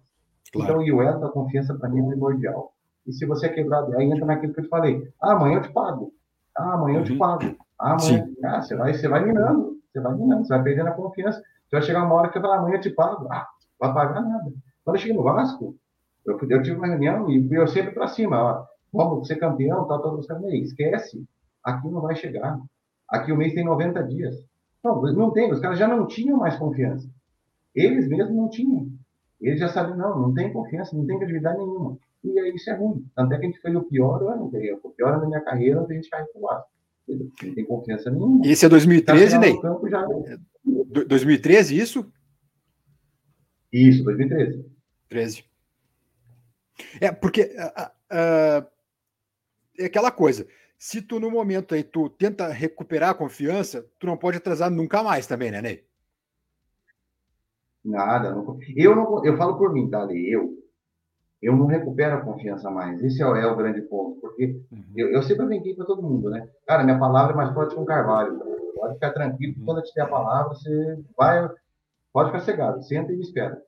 Claro. 0.52 0.64
Então, 0.64 0.83
e 0.83 0.92
o 0.92 1.00
elo 1.00 1.20
da 1.20 1.28
confiança, 1.28 1.74
para 1.74 1.88
mim, 1.88 2.05
é 2.05 2.09
primordial. 2.09 2.72
E 3.07 3.12
se 3.12 3.24
você 3.26 3.46
é 3.46 3.48
quebrado, 3.48 3.96
aí 3.96 4.11
entra 4.11 4.26
naquilo 4.26 4.52
que 4.52 4.61
eu 4.61 4.64
te 4.64 4.70
falei. 4.70 5.09
Ah, 5.20 5.33
amanhã 5.33 5.59
eu 5.59 5.62
te 5.62 5.72
pago. 5.72 6.12
Ah, 6.57 6.74
amanhã 6.74 6.98
eu 6.98 7.05
te 7.05 7.12
uhum. 7.12 7.18
pago. 7.18 7.57
Ah, 7.78 7.92
amanhã. 7.92 8.28
Ah, 8.44 8.61
você 8.61 8.76
vai, 8.76 8.92
você 8.92 9.09
vai 9.09 9.24
minando. 9.24 9.78
Você 9.90 10.00
vai 10.00 10.14
minando. 10.14 10.44
Você 10.44 10.55
vai 10.55 10.62
perdendo 10.62 10.88
a 10.88 10.92
confiança. 10.92 11.38
Você 11.40 11.76
vai 11.76 11.83
chegar 11.83 12.05
uma 12.05 12.14
hora 12.14 12.28
que 12.28 12.35
você 12.35 12.40
fala, 12.40 12.57
amanhã 12.57 12.76
eu 12.76 12.81
te 12.81 12.90
pago. 12.90 13.26
Ah, 13.31 13.46
não 13.81 13.92
vai 13.92 13.94
pagar 13.94 14.20
nada. 14.20 14.52
Quando 14.85 14.97
eu 14.97 15.01
cheguei 15.01 15.16
no 15.16 15.23
Vasco, 15.23 15.77
eu, 16.27 16.38
eu 16.49 16.62
tive 16.62 16.77
uma 16.77 16.87
reunião 16.87 17.31
e 17.31 17.49
eu 17.53 17.66
sempre 17.66 17.92
para 17.92 18.09
cima. 18.09 18.66
Vamos 18.92 19.27
ser 19.27 19.37
campeão, 19.37 19.87
tal, 19.87 20.03
tal, 20.03 20.21
tal. 20.21 20.51
Esquece. 20.51 21.25
Aqui 21.64 21.88
não 21.88 22.01
vai 22.01 22.14
chegar. 22.14 22.61
Aqui 23.09 23.33
o 23.33 23.37
mês 23.37 23.55
tem 23.55 23.64
90 23.64 24.03
dias. 24.05 24.45
Não, 24.83 25.01
não 25.01 25.31
tem. 25.31 25.51
Os 25.51 25.61
caras 25.61 25.79
já 25.79 25.87
não 25.87 26.07
tinham 26.07 26.38
mais 26.38 26.57
confiança. 26.57 27.09
Eles 27.75 28.09
mesmos 28.09 28.37
não 28.37 28.49
tinham. 28.49 28.88
Eles 29.40 29.59
já 29.59 29.68
sabiam, 29.68 29.97
não, 29.97 30.18
não 30.18 30.35
tem 30.35 30.53
confiança, 30.53 30.97
não 30.97 31.07
tem 31.07 31.16
credibilidade 31.16 31.59
nenhuma. 31.59 31.99
E 32.23 32.38
aí 32.38 32.55
isso 32.55 32.71
é 32.71 32.75
ruim. 32.75 33.05
Tanto 33.14 33.33
é 33.33 33.38
que 33.38 33.47
a 33.47 33.49
gente 33.49 33.61
fez 33.61 33.75
o 33.75 33.83
pior 33.83 34.23
ano, 34.23 34.45
o 34.47 34.90
pior 34.90 35.12
ano 35.12 35.21
da 35.23 35.27
minha 35.27 35.40
carreira, 35.40 35.81
a 35.81 35.92
gente 35.92 36.09
caiu 36.09 36.27
pro 36.27 36.42
lado. 36.42 36.64
Não 37.09 37.55
tem 37.55 37.64
confiança 37.64 38.11
nenhuma. 38.11 38.47
Esse 38.47 38.64
é 38.64 38.68
2013, 38.68 39.38
Ney? 39.38 39.59
Já... 39.90 40.07
2013, 41.09 41.77
isso? 41.77 42.07
Isso, 43.72 44.04
2013. 44.04 44.64
13. 45.08 45.44
É, 47.00 47.11
porque 47.12 47.42
uh, 47.42 47.82
uh, 48.12 48.66
é 49.78 49.85
aquela 49.87 50.11
coisa. 50.11 50.46
Se 50.78 51.00
tu 51.00 51.20
no 51.20 51.30
momento 51.30 51.74
aí 51.74 51.85
tu 51.85 52.11
tenta 52.11 52.48
recuperar 52.48 53.11
a 53.11 53.14
confiança, 53.14 53.87
tu 53.98 54.06
não 54.06 54.16
pode 54.16 54.38
atrasar 54.38 54.70
nunca 54.70 55.02
mais 55.02 55.26
também, 55.26 55.50
né, 55.50 55.62
Ney? 55.62 55.85
Nada. 57.85 58.35
Não, 58.35 58.58
eu, 58.76 58.94
não, 58.94 59.24
eu 59.24 59.37
falo 59.37 59.56
por 59.56 59.72
mim, 59.72 59.88
tá, 59.88 60.06
Eu, 60.12 60.58
eu 61.40 61.56
não 61.56 61.66
recupero 61.66 62.16
a 62.16 62.20
confiança 62.20 62.70
mais. 62.70 63.02
Esse 63.02 63.22
é, 63.22 63.26
é 63.26 63.46
o 63.46 63.56
grande 63.56 63.82
ponto. 63.82 64.20
Porque 64.20 64.61
uhum. 64.70 64.85
eu, 64.96 65.08
eu 65.11 65.22
sempre 65.22 65.46
brinquei 65.46 65.74
para 65.74 65.87
todo 65.87 66.02
mundo, 66.02 66.30
né? 66.30 66.48
Cara, 66.66 66.85
minha 66.85 66.98
palavra 66.98 67.32
é 67.32 67.37
mais 67.37 67.52
forte 67.52 67.74
que 67.74 67.80
um 67.80 67.85
carvalho. 67.85 68.38
Pode 68.74 68.94
ficar 68.94 69.12
tranquilo, 69.12 69.54
quando 69.64 69.78
eu 69.78 69.85
te 69.85 69.94
der 69.94 70.02
a 70.02 70.08
palavra, 70.08 70.54
você 70.54 70.98
vai, 71.16 71.48
pode 72.12 72.31
ficar 72.31 72.40
cegado, 72.40 72.83
senta 72.83 73.12
e 73.12 73.16
me 73.16 73.22
espera. 73.22 73.61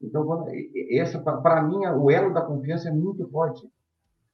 Então, 0.00 0.44
essa, 0.90 1.20
para 1.20 1.62
mim, 1.62 1.86
o 1.86 2.10
elo 2.10 2.34
da 2.34 2.42
confiança 2.42 2.88
é 2.88 2.92
muito 2.92 3.28
forte 3.28 3.66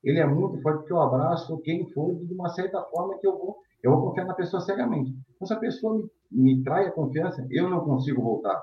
ele 0.03 0.21
é 0.21 0.27
muito 0.27 0.61
forte 0.63 0.79
porque 0.79 0.93
eu 0.93 1.01
abraço 1.01 1.59
quem 1.59 1.89
for 1.91 2.15
de 2.15 2.33
uma 2.33 2.49
certa 2.49 2.83
forma 2.85 3.19
que 3.19 3.27
eu 3.27 3.37
vou, 3.37 3.57
eu 3.83 3.93
vou 3.93 4.09
confiar 4.09 4.27
na 4.27 4.35
pessoa 4.35 4.61
cegamente. 4.61 5.15
Então, 5.35 5.47
se 5.47 5.53
a 5.53 5.59
pessoa 5.59 5.97
me, 5.97 6.09
me 6.31 6.63
trai 6.63 6.87
a 6.87 6.93
confiança, 6.93 7.47
eu 7.51 7.69
não 7.69 7.85
consigo 7.85 8.23
voltar. 8.23 8.63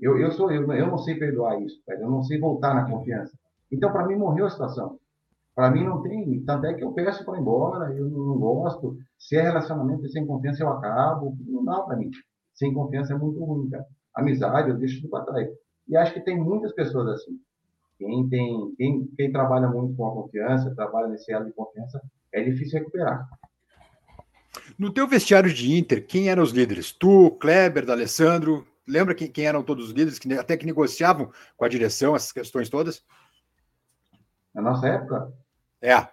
Eu, 0.00 0.18
eu, 0.18 0.30
sou, 0.30 0.50
eu, 0.50 0.70
eu 0.72 0.86
não 0.86 0.98
sei 0.98 1.18
perdoar 1.18 1.60
isso, 1.60 1.80
eu 1.86 2.10
não 2.10 2.22
sei 2.22 2.38
voltar 2.38 2.74
na 2.74 2.90
confiança. 2.90 3.36
Então, 3.70 3.92
para 3.92 4.06
mim, 4.06 4.16
morreu 4.16 4.46
a 4.46 4.50
situação. 4.50 4.98
Para 5.54 5.70
mim 5.70 5.84
não 5.84 6.00
tem, 6.00 6.42
tanto 6.44 6.66
é 6.66 6.74
que 6.74 6.82
eu 6.82 6.92
peço 6.92 7.24
para 7.24 7.36
ir 7.36 7.42
embora, 7.42 7.92
eu 7.94 8.08
não 8.08 8.38
gosto. 8.38 8.96
Se 9.18 9.36
é 9.36 9.42
relacionamento 9.42 10.08
sem 10.08 10.26
confiança, 10.26 10.62
eu 10.62 10.70
acabo. 10.70 11.36
Não 11.46 11.64
dá 11.64 11.80
para 11.82 11.96
mim. 11.96 12.10
Sem 12.54 12.72
confiança 12.72 13.12
é 13.12 13.18
muito 13.18 13.44
ruim, 13.44 13.68
cara. 13.68 13.84
Amizade, 14.20 14.70
eu 14.70 14.76
deixo 14.76 15.00
tudo 15.00 15.10
para 15.10 15.24
trás. 15.24 15.48
E 15.88 15.96
acho 15.96 16.14
que 16.14 16.20
tem 16.20 16.38
muitas 16.38 16.72
pessoas 16.72 17.08
assim. 17.08 17.40
Quem, 17.98 18.28
tem, 18.28 18.74
quem, 18.76 19.06
quem 19.16 19.32
trabalha 19.32 19.68
muito 19.68 19.94
com 19.94 20.06
a 20.06 20.12
confiança, 20.12 20.74
trabalha 20.74 21.08
nesse 21.08 21.30
elo 21.32 21.44
de 21.44 21.52
confiança, 21.52 22.00
é 22.32 22.42
difícil 22.42 22.78
recuperar. 22.78 23.28
No 24.78 24.92
teu 24.92 25.06
vestiário 25.06 25.52
de 25.52 25.76
Inter, 25.76 26.06
quem 26.06 26.28
eram 26.28 26.42
os 26.42 26.52
líderes? 26.52 26.92
Tu, 26.92 27.30
Kleber, 27.32 27.84
D'Alessandro? 27.84 28.66
Lembra 28.86 29.14
quem, 29.14 29.30
quem 29.30 29.46
eram 29.46 29.62
todos 29.62 29.86
os 29.86 29.90
líderes 29.90 30.18
que 30.18 30.32
até 30.32 30.56
que 30.56 30.66
negociavam 30.66 31.30
com 31.56 31.64
a 31.64 31.68
direção 31.68 32.16
essas 32.16 32.32
questões 32.32 32.68
todas? 32.68 33.04
Na 34.54 34.62
nossa 34.62 34.88
época? 34.88 35.32
É. 35.82 36.08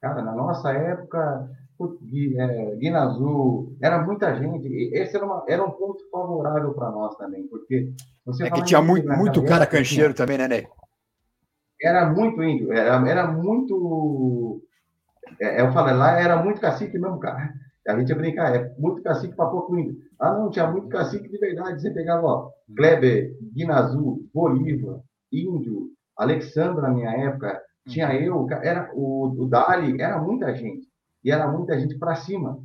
Cara, 0.00 0.22
na 0.22 0.32
nossa 0.32 0.72
época, 0.72 1.50
é, 2.38 2.76
Guinazu, 2.76 3.76
era 3.80 4.04
muita 4.04 4.34
gente. 4.36 4.66
Esse 4.94 5.16
era, 5.16 5.24
uma, 5.24 5.44
era 5.48 5.64
um 5.64 5.70
ponto 5.70 6.08
favorável 6.10 6.72
para 6.74 6.90
nós 6.90 7.16
também, 7.16 7.46
porque 7.48 7.92
você 8.24 8.44
é 8.44 8.50
que 8.50 8.64
tinha 8.64 8.82
muito, 8.82 9.08
muito 9.08 9.44
cara 9.44 9.66
cancheiro 9.66 10.14
também, 10.14 10.38
né, 10.38 10.48
Ney? 10.48 10.66
Era 11.82 12.06
muito 12.10 12.42
índio, 12.42 12.72
era, 12.72 13.08
era 13.08 13.26
muito. 13.26 14.62
É, 15.40 15.60
eu 15.60 15.72
falei, 15.72 15.94
lá 15.94 16.18
era 16.20 16.42
muito 16.42 16.60
cacique 16.60 16.98
mesmo, 16.98 17.18
cara. 17.18 17.52
A 17.86 17.98
gente 17.98 18.08
ia 18.08 18.16
brincar, 18.16 18.54
é 18.54 18.74
muito 18.78 19.02
cacique 19.02 19.34
para 19.36 19.50
pouco 19.50 19.78
índio. 19.78 19.96
Ah, 20.18 20.32
não, 20.32 20.50
tinha 20.50 20.66
muito 20.66 20.88
cacique 20.88 21.28
de 21.28 21.38
verdade. 21.38 21.80
Você 21.80 21.90
pegava, 21.90 22.26
ó, 22.26 22.50
Kleber, 22.74 23.36
Guinazu, 23.54 24.26
Bolívar, 24.34 25.00
Índio, 25.32 25.90
Alexandre 26.16 26.82
na 26.82 26.90
minha 26.90 27.10
época, 27.10 27.60
tinha 27.86 28.12
eu, 28.14 28.46
era 28.62 28.90
o, 28.94 29.44
o 29.44 29.46
Dali, 29.46 30.00
era 30.00 30.18
muita 30.18 30.54
gente. 30.54 30.88
E 31.26 31.30
era 31.32 31.50
muita 31.50 31.76
gente 31.76 31.98
para 31.98 32.14
cima. 32.14 32.56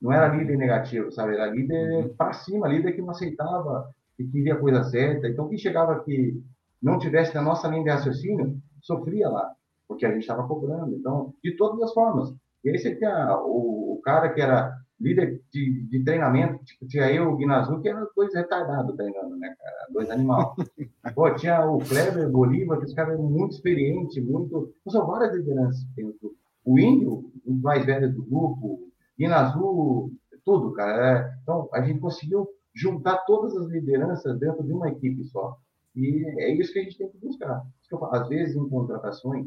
Não 0.00 0.12
era 0.12 0.28
líder 0.28 0.56
negativo, 0.56 1.10
sabe? 1.10 1.34
Era 1.34 1.50
líder 1.50 2.04
uhum. 2.04 2.14
para 2.16 2.32
cima, 2.34 2.68
líder 2.68 2.92
que 2.92 3.02
não 3.02 3.10
aceitava 3.10 3.92
e 4.16 4.24
queria 4.24 4.54
a 4.54 4.60
coisa 4.60 4.84
certa. 4.84 5.26
Então, 5.26 5.48
quem 5.48 5.58
chegava 5.58 5.98
que 6.04 6.40
não 6.80 7.00
tivesse 7.00 7.34
na 7.34 7.42
nossa 7.42 7.66
linha 7.66 7.82
de 7.82 7.90
raciocínio, 7.90 8.62
sofria 8.80 9.28
lá, 9.28 9.52
porque 9.88 10.06
a 10.06 10.12
gente 10.12 10.20
estava 10.20 10.46
cobrando. 10.46 10.94
Então, 10.94 11.34
de 11.42 11.56
todas 11.56 11.82
as 11.82 11.92
formas. 11.92 12.32
E 12.62 12.70
aí 12.70 12.78
você 12.78 12.94
tinha 12.94 13.36
o, 13.40 13.94
o 13.94 14.00
cara 14.04 14.28
que 14.28 14.40
era 14.40 14.72
líder 15.00 15.42
de, 15.52 15.82
de 15.88 16.04
treinamento, 16.04 16.64
tipo, 16.64 16.86
tinha 16.86 17.10
eu, 17.10 17.28
o 17.28 17.36
Guinazu, 17.36 17.80
que 17.80 17.88
eram 17.88 18.06
dois 18.14 18.32
retardados 18.32 18.94
treinando, 18.94 19.36
né, 19.36 19.52
cara? 19.58 19.86
Dois 19.92 20.08
animais. 20.10 20.46
Pô, 21.12 21.34
tinha 21.34 21.66
o 21.66 21.78
Kleber 21.78 22.30
Bolívar, 22.30 22.78
que 22.78 22.84
esse 22.84 22.94
cara 22.94 23.14
é 23.14 23.16
muito 23.16 23.56
experiente, 23.56 24.20
muito. 24.20 24.72
São 24.88 25.04
várias 25.08 25.34
lideranças 25.34 25.84
dentro. 25.96 26.36
O 26.66 26.78
Índio, 26.78 27.32
o 27.46 27.52
mais 27.54 27.86
velho 27.86 28.12
do 28.12 28.24
grupo, 28.24 28.90
Guinazu, 29.16 30.12
tudo, 30.44 30.72
cara. 30.72 31.18
É, 31.18 31.38
então, 31.42 31.68
a 31.72 31.80
gente 31.80 32.00
conseguiu 32.00 32.48
juntar 32.74 33.18
todas 33.18 33.56
as 33.56 33.68
lideranças 33.68 34.38
dentro 34.38 34.62
de 34.64 34.72
uma 34.72 34.88
equipe 34.88 35.24
só. 35.24 35.56
E 35.94 36.24
é 36.40 36.52
isso 36.54 36.72
que 36.72 36.80
a 36.80 36.82
gente 36.82 36.98
tem 36.98 37.08
que 37.08 37.18
buscar. 37.18 37.64
Às 38.10 38.28
vezes, 38.28 38.54
em 38.54 38.68
contratações, 38.68 39.46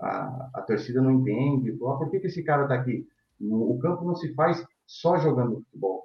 a, 0.00 0.50
a 0.54 0.62
torcida 0.62 1.00
não 1.00 1.12
entende. 1.12 1.72
por 1.72 2.10
que, 2.10 2.20
que 2.20 2.26
esse 2.26 2.42
cara 2.42 2.64
está 2.64 2.74
aqui? 2.74 3.06
O 3.40 3.78
campo 3.78 4.04
não 4.04 4.14
se 4.14 4.34
faz 4.34 4.64
só 4.86 5.16
jogando 5.18 5.62
futebol. 5.62 6.02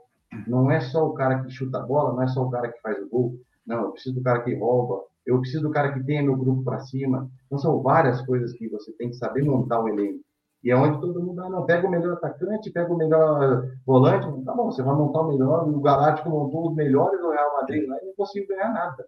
Não 0.48 0.72
é 0.72 0.80
só 0.80 1.08
o 1.08 1.14
cara 1.14 1.44
que 1.44 1.50
chuta 1.50 1.80
a 1.80 1.86
bola, 1.86 2.14
não 2.14 2.24
é 2.24 2.28
só 2.28 2.44
o 2.44 2.50
cara 2.50 2.72
que 2.72 2.82
faz 2.82 2.98
o 3.02 3.10
gol. 3.10 3.40
Não, 3.66 3.86
eu 3.86 3.92
preciso 3.92 4.16
do 4.16 4.22
cara 4.22 4.44
que 4.44 4.56
rouba, 4.56 5.04
eu 5.26 5.40
preciso 5.40 5.64
do 5.64 5.72
cara 5.72 5.92
que 5.92 6.04
tenha 6.04 6.24
meu 6.24 6.38
grupo 6.38 6.64
para 6.64 6.80
cima. 6.80 7.30
Então, 7.46 7.58
são 7.58 7.82
várias 7.82 8.22
coisas 8.26 8.54
que 8.54 8.70
você 8.70 8.92
tem 8.94 9.10
que 9.10 9.16
saber 9.18 9.44
montar 9.44 9.82
o 9.82 9.90
elenco. 9.90 10.24
E 10.64 10.72
é 10.72 10.76
onde 10.76 11.00
todo 11.00 11.22
mundo, 11.22 11.40
ah, 11.42 11.50
não, 11.50 11.66
pega 11.66 11.88
o 11.88 11.92
melhor 11.92 12.14
atacante, 12.14 12.72
pega 12.72 12.92
o 12.92 12.98
melhor 12.98 13.64
volante. 13.86 14.44
Tá 14.44 14.54
bom, 14.54 14.72
você 14.72 14.82
vai 14.82 14.96
montar 14.96 15.22
o 15.22 15.28
melhor. 15.30 15.68
O 15.68 15.80
Galáctico 15.80 16.30
montou 16.30 16.70
os 16.70 16.76
melhores 16.76 17.20
do 17.22 17.30
Real 17.30 17.54
Madrid 17.56 17.88
lá 17.88 17.98
e 18.02 18.06
não 18.06 18.14
conseguiu 18.16 18.48
ganhar 18.48 18.74
nada. 18.74 19.06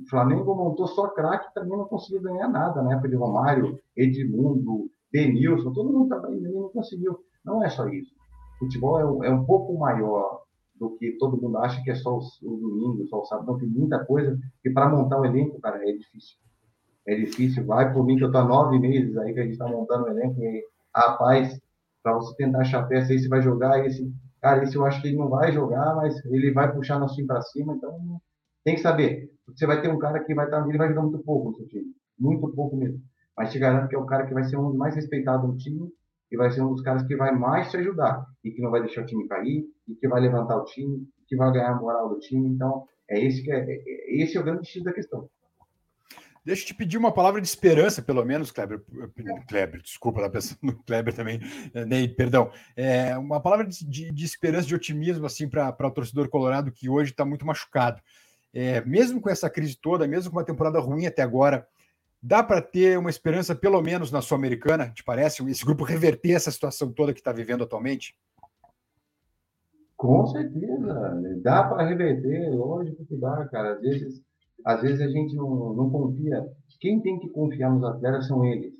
O 0.00 0.08
Flamengo 0.08 0.54
montou 0.54 0.86
só 0.86 1.08
craque 1.08 1.52
também 1.54 1.76
não 1.76 1.84
conseguiu 1.84 2.22
ganhar 2.22 2.48
nada, 2.48 2.82
né? 2.82 2.96
Porque 3.00 3.14
Romário, 3.14 3.78
Edmundo, 3.96 4.90
Denilson, 5.12 5.72
todo 5.72 5.92
mundo 5.92 6.08
também 6.08 6.40
não 6.40 6.68
conseguiu. 6.70 7.18
Não 7.44 7.62
é 7.64 7.68
só 7.68 7.88
isso. 7.88 8.12
Futebol 8.58 8.98
é 9.00 9.04
um, 9.04 9.24
é 9.24 9.30
um 9.30 9.44
pouco 9.44 9.76
maior 9.78 10.42
do 10.74 10.90
que 10.96 11.12
todo 11.12 11.40
mundo 11.40 11.58
acha 11.58 11.82
que 11.82 11.90
é 11.90 11.94
só 11.94 12.18
o, 12.18 12.56
domingo, 12.56 13.06
só 13.06 13.20
o 13.20 13.24
sábado. 13.24 13.46
Não, 13.46 13.58
tem 13.58 13.68
muita 13.68 14.04
coisa 14.04 14.38
que 14.62 14.70
para 14.70 14.88
montar 14.88 15.20
o 15.20 15.24
elenco, 15.24 15.60
cara, 15.60 15.78
é 15.88 15.92
difícil. 15.92 16.36
É 17.06 17.14
difícil. 17.14 17.64
Vai 17.66 17.92
por 17.92 18.04
mim 18.04 18.16
que 18.16 18.24
eu 18.24 18.28
estou 18.28 18.40
há 18.40 18.44
nove 18.44 18.78
meses 18.78 19.16
aí 19.16 19.32
que 19.32 19.40
a 19.40 19.42
gente 19.42 19.52
está 19.52 19.66
montando 19.66 20.04
o 20.04 20.08
elenco 20.08 20.40
e, 20.40 20.64
rapaz, 20.94 21.58
para 22.02 22.14
você 22.14 22.34
tentar 22.36 22.60
achar 22.60 22.86
peça, 22.86 23.14
esse 23.14 23.28
vai 23.28 23.42
jogar, 23.42 23.84
esse, 23.86 24.12
cara, 24.40 24.62
esse 24.62 24.76
eu 24.76 24.84
acho 24.84 25.00
que 25.00 25.08
ele 25.08 25.16
não 25.16 25.28
vai 25.28 25.52
jogar, 25.52 25.94
mas 25.96 26.24
ele 26.26 26.52
vai 26.52 26.72
puxar 26.72 26.98
nosso 26.98 27.14
time 27.14 27.26
para 27.26 27.42
cima, 27.42 27.74
então 27.74 28.20
tem 28.64 28.74
que 28.74 28.80
saber. 28.80 29.30
Você 29.48 29.66
vai 29.66 29.80
ter 29.80 29.88
um 29.88 29.98
cara 29.98 30.22
que 30.24 30.34
vai 30.34 30.46
estar, 30.46 30.62
tá, 30.62 30.68
ele 30.68 30.78
vai 30.78 30.88
jogar 30.88 31.02
muito 31.02 31.18
pouco 31.20 31.50
no 31.50 31.56
seu 31.56 31.66
time, 31.68 31.92
muito 32.18 32.48
pouco 32.54 32.76
mesmo. 32.76 33.00
Mas 33.36 33.50
te 33.50 33.58
garanto 33.58 33.88
que 33.88 33.96
é 33.96 33.98
o 33.98 34.06
cara 34.06 34.26
que 34.26 34.34
vai 34.34 34.44
ser 34.44 34.56
um 34.56 34.68
dos 34.68 34.76
mais 34.76 34.94
respeitados 34.94 35.48
no 35.48 35.56
time 35.56 35.90
que 36.32 36.36
vai 36.38 36.50
ser 36.50 36.62
um 36.62 36.72
dos 36.72 36.80
caras 36.80 37.02
que 37.02 37.14
vai 37.14 37.30
mais 37.30 37.70
te 37.70 37.76
ajudar 37.76 38.24
e 38.42 38.50
que 38.50 38.62
não 38.62 38.70
vai 38.70 38.80
deixar 38.80 39.02
o 39.02 39.04
time 39.04 39.28
cair 39.28 39.66
e 39.86 39.94
que 39.94 40.08
vai 40.08 40.18
levantar 40.18 40.56
o 40.56 40.64
time, 40.64 41.06
que 41.28 41.36
vai 41.36 41.52
ganhar 41.52 41.72
a 41.72 41.78
moral 41.78 42.08
do 42.08 42.18
time. 42.20 42.48
Então, 42.48 42.86
é 43.06 43.22
esse 43.22 43.42
que 43.42 43.52
é, 43.52 43.58
é, 43.58 43.74
é 43.74 44.22
esse 44.22 44.38
é 44.38 44.40
o 44.40 44.42
grande 44.42 44.66
X 44.66 44.82
da 44.82 44.94
questão. 44.94 45.28
Deixa 46.44 46.62
eu 46.62 46.66
te 46.66 46.74
pedir 46.74 46.98
uma 46.98 47.12
palavra 47.12 47.40
de 47.40 47.46
esperança, 47.46 48.02
pelo 48.02 48.24
menos, 48.24 48.50
Kleber. 48.50 48.82
Kleber, 49.48 49.80
desculpa, 49.80 50.20
tá 50.20 50.28
pensando 50.28 50.58
no 50.62 50.82
Kleber 50.82 51.14
também, 51.14 51.40
nem, 51.86 52.12
perdão. 52.12 52.50
É, 52.76 53.16
uma 53.16 53.40
palavra 53.40 53.66
de, 53.66 53.84
de, 53.84 54.10
de 54.10 54.24
esperança, 54.24 54.66
de 54.66 54.74
otimismo, 54.74 55.24
assim, 55.24 55.48
para 55.48 55.86
o 55.86 55.90
torcedor 55.90 56.28
colorado 56.28 56.72
que 56.72 56.88
hoje 56.88 57.12
está 57.12 57.24
muito 57.24 57.46
machucado. 57.46 58.02
É, 58.52 58.84
mesmo 58.84 59.20
com 59.20 59.30
essa 59.30 59.48
crise 59.48 59.76
toda, 59.76 60.06
mesmo 60.06 60.30
com 60.30 60.36
uma 60.36 60.44
temporada 60.44 60.80
ruim 60.80 61.06
até 61.06 61.22
agora, 61.22 61.66
Dá 62.24 62.40
para 62.40 62.62
ter 62.62 62.96
uma 62.96 63.10
esperança, 63.10 63.52
pelo 63.52 63.82
menos 63.82 64.12
na 64.12 64.22
Sul-Americana, 64.22 64.90
te 64.90 65.02
parece? 65.02 65.44
Esse 65.50 65.64
grupo 65.64 65.82
reverter 65.82 66.34
essa 66.34 66.52
situação 66.52 66.92
toda 66.92 67.12
que 67.12 67.18
está 67.18 67.32
vivendo 67.32 67.64
atualmente? 67.64 68.14
Com 69.96 70.24
certeza. 70.28 71.20
Dá 71.42 71.64
para 71.64 71.84
reverter, 71.84 72.48
lógico 72.54 73.04
que 73.04 73.16
dá, 73.16 73.44
cara. 73.48 73.72
Às 73.72 73.80
vezes, 73.80 74.22
às 74.64 74.82
vezes 74.82 75.00
a 75.00 75.08
gente 75.08 75.34
não, 75.34 75.74
não 75.74 75.90
confia. 75.90 76.46
Quem 76.80 77.00
tem 77.00 77.18
que 77.18 77.28
confiar 77.28 77.70
nos 77.70 77.84
atletas 77.84 78.26
são 78.26 78.44
eles. 78.44 78.72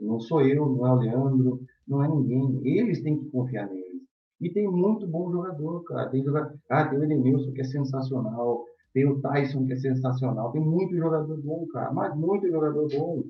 Não 0.00 0.18
sou 0.20 0.42
eu, 0.42 0.66
não 0.66 0.86
é 0.86 0.92
o 0.92 0.98
Leandro, 0.98 1.60
não 1.86 2.02
é 2.02 2.08
ninguém. 2.08 2.60
Eles 2.64 3.02
têm 3.02 3.18
que 3.18 3.30
confiar 3.30 3.68
neles. 3.68 4.02
E 4.40 4.50
tem 4.50 4.68
muito 4.68 5.06
bom 5.06 5.30
jogador, 5.30 5.84
cara. 5.84 6.10
Tem 6.10 6.24
jogador... 6.24 6.52
Ah, 6.68 6.84
tem 6.86 6.98
o 6.98 7.04
Edenilson, 7.04 7.52
que 7.52 7.60
é 7.60 7.64
sensacional. 7.64 8.64
Tem 8.92 9.06
o 9.06 9.20
Tyson, 9.20 9.66
que 9.66 9.72
é 9.72 9.76
sensacional. 9.76 10.50
Tem 10.52 10.60
muito 10.60 10.96
jogador 10.96 11.40
bom, 11.40 11.66
cara. 11.72 11.92
Mas 11.92 12.16
muito 12.16 12.50
jogador 12.50 12.88
bom. 12.88 13.22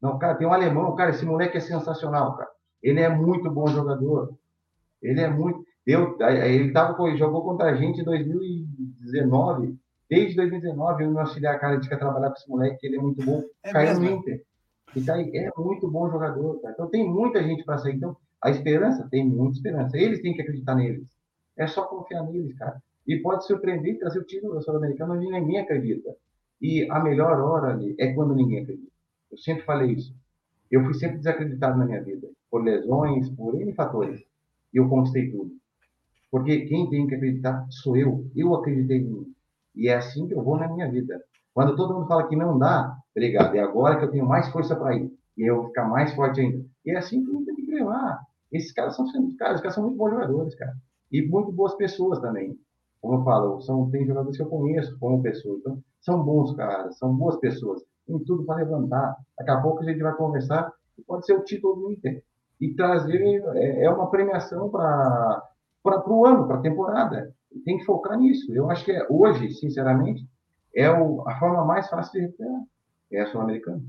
Não, 0.00 0.18
cara, 0.18 0.36
tem 0.36 0.46
um 0.46 0.52
alemão, 0.52 0.94
cara. 0.94 1.10
Esse 1.10 1.24
moleque 1.24 1.56
é 1.56 1.60
sensacional, 1.60 2.36
cara. 2.36 2.50
Ele 2.82 3.00
é 3.00 3.08
muito 3.08 3.50
bom 3.50 3.66
jogador. 3.66 4.34
Ele 5.02 5.20
é 5.20 5.28
muito. 5.28 5.64
Eu, 5.86 6.16
ele 6.20 6.72
tava, 6.72 6.94
jogou 7.16 7.42
contra 7.42 7.70
a 7.70 7.74
gente 7.74 8.00
em 8.00 8.04
2019. 8.04 9.76
Desde 10.08 10.36
2019, 10.36 11.04
eu 11.04 11.10
me 11.10 11.18
auxiliar, 11.18 11.58
cara, 11.58 11.76
de 11.76 11.88
que 11.88 11.96
trabalhar 11.96 12.28
com 12.28 12.36
esse 12.36 12.48
moleque, 12.48 12.86
ele 12.86 12.96
é 12.96 13.00
muito 13.00 13.24
bom. 13.24 13.42
É 13.62 13.72
Caiu 13.72 14.00
no 14.00 14.10
Inter. 14.10 14.42
E 14.94 15.02
tá 15.02 15.14
aí, 15.14 15.30
é 15.36 15.50
muito 15.56 15.90
bom 15.90 16.10
jogador, 16.10 16.60
cara. 16.60 16.74
Então 16.74 16.88
tem 16.88 17.08
muita 17.08 17.42
gente 17.42 17.64
para 17.64 17.78
sair. 17.78 17.94
Então, 17.94 18.16
a 18.42 18.50
esperança, 18.50 19.08
tem 19.10 19.26
muita 19.26 19.56
esperança. 19.56 19.96
Eles 19.96 20.20
têm 20.20 20.34
que 20.34 20.42
acreditar 20.42 20.74
neles. 20.74 21.08
É 21.56 21.66
só 21.66 21.84
confiar 21.86 22.22
neles, 22.24 22.56
cara 22.56 22.80
e 23.06 23.18
pode 23.18 23.46
surpreender 23.46 23.94
e 23.94 23.98
trazer 23.98 24.18
o 24.18 24.24
título 24.24 24.54
da 24.54 24.62
Sul-Americana 24.62 25.14
onde 25.14 25.30
ninguém 25.30 25.58
acredita. 25.58 26.16
E 26.60 26.88
a 26.90 27.00
melhor 27.00 27.38
hora 27.40 27.72
ali 27.72 27.94
é 27.98 28.12
quando 28.12 28.34
ninguém 28.34 28.62
acredita. 28.62 28.92
Eu 29.30 29.38
sempre 29.38 29.64
falei 29.64 29.92
isso. 29.92 30.14
Eu 30.70 30.82
fui 30.84 30.94
sempre 30.94 31.18
desacreditado 31.18 31.78
na 31.78 31.84
minha 31.84 32.02
vida, 32.02 32.28
por 32.50 32.62
lesões, 32.62 33.28
por 33.30 33.60
N 33.60 33.72
fatores. 33.74 34.20
E 34.72 34.78
eu 34.78 34.88
conquistei 34.88 35.30
tudo. 35.30 35.52
Porque 36.30 36.62
quem 36.62 36.88
tem 36.88 37.06
que 37.06 37.14
acreditar 37.14 37.66
sou 37.70 37.96
eu. 37.96 38.26
Eu 38.34 38.54
acreditei 38.54 38.98
em 38.98 39.04
mim. 39.04 39.33
E 39.74 39.88
é 39.88 39.96
assim 39.96 40.26
que 40.26 40.34
eu 40.34 40.42
vou 40.42 40.56
na 40.56 40.68
minha 40.68 40.90
vida. 40.90 41.22
Quando 41.52 41.76
todo 41.76 41.94
mundo 41.94 42.06
fala 42.06 42.28
que 42.28 42.36
não 42.36 42.58
dá, 42.58 42.96
obrigado. 43.14 43.54
É 43.54 43.60
agora 43.60 43.98
que 43.98 44.04
eu 44.04 44.10
tenho 44.10 44.26
mais 44.26 44.48
força 44.48 44.74
para 44.74 44.96
ir. 44.96 45.12
E 45.36 45.48
eu 45.48 45.56
vou 45.56 45.66
ficar 45.66 45.84
mais 45.84 46.14
forte 46.14 46.40
ainda. 46.40 46.64
E 46.84 46.90
é 46.90 46.96
assim 46.96 47.24
que 47.24 47.30
eu 47.30 47.44
tenho 47.44 47.56
que 47.56 47.74
levar. 47.74 48.20
Esses 48.52 48.72
caras 48.72 48.94
são, 48.96 49.06
cara, 49.36 49.58
caras 49.58 49.74
são 49.74 49.84
muito 49.84 49.96
bons 49.96 50.10
jogadores, 50.10 50.54
cara. 50.54 50.74
E 51.10 51.22
muito 51.22 51.52
boas 51.52 51.74
pessoas 51.76 52.18
também 52.20 52.58
como 53.04 53.20
eu 53.20 53.22
falo, 53.22 53.60
são, 53.60 53.90
tem 53.90 54.06
jogadores 54.06 54.38
que 54.38 54.42
eu 54.42 54.48
conheço 54.48 54.98
como 54.98 55.22
pessoa, 55.22 55.58
então 55.58 55.78
são 56.00 56.24
bons 56.24 56.56
caras, 56.56 56.96
são 56.96 57.14
boas 57.14 57.36
pessoas, 57.36 57.82
tem 58.06 58.18
tudo 58.20 58.44
para 58.44 58.56
levantar. 58.56 59.14
Daqui 59.36 59.50
a 59.50 59.60
pouco 59.60 59.82
a 59.82 59.84
gente 59.84 60.02
vai 60.02 60.14
conversar 60.16 60.72
pode 61.06 61.26
ser 61.26 61.34
o 61.34 61.44
título 61.44 61.74
do 61.74 61.92
Inter. 61.92 62.22
E 62.58 62.74
trazer 62.74 63.44
é, 63.56 63.84
é 63.84 63.90
uma 63.90 64.10
premiação 64.10 64.70
para 64.70 65.42
o 65.84 66.26
ano, 66.26 66.46
para 66.46 66.58
a 66.58 66.62
temporada. 66.62 67.34
Tem 67.64 67.78
que 67.78 67.84
focar 67.84 68.18
nisso. 68.18 68.52
Eu 68.52 68.70
acho 68.70 68.84
que 68.84 68.92
é, 68.92 69.06
hoje, 69.08 69.50
sinceramente, 69.54 70.26
é 70.74 70.90
o, 70.90 71.26
a 71.28 71.38
forma 71.38 71.64
mais 71.64 71.88
fácil 71.88 72.12
de 72.12 72.20
recuperar. 72.20 72.62
é 73.12 73.26
sul-americano. 73.26 73.84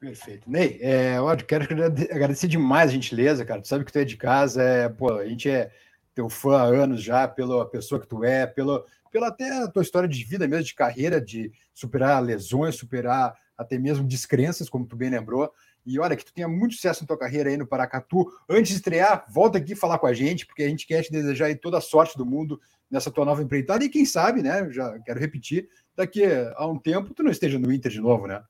Perfeito. 0.00 0.50
Ney, 0.50 0.78
é, 0.80 1.18
eu 1.18 1.36
quero 1.46 1.64
agradecer 2.10 2.48
demais 2.48 2.90
a 2.90 2.94
gentileza, 2.94 3.44
cara. 3.44 3.60
Tu 3.60 3.68
sabe 3.68 3.84
que 3.84 3.92
tu 3.92 3.98
é 3.98 4.04
de 4.04 4.16
casa, 4.16 4.62
é, 4.62 4.88
pô, 4.88 5.12
a 5.12 5.26
gente 5.26 5.48
é 5.48 5.70
teu 6.14 6.28
fã 6.28 6.56
há 6.56 6.64
anos 6.64 7.02
já, 7.02 7.28
pela 7.28 7.68
pessoa 7.68 8.00
que 8.00 8.08
tu 8.08 8.24
é, 8.24 8.46
pela, 8.46 8.82
pela 9.12 9.28
até 9.28 9.62
a 9.62 9.68
tua 9.68 9.82
história 9.82 10.08
de 10.08 10.24
vida 10.24 10.48
mesmo, 10.48 10.64
de 10.64 10.74
carreira, 10.74 11.20
de 11.20 11.52
superar 11.74 12.22
lesões, 12.22 12.76
superar 12.76 13.34
até 13.56 13.78
mesmo 13.78 14.06
descrenças, 14.06 14.70
como 14.70 14.86
tu 14.86 14.96
bem 14.96 15.10
lembrou. 15.10 15.52
E 15.84 15.98
olha, 15.98 16.16
que 16.16 16.24
tu 16.24 16.32
tenha 16.32 16.48
muito 16.48 16.74
sucesso 16.74 17.02
na 17.02 17.06
tua 17.06 17.18
carreira 17.18 17.50
aí 17.50 17.56
no 17.56 17.66
Paracatu. 17.66 18.26
Antes 18.48 18.70
de 18.72 18.76
estrear, 18.76 19.26
volta 19.32 19.58
aqui 19.58 19.74
falar 19.74 19.98
com 19.98 20.06
a 20.06 20.12
gente, 20.12 20.46
porque 20.46 20.62
a 20.62 20.68
gente 20.68 20.86
quer 20.86 21.02
te 21.02 21.10
desejar 21.10 21.46
aí 21.46 21.54
toda 21.54 21.78
a 21.78 21.80
sorte 21.80 22.16
do 22.16 22.26
mundo 22.26 22.60
nessa 22.90 23.10
tua 23.10 23.24
nova 23.24 23.42
empreitada. 23.42 23.84
E 23.84 23.88
quem 23.88 24.04
sabe, 24.04 24.42
né? 24.42 24.70
Já 24.70 24.98
quero 25.00 25.18
repetir, 25.20 25.68
daqui 25.96 26.24
a 26.54 26.66
um 26.66 26.78
tempo 26.78 27.14
tu 27.14 27.22
não 27.22 27.30
esteja 27.30 27.58
no 27.58 27.72
Inter 27.72 27.90
de 27.90 28.00
novo, 28.00 28.26
né? 28.26 28.42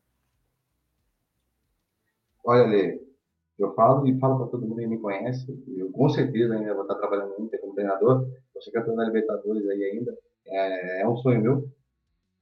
Olha, 2.44 2.66
Lê, 2.66 3.00
eu 3.58 3.74
falo 3.74 4.06
e 4.06 4.18
falo 4.18 4.38
para 4.38 4.46
todo 4.46 4.66
mundo 4.66 4.80
que 4.80 4.86
me 4.86 4.98
conhece. 4.98 5.46
Eu 5.76 5.90
com 5.92 6.08
certeza 6.08 6.54
ainda 6.54 6.74
vou 6.74 6.82
estar 6.82 6.94
trabalhando 6.96 7.38
no 7.38 7.44
Inter 7.44 7.60
como 7.60 7.74
treinador. 7.74 8.26
Ser 8.60 8.72
campeão 8.72 8.96
da 8.96 9.04
Libertadores 9.04 9.66
aí 9.68 9.84
ainda. 9.84 10.16
É, 10.46 11.02
é 11.02 11.08
um 11.08 11.16
sonho 11.18 11.40
meu. 11.40 11.68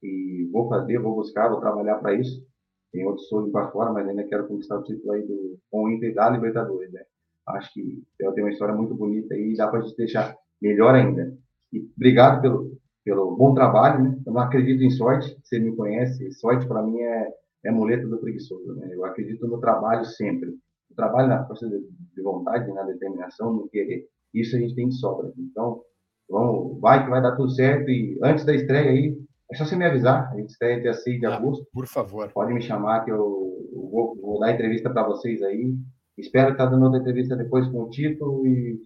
E 0.03 0.49
vou 0.53 0.69
fazer, 0.69 0.99
vou 0.99 1.15
buscar, 1.15 1.49
vou 1.49 1.61
trabalhar 1.61 1.97
para 1.97 2.15
isso. 2.15 2.47
Tem 2.93 3.07
outros 3.07 3.29
sonhos 3.29 3.51
para 3.53 3.71
fora, 3.71 3.93
mas 3.93 4.09
ainda 4.09 4.25
quero 4.25 4.47
conquistar 4.47 4.79
o 4.79 4.83
título 4.83 5.13
aí 5.13 5.23
do, 5.23 5.59
com 5.71 5.85
o 5.85 5.91
Inter 5.91 6.15
da 6.15 6.31
Libertadores, 6.31 6.93
né? 6.93 7.03
Acho 7.47 7.73
que 7.73 8.03
eu 8.19 8.33
tenho 8.33 8.47
uma 8.47 8.53
história 8.53 8.75
muito 8.75 8.95
bonita 8.95 9.35
e 9.37 9.57
dá 9.57 9.69
para 9.69 9.81
a 9.81 9.83
gente 9.83 9.97
deixar 9.97 10.37
melhor 10.61 10.95
ainda. 10.95 11.37
E 11.73 11.87
obrigado 11.97 12.43
pelo, 12.43 12.79
pelo 13.05 13.37
bom 13.37 13.55
trabalho, 13.55 14.03
né? 14.03 14.19
Eu 14.27 14.33
não 14.33 14.41
acredito 14.41 14.83
em 14.83 14.91
sorte, 14.91 15.37
você 15.43 15.59
me 15.59 15.75
conhece. 15.75 16.31
Sorte 16.33 16.67
para 16.67 16.83
mim 16.83 17.01
é 17.01 17.33
é 17.65 17.71
muleta 17.71 18.07
do 18.07 18.19
preguiçoso. 18.19 18.75
Né? 18.75 18.91
Eu 18.93 19.05
acredito 19.05 19.47
no 19.47 19.61
trabalho 19.61 20.05
sempre. 20.05 20.51
O 20.91 20.95
trabalho 20.95 21.29
na 21.29 21.47
força 21.47 21.69
de 21.69 22.23
vontade, 22.23 22.73
na 22.73 22.83
determinação, 22.83 23.53
no 23.53 23.69
querer. 23.69 24.09
Isso 24.33 24.57
a 24.57 24.59
gente 24.59 24.75
tem 24.75 24.89
de 24.89 24.95
sobra. 24.95 25.33
Então, 25.39 25.83
vamos, 26.29 26.81
vai 26.81 27.05
que 27.05 27.11
vai 27.11 27.23
dar 27.23 27.37
tudo 27.37 27.51
certo. 27.51 27.91
E 27.91 28.19
antes 28.23 28.45
da 28.45 28.55
estreia 28.55 28.91
aí, 28.91 29.19
é 29.51 29.57
só 29.57 29.65
você 29.65 29.77
me 29.77 29.85
avisar. 29.85 30.31
A 30.33 30.37
gente 30.37 30.51
estreia 30.51 30.81
dia 30.81 30.95
6 30.95 31.21
de 31.21 31.27
ah, 31.27 31.37
agosto. 31.37 31.67
Por 31.73 31.87
favor. 31.87 32.31
Pode 32.33 32.53
me 32.53 32.61
chamar 32.61 33.05
que 33.05 33.11
eu, 33.11 33.69
vou, 33.91 34.17
vou, 34.21 34.41
dar 34.41 34.53
entrevista 34.53 34.91
para 34.91 35.07
vocês 35.07 35.43
aí. 35.43 35.75
Espero 36.17 36.53
estar 36.53 36.67
dando 36.67 36.85
outra 36.85 37.01
entrevista 37.01 37.37
depois 37.37 37.67
com 37.69 37.83
o 37.83 37.91
título 37.91 38.47
e 38.47 38.81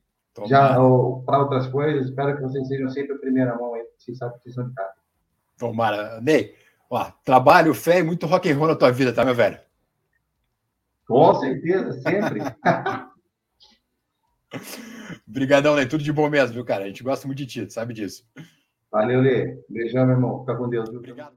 já 0.47 0.75
para 1.25 1.39
outras 1.39 1.67
coisas. 1.69 2.07
Espero 2.07 2.37
que 2.37 2.43
vocês 2.43 2.67
sejam 2.69 2.89
sempre 2.91 3.15
a 3.15 3.19
primeira 3.19 3.57
mão 3.57 3.75
aí, 3.75 3.83
vocês 3.99 4.19
sabem 4.19 4.37
que 4.37 4.43
vocês 4.45 4.55
são 4.55 4.69
de 4.69 4.75
casa. 4.75 4.93
Tomara. 5.59 6.21
Ney, 6.21 6.55
Ó, 6.95 7.11
trabalho, 7.25 7.73
fé 7.73 8.01
e 8.01 8.03
muito 8.03 8.27
rock 8.27 8.51
and 8.51 8.59
roll 8.59 8.69
na 8.69 8.77
tua 8.77 8.93
vida, 8.93 9.15
tá, 9.15 9.25
meu 9.25 9.35
velho? 9.35 9.59
Com 11.07 11.35
certeza, 11.37 11.91
sempre. 12.03 12.41
Obrigadão, 15.27 15.73
Lê. 15.73 15.87
Tudo 15.87 16.05
de 16.05 16.13
bom 16.13 16.29
mesmo, 16.29 16.53
viu, 16.53 16.67
cara? 16.67 16.85
A 16.85 16.89
gente 16.89 17.03
gosta 17.03 17.27
muito 17.27 17.39
de 17.39 17.47
ti, 17.47 17.71
sabe 17.73 17.95
disso. 17.95 18.27
Valeu, 18.93 19.23
Lê. 19.23 19.59
Beijão, 19.71 20.05
meu 20.05 20.17
irmão. 20.17 20.41
Fica 20.41 20.55
com 20.55 20.69
Deus, 20.69 20.91
viu? 20.91 20.99
Obrigado. 20.99 21.35